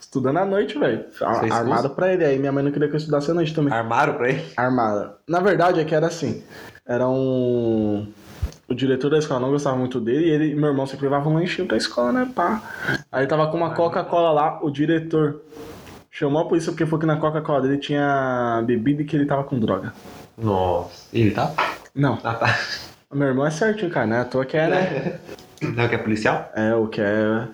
estudando 0.00 0.38
à 0.38 0.44
noite, 0.44 0.78
velho. 0.78 1.04
Armado 1.50 1.90
pra 1.90 2.12
ele. 2.12 2.24
Aí 2.24 2.38
minha 2.38 2.52
mãe 2.52 2.62
não 2.62 2.70
queria 2.70 2.88
que 2.88 2.94
eu 2.94 2.98
estudasse 2.98 3.30
à 3.30 3.34
noite 3.34 3.54
também. 3.54 3.72
Armaram 3.72 4.14
pra 4.14 4.28
ele? 4.28 4.44
Armada. 4.56 5.16
Na 5.26 5.40
verdade 5.40 5.80
é 5.80 5.84
que 5.84 5.94
era 5.94 6.06
assim. 6.06 6.42
Era 6.86 7.08
um. 7.08 8.06
O 8.68 8.74
diretor 8.74 9.10
da 9.10 9.18
escola 9.18 9.40
não 9.40 9.50
gostava 9.50 9.76
muito 9.76 10.00
dele 10.00 10.26
e 10.26 10.30
ele 10.30 10.50
e 10.52 10.54
meu 10.54 10.70
irmão 10.70 10.86
sempre 10.86 11.04
levavam 11.04 11.32
um 11.32 11.36
lanchinho 11.36 11.68
pra 11.68 11.76
escola, 11.76 12.12
né? 12.12 12.30
Pá. 12.34 12.62
Aí 13.10 13.26
tava 13.26 13.50
com 13.50 13.56
uma 13.56 13.74
Coca-Cola 13.74 14.32
lá, 14.32 14.58
o 14.62 14.70
diretor 14.70 15.42
chamou 16.10 16.42
a 16.42 16.48
polícia 16.48 16.72
porque 16.72 16.86
foi 16.86 16.98
que 16.98 17.06
na 17.06 17.16
Coca-Cola 17.16 17.62
dele 17.62 17.78
tinha 17.78 18.62
bebida 18.66 19.02
e 19.02 19.04
que 19.04 19.14
ele 19.16 19.26
tava 19.26 19.44
com 19.44 19.58
droga. 19.58 19.92
Nossa. 20.36 21.08
Ele 21.12 21.30
tá? 21.30 21.52
Não, 21.94 22.18
Ah, 22.24 22.34
tá. 22.34 22.58
o 23.10 23.16
meu 23.16 23.28
irmão 23.28 23.46
é 23.46 23.50
certinho, 23.50 23.90
cara, 23.90 24.06
né? 24.06 24.20
À 24.20 24.24
toa 24.24 24.44
que 24.44 24.56
é, 24.56 24.68
né? 24.68 25.18
Não, 25.62 25.88
que 25.88 25.94
é 25.94 25.98
policial? 25.98 26.50
É, 26.56 26.74
o 26.74 26.88
que 26.88 27.00
é. 27.00 27.46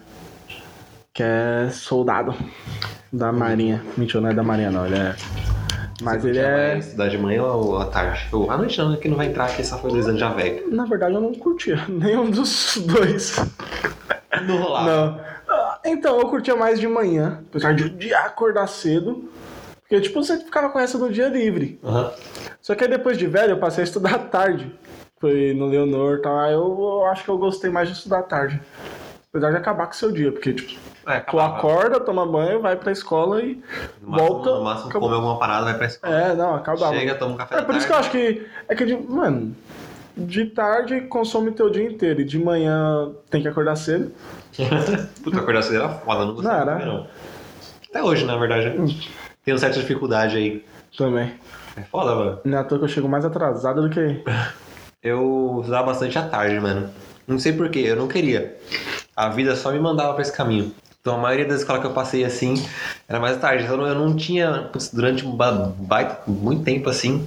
Que 1.12 1.22
é 1.22 1.68
soldado 1.70 2.34
da 3.12 3.30
Marinha. 3.32 3.82
Mentira, 3.98 4.20
não 4.22 4.30
é 4.30 4.34
da 4.34 4.42
Marinha, 4.42 4.70
não. 4.70 4.86
Ele 4.86 4.96
é. 4.96 5.14
Mas 6.00 6.22
Você 6.22 6.28
ele 6.28 6.38
é. 6.38 6.78
Estudar 6.78 7.08
de 7.08 7.18
manhã 7.18 7.42
ou 7.42 7.76
à 7.78 7.84
tarde? 7.86 8.26
Ou 8.32 8.50
à 8.50 8.56
noite 8.56 8.78
não, 8.78 8.90
né? 8.92 8.96
Que 8.96 9.08
não 9.08 9.16
vai 9.16 9.26
entrar 9.26 9.44
aqui, 9.46 9.62
só 9.62 9.76
foi 9.78 9.90
dois 9.90 10.06
anos 10.08 10.20
já 10.20 10.30
velho. 10.32 10.74
Na 10.74 10.86
verdade, 10.86 11.14
eu 11.14 11.20
não 11.20 11.34
curtia 11.34 11.84
nenhum 11.88 12.30
dos 12.30 12.78
dois. 12.86 13.36
Não 14.46 14.56
rolava. 14.62 14.86
Não. 14.90 15.20
Ah, 15.50 15.78
Então, 15.84 16.18
eu 16.20 16.28
curtia 16.28 16.56
mais 16.56 16.80
de 16.80 16.86
manhã, 16.88 17.40
apesar 17.50 17.74
de 17.74 17.84
odiar 17.84 18.24
acordar 18.24 18.66
cedo. 18.68 19.30
Porque, 19.88 20.02
tipo, 20.02 20.22
você 20.22 20.36
ficava 20.38 20.68
com 20.68 20.78
essa 20.78 20.98
do 20.98 21.10
dia 21.10 21.28
livre. 21.28 21.80
Aham. 21.82 22.12
Só 22.60 22.74
que 22.74 22.84
aí 22.84 22.90
depois 22.90 23.16
de 23.16 23.26
velho, 23.26 23.52
eu 23.52 23.58
passei 23.58 23.82
a 23.82 23.86
estudar 23.86 24.14
à 24.14 24.18
tarde. 24.18 24.70
Foi 25.18 25.54
no 25.54 25.66
Leonor 25.66 26.18
e 26.18 26.22
tal. 26.22 26.38
Aí 26.38 26.52
eu, 26.52 26.60
eu 26.78 27.06
acho 27.06 27.24
que 27.24 27.30
eu 27.30 27.38
gostei 27.38 27.70
mais 27.70 27.88
de 27.88 27.94
estudar 27.94 28.18
à 28.18 28.22
tarde. 28.22 28.60
Apesar 29.30 29.50
de 29.50 29.56
acabar 29.56 29.86
com 29.86 29.92
o 29.92 29.96
seu 29.96 30.12
dia, 30.12 30.30
porque, 30.30 30.52
tipo, 30.52 30.78
É, 31.06 31.20
tu 31.20 31.38
acorda, 31.40 31.98
toma 32.00 32.26
banho, 32.26 32.60
vai 32.60 32.76
pra 32.76 32.92
escola 32.92 33.40
e 33.42 33.62
No 34.02 34.10
máximo, 34.10 34.28
volta. 34.28 34.50
No 34.56 34.64
máximo, 34.64 34.88
acabou. 34.90 35.08
come 35.08 35.14
alguma 35.20 35.38
parada, 35.38 35.64
vai 35.64 35.74
pra 35.74 35.86
escola. 35.86 36.14
É, 36.14 36.34
não, 36.34 36.54
acabava. 36.54 36.94
Chega, 36.94 37.14
toma 37.14 37.32
um 37.34 37.36
café 37.36 37.58
É 37.58 37.62
por 37.62 37.74
isso 37.74 37.86
que 37.86 37.92
eu 37.92 37.96
tarde. 37.96 38.08
acho 38.08 38.16
que. 38.18 38.46
É 38.68 38.74
que, 38.74 38.84
de, 38.84 38.96
mano, 38.96 39.56
de 40.16 40.44
tarde 40.46 41.00
consome 41.02 41.50
teu 41.52 41.70
dia 41.70 41.84
inteiro. 41.84 42.20
E 42.20 42.24
de 42.24 42.38
manhã 42.38 43.10
tem 43.30 43.40
que 43.40 43.48
acordar 43.48 43.76
cedo. 43.76 44.12
Puta, 45.24 45.38
acordar 45.38 45.62
cedo 45.62 45.76
era 45.76 45.88
foda, 45.88 46.24
não 46.26 46.34
gostava 46.34 46.64
Não, 46.64 46.72
era. 46.72 46.84
não. 46.86 47.06
Até 47.88 48.02
hoje, 48.02 48.24
na 48.26 48.36
verdade. 48.36 48.74
Tenho 49.48 49.58
certa 49.58 49.80
dificuldade 49.80 50.36
aí. 50.36 50.62
Também. 50.94 51.32
É 51.74 51.80
foda, 51.80 52.14
mano. 52.14 52.38
Não 52.44 52.58
é 52.58 52.60
à 52.60 52.64
toa 52.64 52.78
que 52.80 52.84
eu 52.84 52.88
chego 52.88 53.08
mais 53.08 53.24
atrasado 53.24 53.80
do 53.80 53.88
que. 53.88 54.22
Eu 55.02 55.22
usava 55.54 55.86
bastante 55.86 56.18
à 56.18 56.28
tarde, 56.28 56.60
mano. 56.60 56.90
Não 57.26 57.38
sei 57.38 57.54
porquê, 57.54 57.78
eu 57.78 57.96
não 57.96 58.08
queria. 58.08 58.58
A 59.16 59.28
vida 59.30 59.54
só 59.56 59.70
me 59.72 59.78
mandava 59.78 60.12
pra 60.12 60.20
esse 60.20 60.32
caminho. 60.36 60.74
Então 61.00 61.14
a 61.14 61.18
maioria 61.18 61.46
das 61.46 61.60
escolas 61.60 61.80
que 61.80 61.86
eu 61.86 61.92
passei 61.94 62.24
assim 62.24 62.54
era 63.08 63.18
mais 63.20 63.36
à 63.36 63.40
tarde. 63.40 63.64
Então 63.64 63.86
eu 63.86 63.94
não 63.94 64.14
tinha, 64.16 64.68
durante 64.92 65.24
um 65.24 65.34
ba- 65.34 65.72
baita, 65.78 66.18
muito 66.26 66.64
tempo 66.64 66.90
assim, 66.90 67.26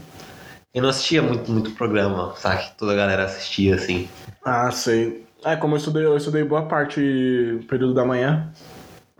eu 0.76 0.84
não 0.84 0.90
assistia 0.90 1.24
muito, 1.24 1.50
muito 1.50 1.72
programa, 1.72 2.34
sabe? 2.36 2.62
Que 2.66 2.78
toda 2.78 2.92
a 2.92 2.96
galera 2.96 3.24
assistia 3.24 3.76
assim. 3.76 4.08
Ah, 4.46 4.70
sei. 4.70 5.26
É, 5.44 5.56
como 5.56 5.74
eu 5.74 5.78
estudei, 5.78 6.06
eu 6.06 6.18
estudei 6.18 6.44
boa 6.44 6.64
parte 6.64 7.00
do 7.00 7.66
período 7.68 7.94
da 7.96 8.06
manhã. 8.06 8.52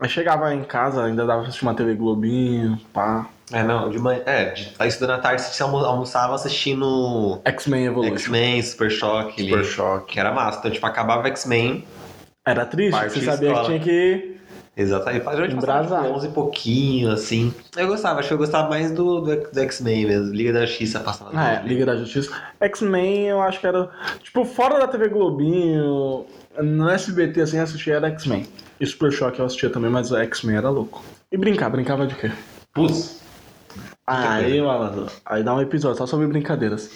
Aí 0.02 0.08
chegava 0.08 0.52
em 0.52 0.62
casa, 0.64 1.04
ainda 1.04 1.24
dava 1.24 1.40
pra 1.40 1.48
assistir 1.48 1.64
uma 1.64 1.74
TV 1.74 1.94
Globinho, 1.94 2.78
pá. 2.92 3.28
É, 3.52 3.62
não, 3.62 3.88
de 3.90 3.98
manhã. 3.98 4.20
É, 4.26 4.46
de, 4.46 4.70
tá 4.70 4.86
estudando 4.86 5.18
à 5.18 5.18
tarde, 5.18 5.42
você 5.42 5.62
almo- 5.62 5.76
almoçava 5.84 6.34
assistindo 6.34 7.40
X-Men 7.44 7.86
Evolution. 7.86 8.14
X-Men, 8.14 8.62
Super 8.62 8.90
Choque. 8.90 9.42
Super 9.44 9.64
Choque. 9.64 10.12
Que 10.14 10.20
era 10.20 10.32
massa. 10.32 10.58
Então, 10.58 10.70
tipo, 10.70 10.86
acabava 10.86 11.28
X-Men. 11.28 11.84
Era 12.46 12.64
triste, 12.66 12.98
você 12.98 13.20
sabia 13.20 13.48
escola. 13.50 13.60
que 13.60 13.66
tinha 13.66 13.80
que. 13.80 14.32
Exatamente. 14.74 15.22
Geralmente 15.22 15.54
passava 15.56 15.84
Embrasar. 15.84 16.02
tipo, 16.04 16.14
11 16.16 16.26
e 16.26 16.30
pouquinho, 16.30 17.10
assim. 17.12 17.54
Eu 17.76 17.86
gostava, 17.88 18.18
acho 18.20 18.28
que 18.28 18.34
eu 18.34 18.38
gostava 18.38 18.68
mais 18.70 18.90
do, 18.90 19.20
do, 19.20 19.36
do 19.36 19.60
X-Men 19.60 20.06
mesmo. 20.06 20.32
Liga 20.34 20.52
da 20.52 20.64
Justiça 20.64 20.98
passava. 21.00 21.30
Ah, 21.34 21.52
é, 21.56 21.62
Liga 21.62 21.84
da 21.84 21.94
Justiça. 21.96 22.32
X-Men, 22.58 23.28
eu 23.28 23.42
acho 23.42 23.60
que 23.60 23.66
era. 23.66 23.90
Tipo, 24.22 24.44
fora 24.46 24.78
da 24.80 24.88
TV 24.88 25.08
Globinho, 25.10 26.24
no 26.60 26.88
SBT, 26.88 27.42
assim, 27.42 27.58
assistia 27.58 27.96
era 27.96 28.08
X-Men. 28.08 28.46
E 28.82 28.86
Super 28.86 29.12
Choque 29.12 29.38
eu 29.38 29.46
assistia 29.46 29.70
também, 29.70 29.88
mas 29.88 30.10
o 30.10 30.16
X-Men 30.16 30.56
era 30.56 30.68
louco. 30.68 31.04
E 31.30 31.36
brincar, 31.36 31.70
brincava 31.70 32.04
de 32.04 32.16
quê? 32.16 32.32
Putz. 32.74 33.22
Aí, 34.04 34.60
malandro, 34.60 35.06
aí 35.24 35.44
dá 35.44 35.54
um 35.54 35.60
episódio 35.60 35.98
só 35.98 36.04
sobre 36.04 36.26
brincadeiras. 36.26 36.90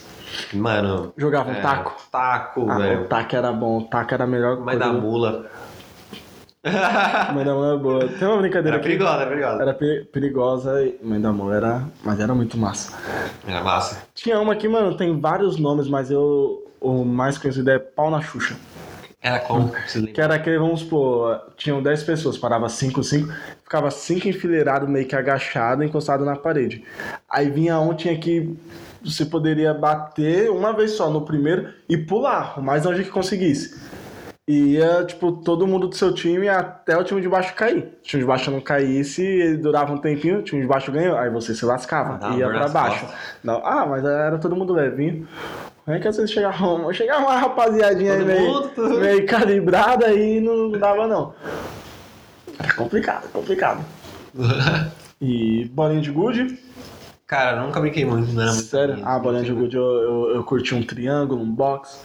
Mano. 0.53 1.15
Jogava 1.17 1.51
um 1.51 1.55
é, 1.55 1.61
taco. 1.61 1.95
Taco, 2.11 2.69
Ah, 2.69 2.79
velho. 2.79 3.03
o 3.03 3.05
taco 3.05 3.37
era 3.37 3.53
bom, 3.53 3.79
o 3.79 3.85
taco 3.85 4.13
era 4.13 4.27
melhor 4.27 4.59
Mas 4.59 4.81
da 4.81 4.93
mula. 4.93 5.47
Mãe 7.33 7.45
da 7.45 7.55
mula 7.55 7.69
era 7.69 7.79
boa. 7.79 8.09
Tem 8.09 8.27
uma 8.27 8.39
brincadeira 8.39 8.71
Era 8.71 8.77
aqui. 8.79 8.89
perigosa, 8.89 9.21
era 9.23 9.27
perigosa. 9.31 9.63
Era 9.63 9.75
pe- 9.75 10.09
perigosa 10.13 10.83
e 10.83 10.99
Mãe 11.01 11.21
da 11.21 11.33
mula 11.33 11.55
era. 11.55 11.83
Mas 12.03 12.19
era 12.19 12.35
muito 12.35 12.59
massa. 12.59 12.99
Era 13.47 13.63
massa. 13.63 14.03
Tinha 14.13 14.41
uma 14.41 14.55
aqui, 14.55 14.67
mano, 14.67 14.97
tem 14.97 15.21
vários 15.21 15.57
nomes, 15.57 15.87
mas 15.89 16.11
eu. 16.11 16.65
O 16.81 17.05
mais 17.05 17.39
conhecido 17.39 17.71
é 17.71 17.79
pau 17.79 18.11
na 18.11 18.21
Xuxa. 18.21 18.57
Era 19.21 19.41
como? 19.41 19.73
Lembra? 19.95 20.13
Que 20.13 20.21
era 20.21 20.35
aquele, 20.35 20.59
vamos 20.59 20.81
supor, 20.81 21.53
tinham 21.57 21.83
10 21.83 22.03
pessoas, 22.05 22.39
parava 22.39 22.69
5, 22.69 23.03
5, 23.03 23.33
ficava 23.65 23.91
5 23.91 24.29
enfileirado, 24.29 24.87
meio 24.87 25.07
que 25.07 25.17
agachado, 25.17 25.83
encostado 25.83 26.25
na 26.25 26.37
parede. 26.37 26.85
Aí 27.29 27.51
vinha 27.51 27.79
um, 27.81 27.95
tinha 27.95 28.17
que. 28.19 28.57
Você 29.05 29.25
poderia 29.25 29.73
bater 29.73 30.51
uma 30.51 30.73
vez 30.73 30.93
só 30.93 31.11
no 31.11 31.25
primeiro 31.25 31.73
e 31.89 31.97
pular, 31.97 32.59
o 32.59 32.63
mais 32.63 32.85
longe 32.85 33.05
que 33.05 33.11
conseguisse. 33.11 33.81
E 34.49 34.75
ia, 34.75 35.05
tipo, 35.05 35.33
todo 35.33 35.67
mundo 35.67 35.89
do 35.89 35.97
seu 35.97 36.15
time 36.15 36.49
até 36.49 36.97
o 36.97 37.03
time 37.03 37.21
de 37.21 37.29
baixo 37.29 37.53
cair. 37.55 37.79
O 37.99 38.03
time 38.03 38.23
de 38.23 38.27
baixo 38.29 38.49
não 38.49 38.61
caísse, 38.61 39.23
ele 39.23 39.57
durava 39.57 39.93
um 39.93 39.99
tempinho, 39.99 40.39
o 40.39 40.43
time 40.43 40.63
de 40.63 40.69
baixo 40.69 40.93
ganhou, 40.93 41.19
aí 41.19 41.29
você 41.31 41.53
se 41.53 41.65
lascava, 41.65 42.17
Dava 42.17 42.37
ia 42.37 42.49
pra 42.49 42.69
baixo. 42.69 43.07
Não, 43.43 43.61
ah, 43.67 43.85
mas 43.85 44.05
era 44.05 44.39
todo 44.39 44.55
mundo 44.55 44.73
levinho. 44.73 45.27
É 45.87 45.99
que 46.01 46.09
às 46.09 46.17
vezes 46.17 46.33
chegava 46.33 46.67
uma, 46.67 46.93
chegava 46.93 47.21
uma 47.21 47.37
rapaziadinha 47.37 48.15
aí 48.15 48.25
meio, 48.25 48.71
meio 48.99 49.27
calibrada 49.27 50.13
e 50.13 50.41
não 50.41 50.73
dava 50.73 51.07
não. 51.07 51.33
Era 52.59 52.75
complicado, 52.75 53.31
complicado. 53.33 53.85
E 55.19 55.65
bolinha 55.73 56.03
de 56.03 56.11
gude? 56.11 56.59
Cara, 57.27 57.63
nunca 57.63 57.81
brinquei 57.81 58.05
muito, 58.05 58.31
não 58.33 58.43
era 58.43 58.53
muito. 58.53 58.67
Sério? 58.67 58.99
Ah, 59.03 59.19
bolinha 59.19 59.43
de 59.43 59.53
gude 59.53 59.75
eu, 59.75 59.83
eu, 59.83 60.35
eu 60.37 60.45
curti 60.45 60.75
um 60.75 60.83
triângulo, 60.83 61.41
um 61.43 61.51
box. 61.51 61.99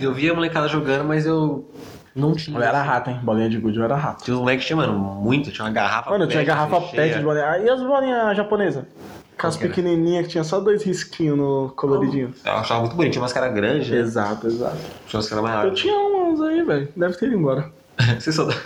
Eu 0.00 0.14
via 0.14 0.32
a 0.32 0.34
molecada 0.34 0.66
jogando, 0.66 1.04
mas 1.04 1.26
eu 1.26 1.70
não 2.16 2.34
tinha. 2.34 2.56
Eu 2.56 2.62
era 2.62 2.82
rato, 2.82 3.10
hein? 3.10 3.20
Bolinha 3.22 3.50
de 3.50 3.58
gude 3.58 3.78
eu 3.78 3.84
era 3.84 3.96
rato. 3.96 4.24
Tinha 4.24 4.34
os 4.34 4.40
moleques 4.40 4.70
mano, 4.70 4.98
muito. 4.98 5.52
Tinha 5.52 5.66
uma 5.66 5.70
garrafa 5.70 6.10
Mano, 6.10 6.26
tinha 6.26 6.38
pet, 6.38 6.46
garrafa 6.46 6.78
assim, 6.78 6.86
pet 6.86 6.96
cheia. 6.96 7.18
de 7.18 7.22
bolinha. 7.22 7.58
E 7.58 7.68
as 7.68 7.82
bolinhas 7.82 8.36
japonesas? 8.36 8.84
Aquelas 9.36 9.56
Qual 9.56 9.60
que 9.60 9.64
era? 9.64 9.74
pequenininhas 9.74 10.26
que 10.26 10.32
tinha 10.32 10.44
só 10.44 10.60
dois 10.60 10.82
risquinhos 10.84 11.36
no 11.36 11.72
coloridinho. 11.76 12.32
Eu 12.44 12.52
achava 12.52 12.80
muito 12.80 12.94
bonito. 12.96 13.12
Tinha 13.12 13.22
umas 13.22 13.32
caras 13.32 13.52
grandes, 13.54 13.88
né? 13.90 13.98
Exato, 13.98 14.46
exato. 14.46 14.76
Tinha 15.06 15.18
umas 15.18 15.28
caras 15.28 15.44
Eu 15.44 15.50
maiores. 15.50 15.80
tinha 15.80 15.94
uns 15.98 16.40
aí, 16.40 16.62
velho. 16.62 16.88
Deve 16.96 17.16
ter 17.16 17.26
ido 17.26 17.36
embora. 17.36 17.70
Você 18.18 18.30
soltava... 18.32 18.60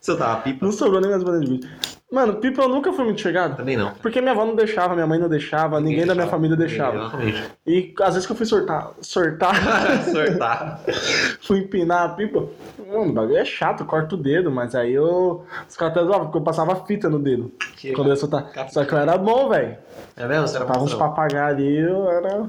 Você 0.00 0.12
soltava 0.12 0.40
pipa? 0.42 0.64
Não 0.64 0.72
sobrou 0.72 1.00
nem 1.00 1.10
mais 1.10 1.22
bolinhas 1.22 1.48
de 1.48 1.56
gude. 1.56 1.70
Mano, 2.14 2.34
pipa 2.36 2.62
eu 2.62 2.68
nunca 2.68 2.92
fui 2.92 3.04
muito 3.04 3.20
chegado. 3.20 3.56
Também 3.56 3.76
não. 3.76 3.92
Porque 3.94 4.20
minha 4.20 4.32
avó 4.32 4.44
não 4.44 4.54
deixava, 4.54 4.94
minha 4.94 5.06
mãe 5.06 5.18
não 5.18 5.28
deixava, 5.28 5.80
ninguém, 5.80 6.06
da 6.06 6.14
minha 6.14 6.28
família 6.28 6.56
deixava. 6.56 6.96
Exatamente. 6.96 7.44
E 7.66 7.94
às 8.00 8.14
vezes 8.14 8.24
que 8.24 8.32
eu 8.32 8.36
fui 8.36 8.46
sortar, 8.46 8.92
sortar, 9.00 9.54
Sortar. 10.12 10.80
fui 11.42 11.58
empinar 11.58 12.04
a 12.04 12.08
pipa, 12.10 12.46
mano, 12.86 13.10
o 13.10 13.12
bagulho 13.12 13.36
é 13.36 13.44
chato, 13.44 13.84
corta 13.84 14.14
o 14.14 14.18
dedo, 14.18 14.48
mas 14.48 14.76
aí 14.76 14.92
eu. 14.92 15.44
Os 15.68 15.76
caras 15.76 15.96
até 15.96 16.06
zoavam, 16.06 16.26
porque 16.26 16.38
eu 16.38 16.42
passava 16.42 16.76
fita 16.86 17.08
no 17.08 17.18
dedo. 17.18 17.50
Que 17.76 17.92
quando 17.92 18.08
eu 18.08 18.12
ia 18.12 18.16
soltar. 18.16 18.48
Só 18.70 18.84
que 18.84 18.92
eu 18.92 18.98
era 18.98 19.18
bom, 19.18 19.48
velho. 19.48 19.76
É 20.16 20.28
mesmo? 20.28 20.46
Você 20.46 20.56
era 20.56 20.66
Tava 20.66 20.84
uns 20.84 20.94
papagaios 20.94 21.56
ali, 21.56 21.78
eu 21.78 22.08
era. 22.08 22.48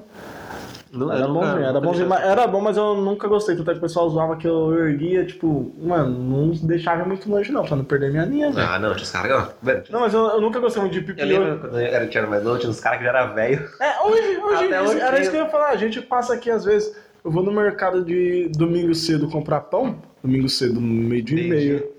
Não, 0.95 1.11
Era 1.11 1.27
bom, 1.27 1.43
era 1.43 1.81
bom, 1.81 1.93
era 2.15 2.47
bom, 2.47 2.61
mas 2.61 2.77
eu 2.77 2.95
nunca 2.95 3.27
gostei. 3.27 3.55
Tanto 3.55 3.69
é 3.69 3.73
que 3.73 3.79
o 3.79 3.81
pessoal 3.81 4.09
zoava 4.09 4.37
que 4.37 4.47
eu 4.47 4.73
erguia, 4.87 5.25
tipo, 5.25 5.73
mano, 5.77 6.09
não 6.09 6.51
deixava 6.67 7.03
muito 7.05 7.29
longe 7.29 7.51
não, 7.51 7.63
pra 7.63 7.75
não 7.75 7.83
perder 7.83 8.11
minha 8.11 8.25
linha, 8.25 8.51
velho. 8.51 8.67
Ah, 8.67 8.79
não, 8.79 8.91
tinha 8.93 9.03
os 9.03 9.11
caras. 9.11 9.49
Velho, 9.61 9.83
Não, 9.89 9.99
mas 9.99 10.13
eu, 10.13 10.21
eu 10.21 10.41
nunca 10.41 10.59
gostei 10.59 10.81
muito 10.81 10.93
de 10.93 11.01
pipa. 11.01 11.21
Eu 11.21 11.27
lembro 11.27 11.59
quando 11.59 11.79
eu 11.79 11.85
era, 11.85 12.07
tinha 12.07 12.25
mais 12.25 12.43
novo, 12.43 12.59
tinha 12.59 12.69
uns 12.69 12.79
caras 12.79 12.99
que 12.99 13.03
já 13.05 13.09
era 13.11 13.25
velho. 13.27 13.69
É, 13.81 14.01
hoje, 14.07 14.37
hoje, 14.41 14.73
hoje 14.73 14.99
era 14.99 15.19
isso 15.19 15.31
que 15.31 15.37
eu 15.37 15.43
ia 15.43 15.49
falar. 15.49 15.69
A 15.69 15.75
gente 15.75 16.01
passa 16.01 16.33
aqui 16.33 16.49
às 16.49 16.63
vezes. 16.63 16.95
Eu 17.23 17.31
vou 17.31 17.41
no 17.41 17.51
mercado 17.51 18.05
de 18.05 18.49
domingo 18.55 18.93
cedo 18.93 19.27
comprar 19.27 19.61
pão. 19.61 19.95
Domingo 20.23 20.47
cedo, 20.47 20.79
meio 20.79 21.23
dia 21.23 21.41
e 21.41 21.49
meio. 21.49 21.91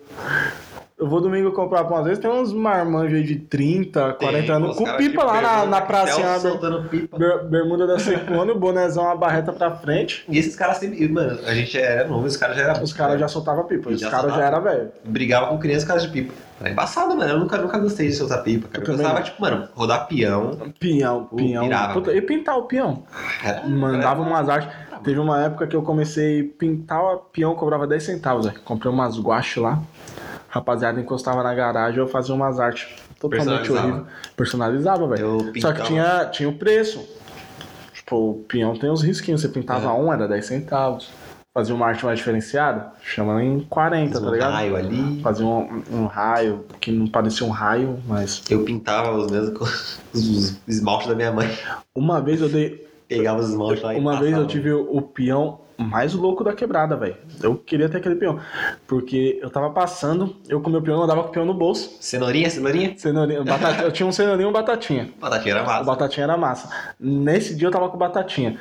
Eu 0.98 1.06
vou 1.06 1.20
domingo 1.20 1.52
comprar 1.52 1.84
pão. 1.84 1.98
Às 1.98 2.04
vezes 2.04 2.18
tem 2.20 2.30
uns 2.30 2.54
marmanjos 2.54 3.18
aí 3.18 3.22
de 3.22 3.36
30, 3.36 4.14
40 4.14 4.52
anos, 4.54 4.70
Os 4.70 4.76
com 4.78 4.84
caras 4.84 5.06
pipa 5.06 5.24
lá 5.24 5.34
na, 5.34 5.40
bermuda 5.50 5.66
na 5.66 5.80
com 5.82 5.86
pracinha. 5.86 6.38
Soltando 6.40 6.88
pipa. 6.88 7.18
ber- 7.18 7.44
bermuda 7.50 7.86
da 7.86 7.98
Secone, 7.98 8.54
bonézão, 8.54 9.04
uma 9.04 9.14
barreta 9.14 9.52
pra 9.52 9.72
frente. 9.72 10.24
E 10.26 10.38
esses 10.38 10.56
caras 10.56 10.78
sempre. 10.78 11.06
Mano, 11.06 11.38
a 11.46 11.52
gente 11.54 11.76
era 11.78 12.08
novo, 12.08 12.26
os 12.26 12.36
caras 12.38 12.56
já 12.56 12.62
eram. 12.62 12.82
Os 12.82 12.94
caras 12.94 13.20
já 13.20 13.28
soltavam 13.28 13.64
pipa. 13.64 13.90
Os 13.90 14.02
caras 14.06 14.34
já 14.34 14.42
eram 14.46 14.62
velho. 14.62 14.88
Brigava 15.04 15.48
com 15.48 15.58
crianças 15.58 15.84
por 15.84 15.88
causa 15.88 16.06
de 16.06 16.12
pipa. 16.14 16.32
Era 16.60 16.70
embaçado, 16.70 17.14
mano. 17.14 17.30
Eu 17.30 17.38
nunca, 17.40 17.58
nunca 17.58 17.78
gostei 17.78 18.06
de 18.08 18.14
soltar 18.14 18.42
pipa, 18.42 18.66
cara. 18.68 18.82
Eu 18.82 18.90
Eu, 18.90 18.96
gostava, 18.96 19.20
tipo, 19.22 19.42
mano, 19.42 19.68
rodar 19.74 20.08
peão. 20.08 20.72
Pinhão, 20.80 21.24
pinhão. 21.26 21.64
pirava, 21.64 21.92
Puta, 21.92 22.14
e 22.14 22.22
pintar 22.22 22.56
o 22.56 22.62
peão. 22.62 23.02
Cara, 23.42 23.66
Mandava 23.68 24.22
era- 24.22 24.30
umas 24.30 24.48
artes. 24.48 24.70
Teve 25.04 25.20
uma 25.20 25.44
época 25.44 25.66
que 25.66 25.76
eu 25.76 25.82
comecei 25.82 26.40
a 26.40 26.58
pintar 26.58 27.02
o 27.02 27.18
peão, 27.18 27.54
cobrava 27.54 27.86
10 27.86 28.02
centavos. 28.02 28.48
Comprei 28.64 28.90
umas 28.90 29.18
guache 29.20 29.60
lá. 29.60 29.78
Rapaziada 30.58 31.00
encostava 31.00 31.42
na 31.42 31.54
garagem, 31.54 31.98
eu 31.98 32.08
fazia 32.08 32.34
umas 32.34 32.58
artes 32.58 32.88
totalmente 33.20 33.70
horríveis. 33.70 34.04
Personalizava, 34.36 35.06
velho. 35.08 35.52
Só 35.60 35.72
que 35.72 35.82
tinha, 35.82 36.26
tinha 36.26 36.48
o 36.48 36.52
preço. 36.54 37.06
Tipo, 37.92 38.30
o 38.30 38.34
peão 38.48 38.76
tem 38.76 38.90
os 38.90 39.02
risquinhos. 39.02 39.40
Você 39.40 39.48
pintava 39.48 39.88
É. 39.88 39.92
um, 39.92 40.12
era 40.12 40.26
10 40.28 40.44
centavos. 40.44 41.10
Fazia 41.52 41.74
uma 41.74 41.86
arte 41.86 42.04
mais 42.04 42.18
diferenciada, 42.18 42.92
chama 43.02 43.42
em 43.42 43.60
40, 43.60 44.10
Fiz 44.12 44.20
tá 44.20 44.26
um 44.26 44.30
ligado? 44.30 44.52
raio 44.52 44.76
ali. 44.76 45.20
Fazia 45.22 45.46
um, 45.46 45.82
um 45.90 46.04
raio, 46.06 46.66
que 46.78 46.92
não 46.92 47.06
parecia 47.06 47.46
um 47.46 47.50
raio, 47.50 47.98
mas. 48.06 48.42
Eu 48.50 48.62
pintava 48.62 49.16
os 49.16 49.30
mesmos 49.30 49.56
com 49.58 49.64
os 50.12 50.58
esmaltes 50.68 51.08
da 51.08 51.14
minha 51.14 51.32
mãe. 51.32 51.48
Uma 51.94 52.20
vez 52.20 52.42
eu 52.42 52.48
dei. 52.50 52.86
Pegava 53.08 53.40
os 53.40 53.48
esmaltes 53.48 53.82
lá 53.82 53.94
e 53.94 53.98
Uma 53.98 54.20
vez 54.20 54.36
eu 54.36 54.46
tive 54.46 54.70
o 54.72 55.00
peão 55.00 55.60
mais 55.78 56.14
louco 56.14 56.42
da 56.44 56.52
quebrada, 56.52 56.96
velho. 56.96 57.16
Eu 57.42 57.56
queria 57.56 57.88
ter 57.88 57.98
aquele 57.98 58.14
peão. 58.16 58.38
Porque 58.86 59.38
eu 59.42 59.50
tava 59.50 59.70
passando, 59.70 60.36
eu 60.48 60.60
com 60.60 60.70
meu 60.70 60.82
peão, 60.82 61.02
andava 61.02 61.22
com 61.22 61.28
o 61.28 61.32
peão 61.32 61.44
no 61.44 61.54
bolso. 61.54 61.96
Cenourinha, 62.00 62.48
cenourinha? 62.50 62.94
Cenourinha, 62.96 63.44
batata, 63.44 63.82
eu 63.82 63.92
tinha 63.92 64.06
um 64.06 64.12
cenourinho 64.12 64.46
e 64.46 64.50
um 64.50 64.52
batatinha. 64.52 65.10
Batatinha 65.20 65.54
era 65.54 65.62
O 65.64 65.66
massa. 65.66 65.84
batatinha 65.84 66.24
era 66.24 66.36
massa. 66.36 66.70
Nesse 66.98 67.54
dia 67.54 67.68
eu 67.68 67.72
tava 67.72 67.88
com 67.88 67.98
batatinha. 67.98 68.58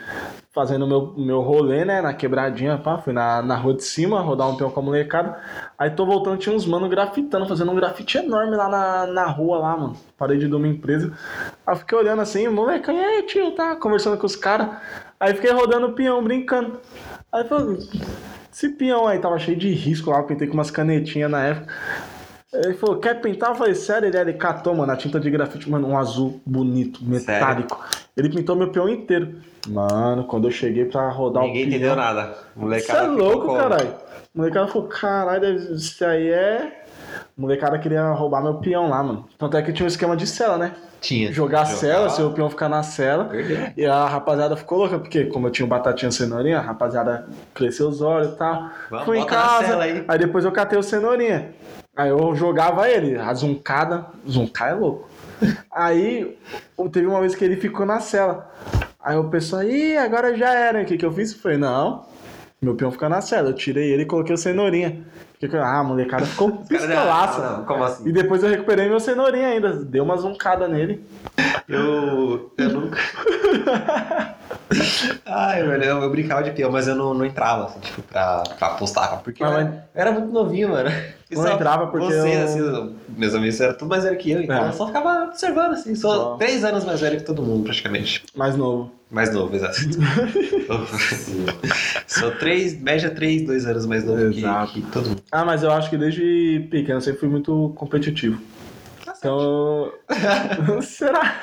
Fazendo 0.53 0.87
meu, 0.87 1.13
meu 1.17 1.41
rolê, 1.41 1.83
né? 1.83 2.01
Na 2.01 2.13
quebradinha, 2.13 2.77
pá. 2.77 2.97
Fui 2.97 3.11
na, 3.11 3.41
na 3.41 3.57
rua 3.57 3.73
de 3.73 3.83
cima, 3.83 4.21
rodar 4.21 4.49
um 4.49 4.55
peão 4.55 4.69
com 4.71 4.79
a 4.79 4.83
molecada. 4.83 5.37
Aí 5.77 5.89
tô 5.89 6.05
voltando, 6.05 6.37
tinha 6.37 6.55
uns 6.55 6.65
mano 6.65 6.87
grafitando, 6.87 7.45
fazendo 7.45 7.71
um 7.71 7.75
grafite 7.75 8.17
enorme 8.19 8.55
lá 8.55 8.69
na, 8.69 9.07
na 9.07 9.25
rua 9.25 9.57
lá, 9.57 9.75
mano. 9.75 9.97
Parede 10.17 10.47
de 10.47 10.55
uma 10.55 10.67
empresa. 10.67 11.11
Aí 11.67 11.73
eu 11.73 11.77
fiquei 11.79 11.97
olhando 11.97 12.21
assim, 12.21 12.47
moleque, 12.47 12.89
e 12.89 12.97
aí, 12.97 13.23
tio, 13.23 13.51
tá 13.51 13.75
conversando 13.75 14.17
com 14.17 14.25
os 14.25 14.37
caras. 14.37 14.69
Aí 15.19 15.33
fiquei 15.33 15.51
rodando 15.51 15.87
o 15.87 15.93
peão, 15.93 16.23
brincando. 16.23 16.79
Aí 17.31 17.43
falou, 17.45 17.77
esse 18.51 18.69
peão 18.69 19.07
aí 19.07 19.19
tava 19.19 19.39
cheio 19.39 19.57
de 19.57 19.69
risco 19.71 20.09
lá, 20.09 20.19
eu 20.19 20.23
pintei 20.23 20.47
com 20.47 20.53
umas 20.53 20.71
canetinhas 20.71 21.29
na 21.29 21.43
época. 21.43 21.73
Ele 22.53 22.73
falou, 22.75 22.97
quer 22.97 23.19
pintar? 23.19 23.49
Eu 23.49 23.55
falei, 23.55 23.75
sério? 23.75 24.07
Ele, 24.07 24.17
ele 24.17 24.33
catou, 24.33 24.73
mano, 24.73 24.91
a 24.91 24.95
tinta 24.95 25.19
de 25.19 25.29
grafite, 25.29 25.69
mano, 25.69 25.89
um 25.89 25.97
azul 25.97 26.39
bonito, 26.45 27.03
metálico. 27.03 27.83
Ele 28.15 28.29
pintou 28.29 28.55
meu 28.55 28.69
peão 28.69 28.87
inteiro. 28.87 29.35
Mano, 29.67 30.23
quando 30.23 30.47
eu 30.47 30.51
cheguei 30.51 30.85
pra 30.85 31.09
rodar 31.09 31.43
Ninguém 31.43 31.63
o 31.63 31.65
peão... 31.65 31.77
entendeu 31.77 31.95
nada. 31.95 32.27
Você 32.27 32.37
Molecada 32.55 33.03
é 33.03 33.07
louco, 33.07 33.55
caralho. 33.55 33.93
O 34.35 34.39
molecada 34.39 34.67
falou, 34.67 34.89
caralho, 34.89 35.55
isso 35.73 36.03
aí 36.03 36.29
é... 36.29 36.83
O 37.37 37.41
molecada 37.41 37.79
queria 37.79 38.11
roubar 38.11 38.43
meu 38.43 38.55
peão 38.55 38.89
lá, 38.89 39.01
mano. 39.01 39.25
Tanto 39.37 39.55
é 39.55 39.61
que 39.61 39.71
tinha 39.71 39.85
um 39.85 39.87
esquema 39.87 40.15
de 40.17 40.27
cela, 40.27 40.57
né? 40.57 40.73
Tinha. 40.99 41.31
Jogar 41.31 41.61
a 41.61 41.65
cela, 41.65 42.09
seu 42.09 42.31
peão 42.31 42.49
ficar 42.49 42.67
na 42.67 42.83
cela. 42.83 43.29
E 43.77 43.85
a 43.85 44.05
rapaziada 44.05 44.57
ficou 44.57 44.79
louca, 44.79 44.99
porque 44.99 45.25
como 45.25 45.47
eu 45.47 45.51
tinha 45.51 45.65
um 45.65 45.69
batatinha 45.69 46.11
cenourinha, 46.11 46.57
a 46.57 46.61
rapaziada 46.61 47.27
cresceu 47.53 47.87
os 47.87 48.01
olhos 48.01 48.33
e 48.33 48.35
tal. 48.37 48.69
Vamos, 48.89 49.05
Fui 49.05 49.19
em 49.19 49.25
casa, 49.25 49.79
aí. 49.79 50.03
aí 50.05 50.17
depois 50.19 50.43
eu 50.43 50.51
catei 50.51 50.77
o 50.77 50.83
cenourinha. 50.83 51.51
Aí 51.95 52.09
eu 52.09 52.35
jogava 52.35 52.89
ele, 52.89 53.17
a 53.17 53.33
zuncada. 53.33 54.07
Zuncar 54.29 54.71
é 54.71 54.73
louco. 54.73 55.07
Aí 55.71 56.37
teve 56.91 57.07
uma 57.07 57.21
vez 57.21 57.35
que 57.35 57.45
ele 57.45 57.55
ficou 57.55 57.85
na 57.85 58.01
cela. 58.01 58.51
Aí 59.01 59.15
o 59.15 59.29
pessoal, 59.29 59.63
ih, 59.63 59.95
agora 59.95 60.35
já 60.35 60.53
era. 60.53 60.81
O 60.81 60.85
que, 60.85 60.97
que 60.97 61.05
eu 61.05 61.13
fiz? 61.13 61.33
Foi, 61.33 61.55
não. 61.55 62.05
Meu 62.61 62.75
peão 62.75 62.91
fica 62.91 63.09
na 63.09 63.21
cela. 63.21 63.49
Eu 63.49 63.53
tirei 63.53 63.91
ele 63.91 64.03
e 64.03 64.05
coloquei 64.05 64.33
o 64.33 64.37
cenourinha. 64.37 65.05
Fiquei, 65.45 65.59
ah, 65.59 65.83
molecada 65.83 66.25
ficou 66.25 66.51
pistolaça. 66.67 67.41
não, 67.41 67.57
não, 67.59 67.65
como 67.65 67.83
assim? 67.83 68.07
E 68.07 68.11
depois 68.11 68.43
eu 68.43 68.49
recuperei 68.49 68.87
meu 68.89 68.99
cenourinha 68.99 69.47
ainda. 69.49 69.73
Dei 69.73 70.01
uma 70.01 70.17
zoncada 70.17 70.67
nele. 70.67 71.03
Eu. 71.67 72.51
Eu 72.57 72.69
nunca. 72.69 72.97
Ai, 75.25 75.63
velho, 75.63 75.83
eu, 75.83 76.01
eu 76.01 76.09
brincava 76.09 76.43
de 76.43 76.51
peão, 76.51 76.71
mas 76.71 76.87
eu 76.87 76.95
não, 76.95 77.13
não 77.13 77.25
entrava, 77.25 77.65
assim, 77.65 77.79
tipo, 77.79 78.01
pra, 78.03 78.43
pra 78.57 78.67
apostar. 78.69 79.19
Porque 79.23 79.43
Ah, 79.43 79.47
eu, 79.47 79.53
mas- 79.53 79.65
era, 79.67 79.75
eu 79.93 80.01
era 80.01 80.11
muito 80.11 80.31
novinho, 80.31 80.69
mano. 80.69 80.89
E 81.29 81.35
Não 81.35 81.47
entrava 81.51 81.87
porque 81.87 82.05
Você, 82.07 82.35
eu- 82.35 82.43
assim, 82.43 82.95
meus 83.09 83.33
amigos 83.33 83.59
eram 83.59 83.73
tudo 83.77 83.89
mais 83.89 84.03
velho 84.03 84.17
que 84.17 84.31
eu, 84.31 84.41
então 84.41 84.65
É. 84.65 84.69
eu 84.69 84.73
só 84.73 84.87
ficava 84.87 85.23
observando, 85.25 85.73
assim. 85.73 85.95
Sou 85.95 86.13
Só. 86.13 86.35
três 86.37 86.63
anos 86.63 86.85
mais 86.85 87.01
velho 87.01 87.17
que 87.17 87.23
todo 87.23 87.41
mundo, 87.41 87.63
praticamente. 87.63 88.23
Mais 88.35 88.55
novo. 88.55 88.91
Mais 89.11 89.33
novo, 89.33 89.55
exato. 89.55 89.75
Sou 92.07 92.31
três, 92.31 92.79
média 92.79 93.09
três, 93.11 93.45
dois 93.45 93.65
anos 93.65 93.85
mais 93.85 94.03
novo 94.03 94.31
que, 94.31 94.39
Exato. 94.39 94.73
que 94.73 94.81
todo 94.83 95.09
mundo. 95.09 95.21
Ah, 95.35 95.43
mas 95.43 95.63
eu 95.63 95.71
acho 95.71 95.89
que 95.89 95.97
desde 95.97 96.65
pequeno 96.71 96.97
eu 96.97 97.01
sempre 97.01 97.19
fui 97.19 97.27
muito 97.27 97.73
competitivo. 97.75 98.41
Então. 99.17 99.91
Será? 100.81 101.35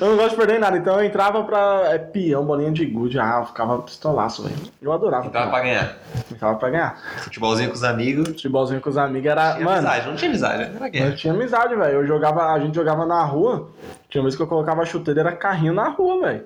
Eu 0.00 0.08
não 0.08 0.16
gosto 0.16 0.30
de 0.30 0.36
perder 0.36 0.58
nada. 0.58 0.78
Então 0.78 0.98
eu 0.98 1.04
entrava 1.04 1.44
pra 1.44 1.82
é, 1.90 1.98
peão, 1.98 2.46
bolinha 2.46 2.72
de 2.72 2.86
gude. 2.86 3.18
Ah, 3.18 3.40
eu 3.40 3.46
ficava 3.46 3.82
pistolaço, 3.82 4.42
velho. 4.44 4.56
Eu 4.80 4.90
adorava. 4.90 5.26
Entrava 5.26 5.50
pra 5.50 5.60
ganhar. 5.60 5.98
Ficava 6.28 6.56
pra 6.56 6.70
ganhar. 6.70 6.98
Futebolzinho 7.18 7.68
com 7.68 7.74
os 7.74 7.84
amigos. 7.84 8.28
Futebolzinho 8.28 8.80
com 8.80 8.88
os 8.88 8.96
amigos 8.96 9.30
era. 9.30 9.52
Tinha 9.52 9.64
mano, 9.66 9.78
amizade, 9.78 10.06
não 10.08 10.16
tinha 10.16 10.30
amizade, 10.30 10.62
era 10.62 10.86
eu 10.86 10.90
guerra. 10.90 11.16
tinha 11.16 11.32
amizade, 11.34 11.74
velho. 11.74 11.92
Eu 11.92 12.06
jogava, 12.06 12.52
a 12.54 12.58
gente 12.58 12.74
jogava 12.74 13.04
na 13.04 13.22
rua. 13.22 13.68
Tinha 14.08 14.22
vez 14.22 14.34
que 14.34 14.40
eu 14.40 14.46
colocava 14.46 14.86
chuteira, 14.86 15.20
era 15.20 15.32
carrinho 15.32 15.74
na 15.74 15.88
rua, 15.88 16.20
velho. 16.26 16.44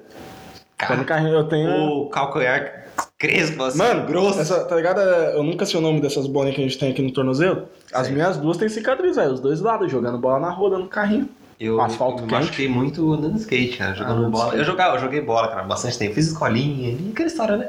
Carrinho, 0.76 1.34
eu 1.34 1.44
tenho. 1.44 1.70
o 1.70 2.08
calcanhar 2.08 2.84
crespo, 3.26 3.62
assim, 3.64 3.78
Mano, 3.78 4.06
grosso. 4.06 4.40
Essa, 4.40 4.64
tá 4.64 4.76
ligado? 4.76 5.00
Eu 5.00 5.42
nunca 5.42 5.64
sei 5.66 5.78
o 5.78 5.82
nome 5.82 6.00
dessas 6.00 6.26
bolinhas 6.26 6.54
que 6.56 6.60
a 6.62 6.64
gente 6.64 6.78
tem 6.78 6.90
aqui 6.90 7.02
no 7.02 7.10
tornozelo. 7.12 7.64
As 7.92 8.06
Sei. 8.06 8.14
minhas 8.14 8.36
duas 8.36 8.56
têm 8.56 8.68
cicatriz, 8.68 9.16
velho. 9.16 9.32
Os 9.32 9.40
dois 9.40 9.60
lados, 9.60 9.90
jogando 9.90 10.18
bola 10.18 10.38
na 10.40 10.50
rua, 10.50 10.70
dando 10.70 10.86
carrinho. 10.88 11.28
Eu 11.58 11.80
Asfalto 11.80 12.22
quente. 12.22 12.32
machuquei 12.32 12.68
muito 12.68 13.12
andando 13.12 13.36
skate, 13.38 13.76
cara, 13.78 13.94
jogando 13.94 14.24
de 14.26 14.30
bola. 14.30 14.44
skate. 14.46 14.58
Eu 14.58 14.64
jogava, 14.64 14.96
eu 14.96 15.00
joguei 15.00 15.20
bola, 15.20 15.48
cara, 15.48 15.62
bastante 15.62 15.96
tempo. 15.98 16.14
Fiz 16.14 16.26
escolinha, 16.28 16.96
aquela 17.12 17.26
história, 17.28 17.56
né? 17.56 17.68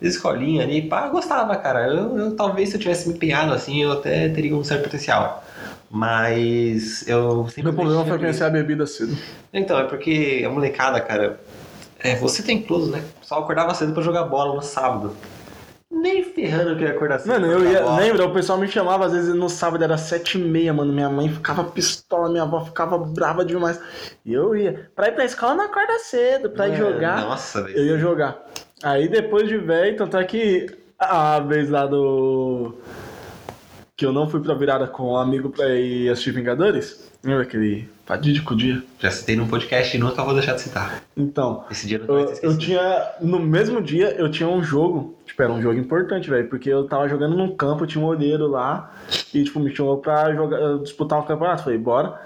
Fiz 0.00 0.14
escolinha 0.14 0.62
ali, 0.64 0.80
pá, 0.82 1.04
eu 1.06 1.12
gostava, 1.12 1.54
cara. 1.56 1.86
Eu, 1.86 2.16
eu- 2.18 2.34
talvez 2.36 2.70
se 2.70 2.76
eu 2.76 2.80
tivesse 2.80 3.06
me 3.08 3.14
empenhado 3.14 3.52
assim, 3.52 3.82
eu 3.82 3.92
até 3.92 4.28
teria 4.30 4.56
um 4.56 4.64
certo 4.64 4.84
potencial. 4.84 5.44
Mas 5.90 7.06
eu 7.06 7.46
sempre. 7.48 7.64
Meu 7.64 7.74
problema 7.74 8.04
foi 8.06 8.18
conhecer 8.18 8.44
a 8.44 8.50
bebida 8.50 8.86
cedo. 8.86 9.14
Então, 9.52 9.78
é 9.78 9.84
porque 9.84 10.42
a 10.46 10.48
molecada, 10.50 11.00
cara. 11.00 11.38
É, 12.02 12.14
você 12.16 12.42
tem 12.42 12.62
close, 12.62 12.90
né? 12.90 13.02
Só 13.22 13.38
acordava 13.38 13.74
cedo 13.74 13.92
pra 13.92 14.02
jogar 14.02 14.24
bola 14.24 14.54
no 14.54 14.62
sábado. 14.62 15.14
Nem 15.90 16.22
ferrando 16.22 16.76
que 16.76 16.84
eu 16.84 16.88
ia 16.88 16.94
acordar 16.94 17.18
cedo. 17.18 17.32
Mano, 17.32 17.46
eu 17.46 17.70
ia. 17.70 17.84
Lembra? 17.96 18.24
O 18.26 18.32
pessoal 18.32 18.58
me 18.58 18.66
chamava, 18.68 19.06
às 19.06 19.12
vezes 19.12 19.34
no 19.34 19.48
sábado 19.48 19.82
era 19.84 19.98
sete 19.98 20.38
e 20.38 20.40
meia, 20.40 20.72
mano. 20.72 20.92
Minha 20.92 21.10
mãe 21.10 21.28
ficava 21.28 21.64
pistola, 21.64 22.30
minha 22.30 22.44
avó 22.44 22.64
ficava 22.64 22.96
brava 22.96 23.44
demais. 23.44 23.78
E 24.24 24.32
eu 24.32 24.56
ia. 24.56 24.88
Pra 24.94 25.08
ir 25.08 25.12
pra 25.12 25.24
escola 25.24 25.54
não 25.54 25.64
acorda 25.64 25.98
cedo, 25.98 26.50
pra 26.50 26.68
ir 26.68 26.74
É, 26.74 26.76
jogar. 26.76 27.20
Nossa, 27.22 27.62
velho. 27.62 27.76
Eu 27.76 27.84
ia 27.86 27.98
jogar. 27.98 28.40
Aí 28.82 29.08
depois 29.08 29.48
de 29.48 29.58
velho, 29.58 29.96
tanto 29.96 30.16
é 30.16 30.24
que 30.24 30.70
a 30.98 31.38
vez 31.40 31.68
lá 31.68 31.86
do. 31.86 32.74
Que 33.96 34.06
eu 34.06 34.12
não 34.12 34.30
fui 34.30 34.40
pra 34.40 34.54
virada 34.54 34.86
com 34.86 35.12
um 35.12 35.16
amigo 35.16 35.50
pra 35.50 35.68
ir 35.74 36.08
assistir 36.08 36.30
Vingadores. 36.30 37.09
Lembra 37.22 37.42
aquele 37.42 37.88
fatídico 38.06 38.56
dia? 38.56 38.82
Já 38.98 39.10
citei 39.10 39.36
num 39.36 39.46
podcast 39.46 39.94
e 39.94 40.00
nunca 40.00 40.24
vou 40.24 40.32
deixar 40.32 40.54
de 40.54 40.62
citar. 40.62 41.02
Então, 41.16 41.64
Esse 41.70 41.86
dia 41.86 41.98
não 41.98 42.18
eu, 42.18 42.34
eu 42.42 42.58
tinha. 42.58 42.80
No 43.20 43.38
mesmo 43.38 43.82
dia, 43.82 44.14
eu 44.18 44.30
tinha 44.30 44.48
um 44.48 44.62
jogo. 44.62 45.14
Tipo, 45.26 45.42
era 45.42 45.52
um 45.52 45.60
jogo 45.60 45.78
importante, 45.78 46.30
velho. 46.30 46.48
Porque 46.48 46.70
eu 46.70 46.86
tava 46.88 47.08
jogando 47.08 47.36
num 47.36 47.54
campo, 47.54 47.86
tinha 47.86 48.02
um 48.02 48.06
olheiro 48.08 48.46
lá. 48.46 48.92
E, 49.34 49.44
tipo, 49.44 49.60
me 49.60 49.74
chamou 49.74 49.98
pra 49.98 50.34
jogar, 50.34 50.78
disputar 50.78 51.20
um 51.20 51.24
campeonato. 51.24 51.64
Falei, 51.64 51.78
bora. 51.78 52.18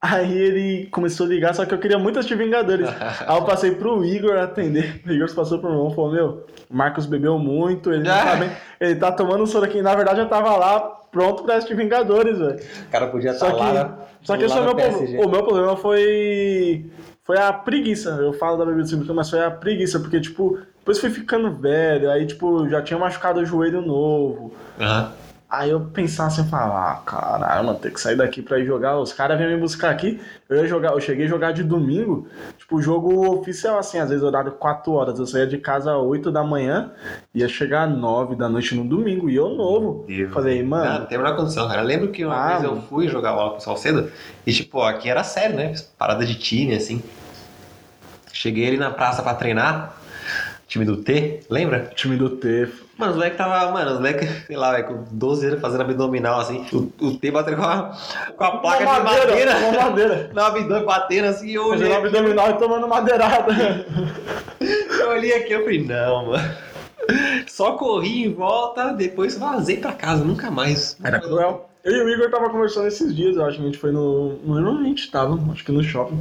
Aí 0.00 0.38
ele 0.38 0.86
começou 0.92 1.26
a 1.26 1.28
ligar, 1.28 1.52
só 1.54 1.64
que 1.66 1.74
eu 1.74 1.78
queria 1.78 1.98
muito 1.98 2.20
assistir 2.20 2.36
Vingadores. 2.36 2.88
Aí 3.26 3.36
eu 3.36 3.44
passei 3.44 3.72
pro 3.72 4.04
Igor 4.04 4.36
atender. 4.36 5.00
O 5.08 5.10
Igor 5.10 5.34
passou 5.34 5.58
pro 5.58 5.70
meu 5.70 5.78
irmão 5.78 5.92
e 5.92 5.94
falou: 5.96 6.12
Meu, 6.12 6.46
o 6.70 6.76
Marcos 6.76 7.06
bebeu 7.06 7.36
muito, 7.38 7.92
ele 7.92 8.04
não 8.04 8.12
tá 8.24 8.36
bem. 8.36 8.50
Ele 8.78 8.94
tá 8.94 9.10
tomando 9.10 9.46
soro 9.46 9.64
aqui. 9.64 9.82
Na 9.82 9.94
verdade, 9.96 10.20
eu 10.20 10.28
tava 10.28 10.54
lá 10.54 10.97
pronto 11.10 11.44
pra 11.44 11.56
assistir 11.56 11.74
Vingadores, 11.74 12.38
velho. 12.38 12.60
O 12.86 12.90
cara 12.90 13.06
podia 13.08 13.30
estar 13.30 13.52
que, 13.52 13.60
lá. 13.60 13.98
só 14.22 14.36
que 14.36 14.44
esse 14.44 14.56
é 14.56 14.60
o 14.60 14.64
meu 14.64 14.74
problema. 14.74 15.26
O 15.26 15.28
meu 15.28 15.42
problema 15.44 15.76
foi. 15.76 16.90
Foi 17.24 17.38
a 17.38 17.52
preguiça. 17.52 18.10
Eu 18.10 18.32
falo 18.32 18.56
da 18.56 18.64
bebida 18.64 18.86
cítrica, 18.86 19.12
mas 19.12 19.28
foi 19.28 19.44
a 19.44 19.50
preguiça, 19.50 20.00
porque, 20.00 20.20
tipo, 20.20 20.58
depois 20.78 20.98
fui 20.98 21.10
ficando 21.10 21.52
velho, 21.52 22.10
aí, 22.10 22.26
tipo, 22.26 22.66
já 22.68 22.80
tinha 22.80 22.98
machucado 22.98 23.40
o 23.40 23.44
joelho 23.44 23.82
novo. 23.82 24.54
Aham. 24.80 25.12
Aí 25.50 25.70
eu 25.70 25.80
pensava 25.80 26.28
assim, 26.28 26.44
falar, 26.46 26.92
ah, 26.92 26.96
caralho, 26.96 27.64
mano, 27.64 27.78
tem 27.78 27.90
que 27.90 27.98
sair 27.98 28.16
daqui 28.16 28.42
pra 28.42 28.58
ir 28.58 28.66
jogar. 28.66 28.98
Os 28.98 29.14
caras 29.14 29.38
vêm 29.38 29.48
me 29.48 29.56
buscar 29.56 29.90
aqui. 29.90 30.20
Eu 30.46 30.58
ia 30.58 30.68
jogar, 30.68 30.92
eu 30.92 31.00
cheguei 31.00 31.24
a 31.24 31.28
jogar 31.28 31.52
de 31.52 31.62
domingo, 31.62 32.28
tipo, 32.58 32.76
o 32.76 32.82
jogo 32.82 33.26
oficial, 33.38 33.78
assim, 33.78 33.98
às 33.98 34.10
vezes 34.10 34.22
horário 34.22 34.52
4 34.52 34.92
horas. 34.92 35.18
Eu 35.18 35.26
saía 35.26 35.46
de 35.46 35.56
casa 35.56 35.90
às 35.92 36.02
8 36.02 36.30
da 36.30 36.44
manhã, 36.44 36.92
ia 37.34 37.48
chegar 37.48 37.88
às 37.88 37.96
9 37.96 38.36
da 38.36 38.46
noite 38.46 38.74
no 38.74 38.84
domingo, 38.84 39.30
e 39.30 39.36
eu 39.36 39.48
novo. 39.48 40.04
Deus. 40.06 40.30
Falei, 40.34 40.62
mano, 40.62 41.00
não 41.00 41.06
tem 41.06 41.16
a 41.16 41.22
menor 41.22 41.36
condição, 41.36 41.66
cara. 41.66 41.80
Eu 41.80 41.86
lembro 41.86 42.08
que 42.08 42.26
uma 42.26 42.36
Ah, 42.36 42.48
vez 42.50 42.64
eu 42.64 42.82
fui 42.82 43.08
jogar 43.08 43.32
bola 43.32 43.48
com 43.48 43.54
o 43.54 43.58
pessoal 43.58 43.76
cedo 43.78 44.12
e, 44.46 44.52
tipo, 44.52 44.82
aqui 44.82 45.08
era 45.08 45.24
sério, 45.24 45.56
né? 45.56 45.72
Parada 45.96 46.26
de 46.26 46.34
time, 46.34 46.74
assim. 46.74 47.02
Cheguei 48.34 48.68
ali 48.68 48.76
na 48.76 48.90
praça 48.90 49.22
pra 49.22 49.32
treinar, 49.32 49.96
time 50.66 50.84
do 50.84 50.98
T, 50.98 51.40
lembra? 51.48 51.90
time 51.94 52.16
do 52.18 52.28
T. 52.36 52.68
Mano, 52.98 53.12
os 53.12 53.16
moleques 53.16 53.38
tava, 53.38 53.70
mano, 53.70 53.92
os 53.92 53.98
moleques, 53.98 54.28
sei 54.48 54.56
lá, 54.56 54.72
velho, 54.72 54.86
com 54.88 55.04
12 55.12 55.46
anos 55.46 55.60
fazendo 55.60 55.82
abdominal, 55.82 56.40
assim. 56.40 56.66
O, 56.72 57.06
o 57.06 57.16
T 57.16 57.30
batendo 57.30 57.56
com 57.56 57.62
a, 57.62 57.96
com 58.36 58.44
a 58.44 58.50
placa 58.58 58.82
Uma 58.82 58.98
de 58.98 59.04
madeira, 59.04 59.56
Uma 59.56 59.82
madeira. 59.84 60.30
no 60.34 60.40
abdômen 60.42 60.84
batendo 60.84 61.28
assim, 61.28 61.50
eu 61.52 61.66
olhei, 61.66 61.88
Fazendo 61.88 62.06
abdominal 62.06 62.50
e 62.50 62.54
tomando 62.54 62.88
madeirada. 62.88 63.52
eu 64.60 65.10
olhei 65.10 65.32
aqui, 65.32 65.52
eu 65.52 65.62
falei, 65.62 65.84
não, 65.84 66.26
mano. 66.26 66.54
Só 67.46 67.72
corri 67.72 68.24
em 68.24 68.34
volta, 68.34 68.92
depois 68.92 69.38
vazei 69.38 69.76
pra 69.76 69.92
casa, 69.92 70.24
nunca 70.24 70.50
mais. 70.50 70.96
Era 71.02 71.20
cruel. 71.20 71.67
Eu 71.84 71.92
e 71.92 72.02
o 72.02 72.10
Igor 72.10 72.30
tava 72.30 72.50
conversando 72.50 72.88
esses 72.88 73.14
dias, 73.14 73.36
eu 73.36 73.44
acho 73.44 73.56
que 73.56 73.62
a 73.62 73.66
gente 73.66 73.78
foi 73.78 73.92
no. 73.92 74.38
Não 74.44 74.54
lembro 74.54 74.72
onde 74.72 74.84
a 74.84 74.88
gente 74.88 75.10
tava, 75.10 75.38
acho 75.52 75.64
que 75.64 75.72
no 75.72 75.82
shopping. 75.82 76.20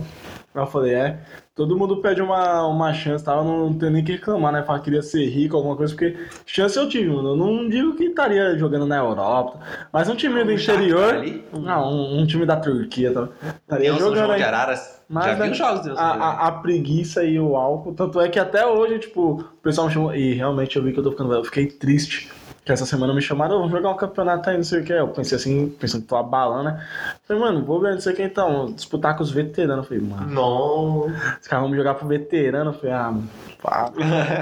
Eu 0.53 0.65
falei, 0.65 0.93
é, 0.93 1.19
todo 1.53 1.77
mundo 1.77 1.97
pede 1.97 2.19
uma, 2.21 2.65
uma 2.65 2.91
chance, 2.93 3.23
tava, 3.23 3.43
não 3.43 3.73
tem 3.73 3.91
nem 3.91 4.03
que 4.03 4.13
reclamar, 4.13 4.51
né? 4.51 4.63
Falar 4.63 4.79
que 4.79 4.85
queria 4.85 5.03
ser 5.03 5.25
rico, 5.27 5.55
alguma 5.55 5.75
coisa, 5.75 5.93
porque 5.93 6.17
chance 6.45 6.77
eu 6.77 6.89
tive, 6.89 7.09
mano. 7.09 7.29
Eu 7.29 7.35
não 7.35 7.69
digo 7.69 7.95
que 7.95 8.05
estaria 8.05 8.57
jogando 8.57 8.85
na 8.85 8.97
Europa, 8.97 9.59
mas 9.91 10.09
um 10.09 10.15
time 10.15 10.43
do 10.43 10.51
interior. 10.51 11.15
Ali? 11.15 11.43
Não, 11.53 11.91
um, 11.91 12.21
um 12.21 12.25
time 12.25 12.45
da 12.45 12.55
Turquia, 12.55 13.11
tá? 13.11 13.29
Estaria 13.61 13.93
jogando 13.93 14.15
João 14.15 14.31
aí. 14.31 14.37
de 14.37 14.43
Araras. 14.43 14.97
Mas, 15.09 15.25
Já 15.25 15.33
vi 15.35 15.39
né, 15.39 15.51
os 15.51 15.57
jogos 15.57 15.85
São 15.85 15.97
A, 15.97 16.11
a, 16.11 16.47
a 16.47 16.51
preguiça 16.51 17.23
e 17.23 17.39
o 17.39 17.55
álcool. 17.55 17.93
Tanto 17.93 18.19
é 18.19 18.27
que 18.27 18.39
até 18.39 18.65
hoje, 18.65 18.99
tipo, 18.99 19.39
o 19.39 19.43
pessoal 19.61 19.87
me 19.87 19.93
chamou. 19.93 20.13
E 20.13 20.33
realmente 20.33 20.75
eu 20.75 20.83
vi 20.83 20.91
que 20.91 20.99
eu 20.99 21.03
tô 21.03 21.11
ficando 21.11 21.29
velho. 21.29 21.41
Eu 21.41 21.45
fiquei 21.45 21.67
triste. 21.67 22.29
Que 22.67 22.73
essa 22.73 22.85
semana 22.85 23.13
me 23.13 23.21
chamaram, 23.21 23.55
"Ô, 23.55 23.59
vamos 23.59 23.71
jogar 23.71 23.89
um 23.91 23.95
campeonato 23.95 24.49
aí, 24.49 24.57
não 24.57 24.63
sei 24.65 24.81
o 24.81 24.83
que. 24.83 24.91
Eu 24.91 25.07
pensei 25.07 25.37
assim, 25.37 25.69
pensando 25.79 26.01
que 26.01 26.07
tô 26.09 26.17
abalando, 26.17 26.65
né? 26.65 26.85
Falei, 27.25 27.41
mano, 27.41 27.63
vou 27.65 27.79
ver, 27.79 27.93
não 27.93 28.01
sei 28.01 28.11
o 28.11 28.15
que 28.17 28.21
então. 28.23 28.73
Disputar 28.73 29.15
com 29.15 29.23
os 29.23 29.31
veteranos. 29.31 29.85
Eu 29.85 29.89
falei, 29.89 30.03
mano, 30.03 30.29
Não. 30.29 30.99
os 31.05 31.47
caras 31.47 31.61
vão 31.63 31.69
me 31.69 31.77
jogar 31.77 31.93
pro 31.93 32.05
veterano. 32.05 32.71
Eu 32.71 32.73
falei, 32.73 32.91
ah, 32.93 33.03
mano, 33.11 33.29
pá. 33.63 33.89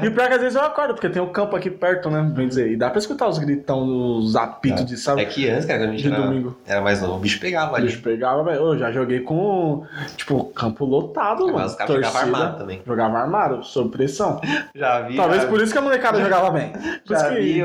E 0.03 0.09
pior 0.09 0.27
que 0.27 0.33
às 0.33 0.41
vezes 0.41 0.55
eu 0.55 0.61
acordo, 0.63 0.95
porque 0.95 1.07
tem 1.07 1.21
um 1.21 1.27
campo 1.31 1.55
aqui 1.55 1.69
perto, 1.69 2.09
né? 2.09 2.21
Bem 2.23 2.47
dizer. 2.47 2.71
E 2.71 2.75
dá 2.75 2.89
pra 2.89 2.97
escutar 2.97 3.27
os 3.27 3.37
gritão, 3.37 4.17
os 4.17 4.35
apitos 4.35 4.85
de 4.87 4.97
sábado. 4.97 5.21
É 5.21 5.25
que 5.25 5.47
antes, 5.47 5.65
cara, 5.67 5.81
quando 5.81 5.89
a 5.89 5.91
gente 5.97 6.11
era, 6.11 6.21
domingo. 6.23 6.57
era 6.65 6.81
mais 6.81 7.01
novo, 7.03 7.17
o 7.17 7.19
bicho 7.19 7.39
pegava 7.39 7.73
O 7.73 7.75
ali. 7.75 7.85
bicho 7.85 8.01
pegava, 8.01 8.43
velho. 8.43 8.57
Eu 8.59 8.77
já 8.79 8.91
joguei 8.91 9.19
com, 9.19 9.85
tipo, 10.17 10.45
campo 10.45 10.83
lotado, 10.83 11.45
mano. 11.45 11.59
Mas 11.59 11.71
os 11.73 11.77
caras 11.77 11.93
jogavam 11.95 12.21
armado 12.21 12.57
também. 12.57 12.81
Jogava 12.85 13.17
armado, 13.19 13.63
sob 13.63 13.89
pressão. 13.89 14.41
Já 14.75 15.01
vi. 15.01 15.15
Talvez 15.15 15.43
já, 15.43 15.47
por 15.47 15.61
isso 15.61 15.71
que 15.71 15.77
a 15.77 15.81
molecada 15.81 16.19
jogava 16.19 16.49
bem. 16.49 16.71
Por 17.05 17.15
já 17.15 17.17
isso 17.17 17.35
vi 17.35 17.53
que... 17.53 17.59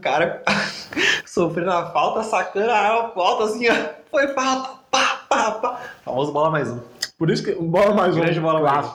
cara 0.00 0.42
sofrendo 1.26 1.70
a 1.70 1.86
falta, 1.90 2.22
sacando 2.22 2.70
a 2.70 3.10
falta 3.14 3.44
assim, 3.44 3.68
ó. 3.68 3.74
Foi 4.10 4.26
falta, 4.28 4.70
pá, 4.90 5.20
pá, 5.28 5.50
pá. 5.52 5.80
Famoso 6.04 6.32
bola 6.32 6.50
mais 6.50 6.70
um. 6.70 6.80
Por 7.18 7.30
isso 7.30 7.44
que. 7.44 7.52
Bola 7.54 7.94
mais 7.94 8.16
um. 8.16 8.20
Grande 8.20 8.40
bola 8.40 8.60
mais. 8.60 8.90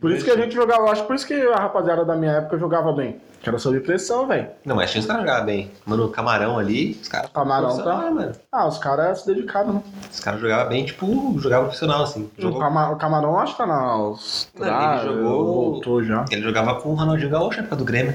Por 0.00 0.10
isso 0.10 0.24
que 0.24 0.30
a 0.30 0.36
gente 0.36 0.54
jogava, 0.54 0.90
acho 0.90 1.04
por 1.04 1.16
isso 1.16 1.26
que 1.26 1.32
a 1.34 1.56
rapaziada 1.56 2.04
da 2.04 2.14
minha 2.14 2.32
época 2.32 2.58
jogava 2.58 2.92
bem. 2.92 3.20
Que 3.40 3.48
era 3.48 3.58
sob 3.58 3.78
pressão, 3.80 4.26
velho. 4.26 4.48
Não, 4.64 4.74
mas 4.76 4.90
tinha 4.90 5.00
os 5.00 5.06
caras 5.06 5.22
jogavam 5.22 5.46
bem. 5.46 5.70
Mano, 5.86 6.06
o 6.06 6.10
Camarão 6.10 6.58
ali, 6.58 6.98
os 7.00 7.08
caras. 7.08 7.30
Camarão 7.30 7.68
tá- 7.68 7.74
profissional, 7.82 8.14
mano. 8.14 8.32
Ah, 8.52 8.66
os 8.66 8.78
caras 8.78 9.20
se 9.20 9.26
dedicaram, 9.26 9.74
né? 9.74 9.82
Os 10.10 10.20
caras 10.20 10.40
jogavam 10.40 10.68
bem, 10.68 10.84
tipo, 10.84 11.34
jogavam 11.38 11.64
profissional, 11.66 12.02
assim. 12.02 12.30
O, 12.38 12.42
Jogou- 12.42 12.60
Cama- 12.60 12.90
o 12.90 12.96
Camarão 12.96 13.38
acho 13.38 13.52
que 13.52 13.58
tá 13.58 13.66
na 13.66 13.80
Austrália. 13.80 15.02
Ele 15.08 15.14
jogou- 15.16 15.44
Voltou 15.72 16.02
já. 16.02 16.24
Ele 16.30 16.42
jogava 16.42 16.74
com 16.80 16.90
o 16.90 16.94
Ronaldinho 16.94 17.30
Gaúcho, 17.30 17.60
época 17.60 17.76
do 17.76 17.84
Grêmio. 17.84 18.14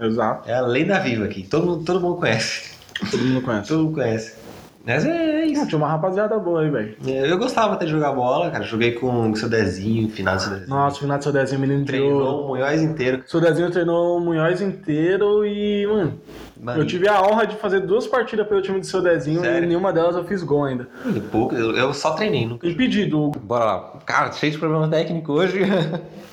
Exato. 0.00 0.48
É 0.48 0.54
a 0.54 0.60
lenda 0.62 0.98
viva 0.98 1.24
aqui. 1.24 1.42
Todo 1.42 1.66
mundo, 1.66 1.84
todo 1.84 2.00
mundo 2.00 2.16
conhece. 2.16 2.70
Todo 3.10 3.22
mundo 3.22 3.42
conhece. 3.42 3.68
Todo 3.68 3.82
mundo 3.84 3.94
conhece. 3.94 4.40
Mas 4.86 5.04
é 5.04 5.44
isso. 5.44 5.60
Não, 5.60 5.68
tinha 5.68 5.78
uma 5.78 5.88
rapaziada 5.88 6.38
boa 6.38 6.62
aí, 6.62 6.70
velho. 6.70 6.96
Eu 7.06 7.36
gostava 7.38 7.74
até 7.74 7.84
de 7.84 7.90
jogar 7.90 8.12
bola, 8.12 8.50
cara. 8.50 8.64
Joguei 8.64 8.92
com 8.92 9.30
o 9.30 9.36
seu 9.36 9.48
Dezinho, 9.48 10.08
final 10.08 10.36
do 10.36 10.42
seu 10.42 10.50
Dezinho. 10.52 10.70
Nossa, 10.70 10.96
o 10.96 11.00
final 11.00 11.18
do 11.18 11.22
seu 11.22 11.32
desenho, 11.32 11.60
menino 11.60 11.84
de 11.84 12.00
ouro. 12.00 12.16
Treinou 12.16 12.44
o 12.44 12.48
Munhoz 12.48 12.82
inteiro. 12.82 13.22
Seu 13.26 13.40
desenho 13.40 13.70
treinou 13.70 14.16
o 14.16 14.20
Munhoz 14.20 14.60
inteiro 14.62 15.44
e, 15.44 15.86
mano, 15.86 16.18
Mano, 16.62 16.80
eu 16.82 16.86
tive 16.86 17.08
a 17.08 17.22
honra 17.22 17.46
de 17.46 17.56
fazer 17.56 17.80
duas 17.80 18.06
partidas 18.06 18.46
pelo 18.46 18.62
time 18.62 18.80
do 18.80 18.86
seu 18.86 19.02
desenho 19.02 19.40
Sério? 19.40 19.64
e 19.64 19.66
nenhuma 19.66 19.92
delas 19.92 20.16
eu 20.16 20.24
fiz 20.24 20.42
gol 20.42 20.64
ainda. 20.64 20.88
pouco, 21.30 21.54
eu, 21.54 21.76
eu 21.76 21.92
só 21.92 22.12
treinei, 22.12 22.46
nunca. 22.46 22.66
Impedido. 22.66 23.30
Bora 23.42 23.64
lá. 23.64 23.92
Cara, 24.06 24.32
cheio 24.32 24.52
de 24.52 24.58
problema 24.58 24.88
técnico 24.88 25.32
hoje. 25.32 25.60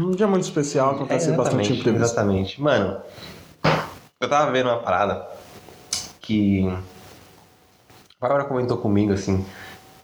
Um 0.00 0.10
dia 0.10 0.26
muito 0.26 0.42
especial, 0.44 0.92
acontece 0.92 1.30
É, 1.30 1.32
bastante 1.32 1.72
imprevisto. 1.72 2.04
Exatamente. 2.04 2.60
Mano, 2.60 2.98
eu 4.20 4.28
tava 4.28 4.50
vendo 4.50 4.68
uma 4.68 4.78
parada 4.78 5.26
que. 6.20 6.66
A 6.68 8.28
Bárbara 8.28 8.44
comentou 8.44 8.78
comigo, 8.78 9.12
assim, 9.12 9.44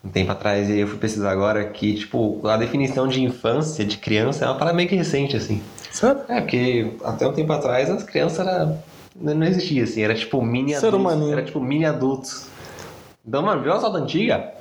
um 0.05 0.09
tempo 0.09 0.31
atrás, 0.31 0.69
e 0.69 0.79
eu 0.81 0.87
fui 0.87 0.99
pesquisar 0.99 1.31
agora 1.33 1.65
que, 1.65 1.95
tipo, 1.95 2.47
a 2.47 2.57
definição 2.57 3.09
de 3.09 3.23
infância, 3.23 3.85
de 3.85 3.97
criança, 3.97 4.45
é 4.45 4.49
uma 4.49 4.57
parada 4.57 4.77
meio 4.77 4.89
que 4.89 4.95
recente, 4.95 5.37
assim. 5.37 5.63
Sério? 5.91 6.21
É, 6.29 6.41
porque 6.41 6.93
até 7.05 7.27
um 7.27 7.33
tempo 7.33 7.53
atrás 7.53 7.91
as 7.91 8.03
crianças 8.03 8.47
era... 8.47 8.79
não 9.17 9.35
não 9.35 9.47
existia, 9.47 9.85
assim, 9.85 10.03
era 10.03 10.15
tipo 10.15 10.41
mini 10.43 10.71
Ser 10.75 10.89
adultos. 10.89 11.01
humaninho. 11.01 11.33
Era 11.33 11.43
tipo 11.43 11.61
mini 11.61 11.85
adultos. 11.85 12.47
Então, 13.27 13.43
mano, 13.43 13.63
viu 13.63 13.73
a 13.73 13.81
salda 13.81 13.99
antiga? 13.99 14.53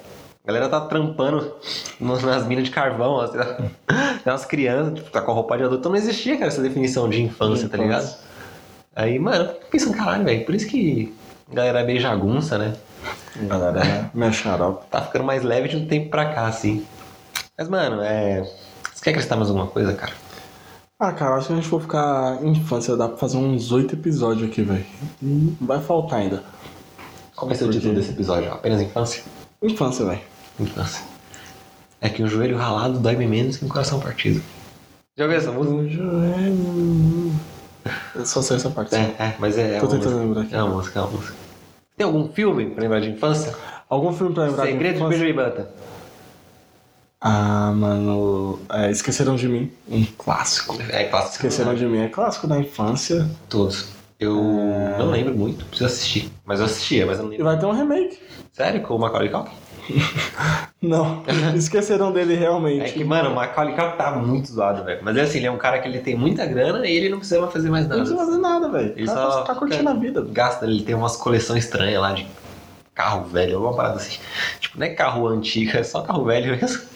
A 0.44 0.48
galera 0.48 0.70
tá 0.70 0.82
trampando 0.82 1.54
nas 2.00 2.48
minas 2.48 2.64
de 2.64 2.72
carvão, 2.72 3.20
assim, 3.20 3.38
tem 4.24 4.34
umas 4.34 4.46
crianças, 4.46 4.96
tipo, 4.96 5.12
tá 5.12 5.22
com 5.22 5.32
a 5.32 5.36
roupa 5.36 5.56
de 5.56 5.64
adulto. 5.64 5.82
Então 5.82 5.92
não 5.92 5.98
existia, 6.00 6.36
cara, 6.36 6.48
essa 6.48 6.62
definição 6.62 7.08
de 7.08 7.22
infância, 7.22 7.70
tá 7.70 7.78
ligado? 7.78 8.04
Infância. 8.04 8.20
Aí, 8.96 9.20
mano, 9.20 9.46
eu 9.46 9.60
pensando, 9.70 9.96
caralho, 9.96 10.26
velho, 10.26 10.46
por 10.46 10.56
isso 10.56 10.68
que 10.68 11.14
a 11.52 11.56
galera 11.56 11.82
é 11.82 11.86
meio 11.86 12.00
jagunça, 12.00 12.58
né? 12.58 12.74
Galera, 13.44 14.12
minha 14.14 14.32
xarope. 14.32 14.86
Tá 14.90 15.02
ficando 15.02 15.24
mais 15.24 15.44
leve 15.44 15.70
de 15.70 15.78
um 15.78 15.86
tempo 15.86 16.10
pra 16.10 16.34
cá, 16.34 16.48
assim. 16.48 16.86
Mas, 17.58 17.70
mano, 17.70 18.02
é. 18.02 18.42
Você 18.94 19.04
quer 19.04 19.12
acrescentar 19.12 19.38
mais 19.38 19.50
alguma 19.50 19.68
coisa, 19.68 19.94
cara? 19.94 20.14
Ah, 21.00 21.12
cara, 21.14 21.36
acho 21.36 21.48
que 21.48 21.54
a 21.54 21.56
gente 21.56 21.68
for 21.68 21.82
ficar 21.82 22.44
em 22.44 22.50
infância, 22.52 22.96
dá 22.98 23.08
pra 23.08 23.18
fazer 23.18 23.38
uns 23.38 23.72
oito 23.72 23.96
episódios 23.96 24.50
aqui, 24.50 24.62
velho. 24.62 24.86
Vai 25.62 25.80
faltar 25.82 26.20
ainda. 26.20 26.44
Qual 27.36 27.48
vai 27.48 27.56
ser 27.56 27.66
o 27.66 27.72
título 27.72 27.96
desse 27.96 28.12
episódio? 28.12 28.52
Apenas 28.52 28.82
infância? 28.82 29.24
Infância, 29.62 30.06
velho. 30.06 30.22
Infância. 30.60 31.04
É 32.00 32.10
que 32.10 32.24
um 32.24 32.28
joelho 32.28 32.58
ralado 32.58 33.00
dói 33.00 33.16
menos 33.16 33.58
que 33.58 33.66
um 33.66 33.70
coração 33.70 34.00
partido. 34.00 34.42
Já 35.18 35.26
ouviu 35.26 35.38
essa 35.40 35.52
música? 35.52 35.76
Um 35.76 35.90
joelho. 35.90 37.32
Eu 38.16 38.26
só 38.26 38.42
sei 38.42 38.58
essa 38.58 38.70
parte. 38.70 38.96
É, 38.96 39.16
é, 39.20 39.36
mas 39.40 39.58
é, 39.58 39.76
é 39.78 39.80
Tô 39.80 39.88
tentando 39.88 40.04
música. 40.16 40.26
lembrar 40.26 40.42
aqui. 40.44 40.56
É 40.56 40.64
uma 40.64 40.76
música, 40.76 41.00
é 41.00 41.02
uma 41.04 41.12
música. 41.12 41.34
Tem 41.98 42.06
algum 42.06 42.28
filme 42.30 42.66
pra 42.72 42.82
lembrar 42.84 43.00
de 43.02 43.10
infância? 43.12 43.56
Algum 43.88 44.12
filme 44.14 44.34
pra 44.34 44.46
lembrar? 44.46 44.66
de 44.66 44.72
Segredo 44.72 44.94
de 44.94 45.00
infância? 45.02 45.20
Benjamin 45.20 45.44
Button. 45.50 45.66
Ah, 47.20 47.72
mano. 47.76 48.60
É, 48.72 48.90
Esqueceram 48.90 49.36
de 49.36 49.48
mim. 49.48 49.72
Um 49.88 50.04
clássico. 50.18 50.78
É 50.90 51.04
clássico. 51.04 51.36
Esqueceram 51.36 51.76
de 51.76 51.86
mim. 51.86 52.00
É 52.00 52.08
clássico 52.08 52.48
da 52.48 52.58
infância. 52.58 53.30
Todos. 53.48 53.90
Eu 54.20 54.36
não 55.00 55.10
lembro 55.10 55.36
muito, 55.36 55.66
preciso 55.66 55.86
assistir. 55.88 56.32
Mas 56.46 56.60
eu 56.60 56.66
assistia, 56.68 57.08
mas 57.08 57.18
eu 57.18 57.24
não 57.26 57.30
E 57.34 57.38
lembro. 57.38 57.46
vai 57.46 57.60
ter 57.60 57.66
um 57.66 57.72
remake. 57.72 58.20
Sério? 58.52 58.82
Com 58.82 58.96
o 58.96 59.00
Macaulay 59.00 59.30
Culkin? 59.30 59.52
Não. 60.82 61.24
Esqueceram 61.56 62.12
dele 62.12 62.36
realmente. 62.36 62.82
É 62.86 62.92
que, 62.92 63.04
mano, 63.04 63.32
o 63.32 63.36
Macaulay 63.36 63.76
Culkin 63.76 63.98
tá 63.98 64.12
muito 64.12 64.52
zoado, 64.52 64.84
velho. 64.84 65.00
Mas 65.04 65.18
é 65.18 65.22
assim, 65.22 65.38
ele 65.40 65.48
é 65.48 65.52
um 65.52 65.58
cara 65.58 65.80
que 65.80 65.88
ele 65.88 66.00
tem 66.00 66.16
muita 66.16 66.46
grana 66.46 66.86
e 66.86 66.92
ele 66.96 67.10
não 67.10 67.18
precisa 67.20 67.40
mais 67.40 67.54
fazer 67.54 67.70
mais 67.70 67.88
Não 67.88 67.98
nada. 67.98 68.02
precisa 68.10 68.26
fazer 68.26 68.42
nada, 68.42 68.70
velho. 68.70 68.94
Ele 68.96 69.08
só 69.08 69.42
tá, 69.42 69.54
tá 69.54 69.56
curtindo 69.56 69.90
a 69.90 69.94
vida. 69.94 70.26
Gasta, 70.32 70.66
ele 70.66 70.84
tem 70.84 70.96
umas 70.96 71.16
coleções 71.16 71.64
estranhas 71.66 72.02
lá 72.02 72.14
de 72.14 72.28
carro 72.94 73.24
velho, 73.26 73.56
alguma 73.56 73.76
parada 73.76 73.96
assim. 73.96 74.20
Tipo, 74.60 74.80
não 74.80 74.86
é 74.86 74.90
carro 74.90 75.28
antigo, 75.28 75.78
é 75.78 75.84
só 75.84 76.02
carro 76.02 76.26
velho 76.26 76.58
mesmo. 76.58 76.92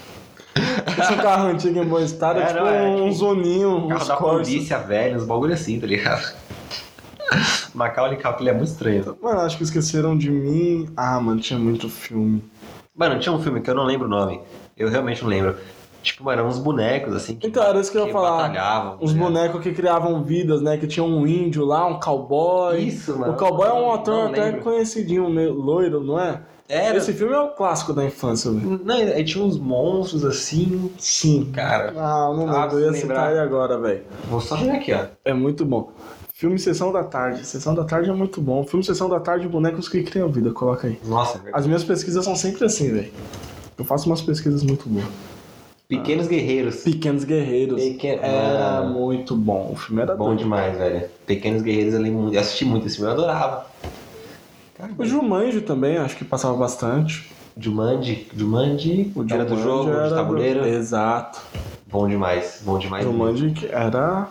Esse 0.97 1.11
é 1.11 1.15
um 1.15 1.17
carro 1.17 1.47
antigo 1.49 1.79
em 1.81 1.85
bom 1.85 1.99
estado, 1.99 2.39
é, 2.39 2.43
É, 2.43 2.47
tipo 2.47 2.59
não, 2.59 2.67
é, 2.69 2.81
um 2.83 2.95
tipo, 3.05 3.11
zoninho, 3.13 3.87
Carro 3.89 4.01
uns 4.01 4.07
da 4.07 4.15
Corsa. 4.15 4.37
polícia 4.51 4.77
velho, 4.79 5.17
uns 5.17 5.25
bagulho 5.25 5.53
assim, 5.53 5.79
tá 5.79 5.87
ligado? 5.87 6.33
Macaulay 7.73 8.17
Culkin, 8.17 8.47
é 8.47 8.53
muito 8.53 8.67
estranho. 8.69 9.17
Mano, 9.21 9.41
acho 9.41 9.57
que 9.57 9.63
esqueceram 9.63 10.17
de 10.17 10.29
mim. 10.31 10.87
Ah, 10.95 11.19
mano, 11.19 11.39
tinha 11.41 11.59
muito 11.59 11.89
filme. 11.89 12.43
Mano, 12.95 13.19
tinha 13.19 13.33
um 13.33 13.41
filme 13.41 13.61
que 13.61 13.69
eu 13.69 13.75
não 13.75 13.83
lembro 13.83 14.07
o 14.07 14.09
nome. 14.09 14.39
Eu 14.77 14.89
realmente 14.89 15.21
não 15.21 15.29
lembro. 15.29 15.55
Tipo, 16.01 16.23
mano, 16.23 16.39
eram 16.41 16.49
uns 16.49 16.59
bonecos 16.59 17.15
assim 17.15 17.35
que, 17.35 17.47
Então, 17.47 17.63
era 17.63 17.79
isso 17.79 17.91
que 17.91 17.97
eu 17.97 18.05
ia 18.05 18.13
falar. 18.13 18.43
tá 18.43 18.47
ligado? 18.49 19.13
bonecos 19.17 19.61
que 19.61 19.73
criavam 19.73 20.23
vidas, 20.23 20.61
né? 20.61 20.77
Que 20.77 20.85
tinha 20.85 21.03
um 21.03 21.25
índio 21.25 21.65
lá, 21.65 21.85
um 21.87 21.99
cowboy. 21.99 22.77
Isso, 22.79 23.17
mano. 23.17 23.33
O 23.33 23.35
cowboy 23.35 23.67
é 23.67 23.73
um 23.73 23.81
Não 23.81 23.93
ator 23.93 24.27
até 24.29 24.45
lembro. 24.45 24.61
conhecidinho, 24.61 25.27
meio 25.29 25.53
loiro, 25.53 26.01
não 26.03 26.19
é? 26.19 26.41
Era. 26.69 26.97
Esse 26.97 27.11
filme 27.13 27.33
é 27.33 27.39
o 27.39 27.49
clássico 27.49 27.91
da 27.93 28.03
infância, 28.05 28.49
velho. 28.51 28.81
Não, 28.83 28.95
aí 28.95 29.23
tinha 29.23 29.43
uns 29.43 29.57
monstros 29.57 30.23
assim. 30.25 30.91
Sim. 30.97 31.51
Cara, 31.53 31.93
Ah, 31.97 32.27
eu 32.31 32.37
não 32.37 32.49
Ah, 32.49 32.63
lembro. 32.65 32.79
Eu 32.79 32.85
ia 32.87 32.93
se 32.93 33.01
citar 33.01 33.17
lembrar. 33.17 33.31
ele 33.31 33.39
agora, 33.39 33.77
velho. 33.79 34.03
vou 34.29 34.39
só 34.41 34.55
jogar 34.57 34.75
aqui, 34.75 34.93
ó. 34.93 35.05
É 35.23 35.33
muito 35.33 35.63
bom. 35.65 35.91
Filme 36.37 36.59
Sessão 36.59 36.91
da 36.91 37.01
Tarde. 37.01 37.45
Sessão 37.47 37.73
da 37.73 37.85
Tarde 37.85 38.09
é 38.09 38.13
muito 38.13 38.41
bom. 38.41 38.65
Filme 38.65 38.83
Sessão 38.83 39.07
da 39.07 39.21
Tarde, 39.21 39.47
bonecos 39.47 39.87
que 39.87 40.03
criam 40.03 40.27
vida. 40.27 40.51
Coloca 40.51 40.85
aí. 40.87 40.99
Nossa, 41.05 41.37
é. 41.45 41.51
As 41.53 41.65
minhas 41.65 41.81
pesquisas 41.81 42.25
são 42.25 42.35
sempre 42.35 42.65
assim, 42.65 42.91
velho. 42.91 43.09
Eu 43.77 43.85
faço 43.85 44.09
umas 44.09 44.21
pesquisas 44.21 44.61
muito 44.61 44.89
boas. 44.89 45.05
Pequenos 45.87 46.27
Guerreiros. 46.27 46.83
Pequenos 46.83 47.23
Guerreiros. 47.23 47.81
Pequen- 47.81 48.19
Era 48.21 48.81
Mano. 48.81 48.99
muito 48.99 49.33
bom. 49.33 49.69
O 49.71 49.77
filme 49.77 50.01
era 50.01 50.13
Bom 50.13 50.25
doido. 50.25 50.39
demais, 50.39 50.77
velho. 50.77 51.05
Pequenos 51.25 51.61
Guerreiros, 51.61 51.93
eu, 51.93 52.01
lembro 52.01 52.33
eu 52.33 52.39
assisti 52.41 52.65
muito 52.65 52.85
esse 52.85 52.97
filme, 52.97 53.11
eu 53.11 53.13
adorava. 53.13 53.67
Cara, 54.77 54.91
O 54.97 55.05
Jumanji 55.05 55.61
também, 55.61 55.95
acho 55.97 56.17
que 56.17 56.25
passava 56.25 56.57
bastante. 56.57 57.31
Jumanji, 57.57 58.27
Jumanji, 58.35 59.13
O 59.15 59.23
era 59.31 59.45
do 59.45 59.51
Jumanji 59.51 59.63
jogo, 59.63 59.89
era 59.91 60.03
de 60.03 60.09
do- 60.09 60.15
tabuleiro. 60.15 60.65
Exato. 60.65 61.39
Bom 61.89 62.09
demais, 62.09 62.61
bom 62.65 62.77
demais. 62.77 63.05
Jumanji 63.05 63.51
que 63.51 63.67
era... 63.67 64.27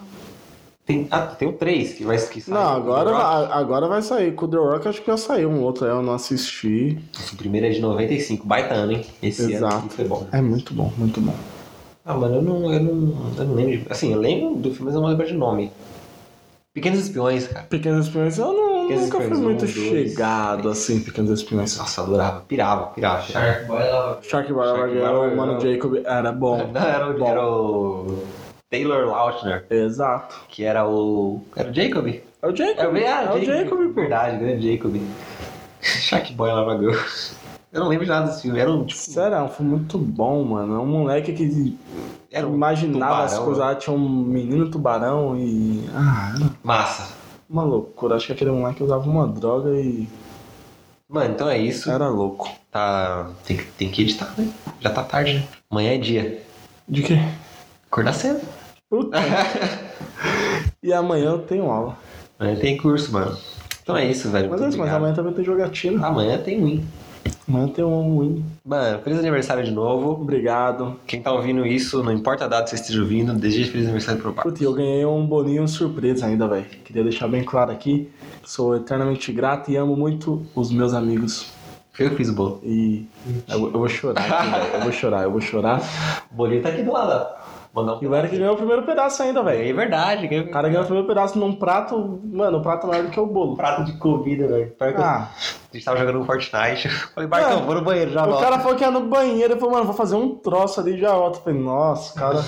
Tem, 0.86 1.08
ah, 1.10 1.20
tem 1.22 1.48
o 1.48 1.52
3 1.54 1.94
que 1.94 2.04
vai 2.04 2.18
que 2.18 2.42
saiu, 2.42 2.54
Não, 2.58 2.68
agora, 2.68 3.10
agora 3.16 3.88
vai 3.88 4.02
sair. 4.02 4.34
Com 4.34 4.44
o 4.44 4.48
The 4.48 4.56
Rock 4.58 4.86
acho 4.88 5.00
que 5.00 5.06
vai 5.08 5.16
sair 5.16 5.46
um 5.46 5.62
outro 5.62 5.86
aí, 5.86 5.90
eu 5.90 6.02
não 6.02 6.12
assisti. 6.12 6.98
O 7.32 7.36
primeiro 7.36 7.66
é 7.66 7.70
de 7.70 7.80
95, 7.80 8.46
baita 8.46 8.74
ano, 8.74 8.92
hein? 8.92 9.06
Esse 9.22 9.50
Exato. 9.54 9.76
ano 9.76 9.88
foi 9.88 10.04
bom. 10.04 10.26
É 10.30 10.42
muito 10.42 10.74
bom, 10.74 10.92
muito 10.98 11.22
bom. 11.22 11.34
Ah, 12.04 12.12
mano, 12.12 12.34
eu 12.36 12.42
não, 12.42 12.70
eu 12.70 12.82
não, 12.82 12.92
eu 13.38 13.44
não 13.46 13.54
lembro. 13.54 13.78
de- 13.78 13.86
Assim, 13.90 14.12
eu 14.12 14.20
lembro 14.20 14.56
do 14.56 14.70
filme, 14.70 14.84
mas 14.86 14.94
eu 14.94 15.00
não 15.00 15.08
lembro 15.08 15.26
de 15.26 15.32
nome. 15.32 15.72
Pequenos 16.74 16.98
Espiões, 16.98 17.46
cara. 17.48 17.64
Pequenos 17.66 18.06
Espiões, 18.06 18.36
eu 18.36 18.52
não, 18.52 18.82
Pequenos 18.88 19.04
nunca 19.04 19.20
fui 19.22 19.36
muito 19.38 19.64
um, 19.64 19.66
dois, 19.68 19.70
chegado 19.72 20.68
assim, 20.68 21.00
Pequenos 21.00 21.30
Espiões. 21.30 21.78
Nossa, 21.78 22.00
eu 22.02 22.04
adorava. 22.04 22.40
Pirava, 22.42 22.86
pirava. 22.88 23.22
Shark 23.22 23.64
Boy 23.64 23.78
lá. 23.78 24.18
Shark 24.20 24.52
Barbara, 24.52 24.92
Shark 24.92 25.32
o 25.32 25.36
Mano. 25.36 25.60
Jacob, 25.60 25.94
era 26.04 26.30
bom. 26.32 26.66
Não, 26.70 26.80
era 26.82 27.10
o, 27.10 27.18
Bom. 27.18 27.26
era 27.26 27.46
o 27.48 28.18
Taylor 28.74 29.06
Lautner, 29.06 29.64
Exato. 29.70 30.34
que 30.48 30.64
era 30.64 30.88
o. 30.88 31.40
Era 31.54 31.70
o 31.70 31.74
Jacob? 31.74 32.06
É 32.08 32.46
o 32.48 32.56
Jacob. 32.56 32.78
É 32.78 32.88
o, 32.88 32.96
é 32.96 33.34
o 33.34 33.44
Jacob. 33.44 33.94
Verdade, 33.94 34.38
grande 34.38 34.72
Jacob. 34.76 34.96
Shark 35.80 36.32
Boy 36.32 36.50
Lava 36.50 36.76
Girl. 36.78 36.94
Eu 37.72 37.80
não 37.80 37.88
lembro 37.88 38.04
de 38.04 38.10
nada 38.10 38.26
desse 38.26 38.42
filme. 38.42 38.58
Era 38.58 38.70
um 38.70 38.84
tipo. 38.84 39.00
Sério, 39.00 39.36
é 39.36 39.42
um 39.42 39.48
filme 39.48 39.72
muito 39.72 39.98
bom, 39.98 40.42
mano. 40.44 40.74
É 40.74 40.78
um 40.78 40.86
moleque 40.86 41.32
que 41.32 41.76
Era 42.32 42.46
um 42.46 42.54
imaginava 42.54 43.24
as 43.24 43.32
tubarão, 43.32 43.44
coisas. 43.44 43.64
lá, 43.64 43.74
Tinha 43.76 43.94
um 43.96 44.08
menino 44.08 44.70
tubarão 44.70 45.36
e. 45.38 45.84
Ah, 45.94 46.34
era 46.36 46.50
Massa. 46.62 47.12
uma 47.48 47.62
loucura. 47.64 48.16
Acho 48.16 48.26
que 48.26 48.32
aquele 48.32 48.50
moleque 48.50 48.82
usava 48.82 49.08
uma 49.08 49.26
droga 49.26 49.70
e 49.70 50.08
Mano, 51.08 51.32
então 51.34 51.48
é 51.48 51.58
isso. 51.58 51.90
era 51.90 52.08
louco. 52.08 52.50
Tá. 52.72 53.30
Tem, 53.44 53.56
que- 53.56 53.64
tem 53.78 53.88
que 53.90 54.02
editar, 54.02 54.32
né? 54.38 54.48
Já 54.80 54.90
tá 54.90 55.02
tarde, 55.04 55.34
né? 55.34 55.44
Amanhã 55.70 55.92
é 55.94 55.98
dia. 55.98 56.42
De 56.88 57.02
quê? 57.02 57.18
Acordar 57.90 58.12
cedo. 58.14 58.40
Puta. 58.88 59.18
e 60.82 60.92
amanhã 60.92 61.30
eu 61.30 61.38
tenho 61.38 61.70
aula. 61.70 61.96
Amanhã 62.38 62.56
tem 62.56 62.76
curso, 62.76 63.12
mano. 63.12 63.36
Então 63.82 63.96
é 63.96 64.06
isso, 64.06 64.30
velho. 64.30 64.50
Mas 64.50 64.62
é 64.62 64.68
isso, 64.68 64.78
mas 64.78 64.92
amanhã 64.92 65.14
também 65.14 65.32
tem 65.32 65.44
jogatina. 65.44 66.06
Amanhã 66.06 66.38
tem 66.38 66.62
win. 66.62 66.84
Amanhã 67.46 67.68
tem 67.68 67.84
um 67.84 68.20
win. 68.20 68.44
Mano, 68.64 68.98
feliz 69.02 69.18
aniversário 69.18 69.62
de 69.62 69.70
novo. 69.70 70.22
Obrigado. 70.22 70.98
Quem 71.06 71.20
tá 71.20 71.32
ouvindo 71.32 71.66
isso, 71.66 72.02
não 72.02 72.12
importa 72.12 72.44
a 72.44 72.48
data 72.48 72.64
que 72.64 72.70
você 72.70 72.76
esteja 72.76 73.00
ouvindo, 73.00 73.34
deseje 73.34 73.70
feliz 73.70 73.84
aniversário 73.84 74.20
pro 74.20 74.32
pai. 74.32 74.42
Putz, 74.42 74.60
eu 74.62 74.72
ganhei 74.72 75.04
um 75.04 75.26
boninho 75.26 75.68
surpresa 75.68 76.26
ainda, 76.26 76.48
velho. 76.48 76.64
Queria 76.84 77.02
deixar 77.02 77.28
bem 77.28 77.44
claro 77.44 77.70
aqui. 77.70 78.10
Sou 78.44 78.76
eternamente 78.76 79.30
grato 79.32 79.70
e 79.70 79.76
amo 79.76 79.94
muito 79.96 80.46
os 80.54 80.70
meus 80.70 80.94
amigos. 80.94 81.52
Eu 81.98 82.10
fiz 82.16 82.28
o 82.28 82.32
bolo. 82.32 82.60
E 82.64 83.06
eu, 83.48 83.66
eu 83.66 83.72
vou 83.72 83.88
chorar 83.88 84.20
aqui, 84.20 84.50
velho. 84.50 84.74
Eu 84.74 84.80
vou 84.80 84.92
chorar, 84.92 85.22
eu 85.22 85.30
vou 85.30 85.40
chorar. 85.40 85.80
O 86.32 86.34
bolinho 86.34 86.62
tá 86.62 86.70
aqui 86.70 86.82
do 86.82 86.92
lado. 86.92 87.43
Mandar 87.74 87.94
um 87.96 87.98
E 88.02 88.06
o 88.06 88.14
Eric 88.14 88.36
ganhou 88.38 88.54
o 88.54 88.56
primeiro 88.56 88.82
pedaço 88.84 89.20
ainda, 89.22 89.42
velho. 89.42 89.68
É 89.68 89.72
verdade. 89.72 90.26
O 90.38 90.50
cara 90.50 90.68
ganhou 90.68 90.82
o 90.82 90.86
primeiro 90.86 91.08
pedaço 91.08 91.38
num 91.38 91.52
prato, 91.54 92.20
mano, 92.24 92.58
o 92.58 92.62
prato 92.62 92.86
maior 92.86 93.02
do 93.04 93.10
que 93.10 93.18
o 93.18 93.26
bolo. 93.26 93.56
prato 93.56 93.84
de 93.84 93.94
comida, 93.98 94.46
velho. 94.46 94.72
Ah, 94.96 95.28
A 95.72 95.76
gente 95.76 95.84
tava 95.84 95.98
jogando 95.98 96.20
um 96.20 96.24
Fortnite. 96.24 96.88
Falei, 96.88 97.28
Bartão, 97.28 97.58
É. 97.58 97.62
vou 97.62 97.74
no 97.74 97.82
banheiro, 97.82 98.12
já 98.12 98.22
o 98.22 98.28
volto. 98.30 98.40
cara 98.42 98.60
falou 98.60 98.76
que 98.76 98.84
ia 98.84 98.90
no 98.92 99.00
banheiro 99.08 99.56
e 99.56 99.58
falou, 99.58 99.74
mano, 99.74 99.86
vou 99.86 99.94
fazer 99.94 100.14
um 100.14 100.36
troço 100.36 100.78
ali 100.78 100.96
já 100.96 101.12
volto. 101.14 101.36
Eu 101.38 101.42
falei, 101.42 101.60
nossa, 101.60 102.14
cara. 102.14 102.44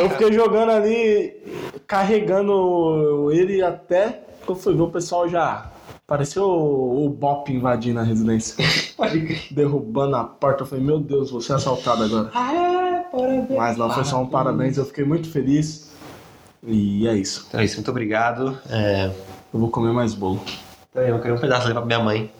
Eu 0.00 0.08
fiquei 0.08 0.32
jogando 0.32 0.70
ali, 0.70 1.36
carregando 1.86 3.30
ele 3.32 3.62
até 3.62 4.22
eu 4.48 4.54
fui 4.54 4.74
ver 4.74 4.82
o 4.82 4.88
pessoal 4.90 5.28
já 5.28 5.66
Pareceu 6.06 6.44
o, 6.44 7.06
o 7.06 7.08
Bop 7.08 7.50
invadindo 7.50 8.00
a 8.00 8.02
residência. 8.02 8.56
Pode 8.96 9.20
crer. 9.24 9.42
Derrubando 9.50 10.16
a 10.16 10.24
porta. 10.24 10.62
Eu 10.62 10.66
falei, 10.66 10.84
meu 10.84 10.98
Deus, 10.98 11.30
vou 11.30 11.40
ser 11.40 11.54
assaltado 11.54 12.02
agora. 12.04 12.30
Parabéns. 13.12 13.50
Mas 13.50 13.76
não, 13.76 13.90
foi 13.90 14.04
só 14.04 14.22
um 14.22 14.26
parabéns. 14.26 14.78
Eu 14.78 14.86
fiquei 14.86 15.04
muito 15.04 15.30
feliz. 15.30 15.92
E 16.66 17.06
é 17.06 17.14
isso. 17.14 17.44
Então 17.48 17.60
é 17.60 17.64
isso, 17.64 17.76
muito 17.76 17.90
obrigado. 17.90 18.58
É... 18.70 19.10
Eu 19.52 19.60
vou 19.60 19.70
comer 19.70 19.92
mais 19.92 20.14
bolo. 20.14 20.40
Eu 20.94 21.18
queria 21.18 21.34
um 21.34 21.38
pedaço 21.38 21.66
ali 21.66 21.74
pra 21.74 21.84
minha 21.84 22.00
mãe. 22.00 22.30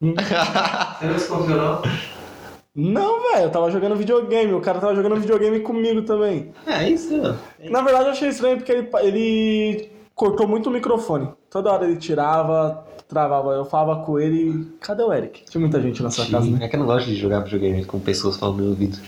Hum. 0.00 0.14
Você 0.98 1.06
não 1.06 1.14
desconfiou, 1.14 1.58
não? 1.58 1.82
Não, 2.74 3.22
velho, 3.30 3.44
eu 3.44 3.50
tava 3.50 3.70
jogando 3.70 3.96
videogame. 3.96 4.54
O 4.54 4.60
cara 4.60 4.80
tava 4.80 4.94
jogando 4.94 5.20
videogame 5.20 5.60
comigo 5.60 6.02
também. 6.02 6.52
É 6.66 6.88
isso. 6.88 7.14
Na 7.70 7.82
verdade, 7.82 8.06
eu 8.06 8.12
achei 8.12 8.28
estranho 8.28 8.56
porque 8.56 8.72
ele, 8.72 8.88
ele 9.02 9.90
cortou 10.14 10.48
muito 10.48 10.70
o 10.70 10.72
microfone. 10.72 11.28
Toda 11.50 11.70
hora 11.70 11.84
ele 11.84 11.96
tirava, 11.96 12.86
travava. 13.06 13.52
Eu 13.52 13.66
falava 13.66 14.02
com 14.04 14.18
ele. 14.18 14.72
Cadê 14.80 15.02
o 15.02 15.12
Eric? 15.12 15.44
Tinha 15.44 15.60
muita 15.60 15.80
gente 15.82 16.02
na 16.02 16.10
sua 16.10 16.24
casa, 16.26 16.50
né? 16.50 16.64
É 16.64 16.68
que 16.68 16.76
eu 16.76 16.80
não 16.80 16.86
gosto 16.86 17.06
de 17.06 17.16
jogar 17.16 17.40
videogame 17.40 17.84
com 17.84 18.00
pessoas 18.00 18.38
falando 18.38 18.56
no 18.56 18.62
meu 18.62 18.70
ouvido. 18.70 18.98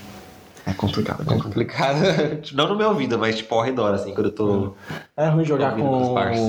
É 0.66 0.72
complicado. 0.72 1.22
É 1.30 1.38
complicado. 1.38 1.98
não 2.54 2.68
no 2.68 2.76
meu 2.76 2.88
ouvido, 2.88 3.18
mas 3.18 3.36
tipo 3.36 3.54
ao 3.54 3.62
redor, 3.62 3.94
assim, 3.94 4.14
quando 4.14 4.26
eu 4.26 4.32
tô. 4.32 4.72
É 5.16 5.28
ruim 5.28 5.44
jogar 5.44 5.72
Ouvindo 5.72 5.88
com. 5.88 6.14
parça. 6.14 6.40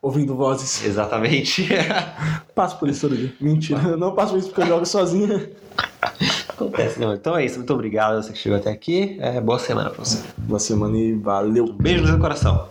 ouvindo 0.00 0.34
vozes. 0.34 0.84
Exatamente. 0.84 1.68
Passo 2.54 2.78
por 2.78 2.88
isso 2.88 3.02
todo 3.08 3.16
dia. 3.16 3.32
Mentira, 3.40 3.80
eu 3.82 3.96
não 3.96 4.14
passo 4.14 4.32
por 4.32 4.38
isso 4.38 4.48
porque 4.48 4.62
eu 4.62 4.66
jogo 4.66 4.86
sozinho. 4.86 5.48
Acontece, 6.48 7.00
não. 7.00 7.12
Então 7.12 7.36
é 7.36 7.44
isso, 7.44 7.56
muito 7.58 7.72
obrigado 7.74 8.22
você 8.22 8.32
que 8.32 8.38
chegou 8.38 8.56
até 8.56 8.70
aqui. 8.70 9.16
É, 9.20 9.40
boa 9.40 9.58
semana 9.58 9.90
pra 9.90 10.04
você. 10.04 10.22
Boa 10.38 10.60
semana 10.60 10.96
e 10.96 11.12
valeu. 11.14 11.72
Beijo 11.72 12.02
no 12.02 12.08
seu 12.08 12.18
coração. 12.18 12.68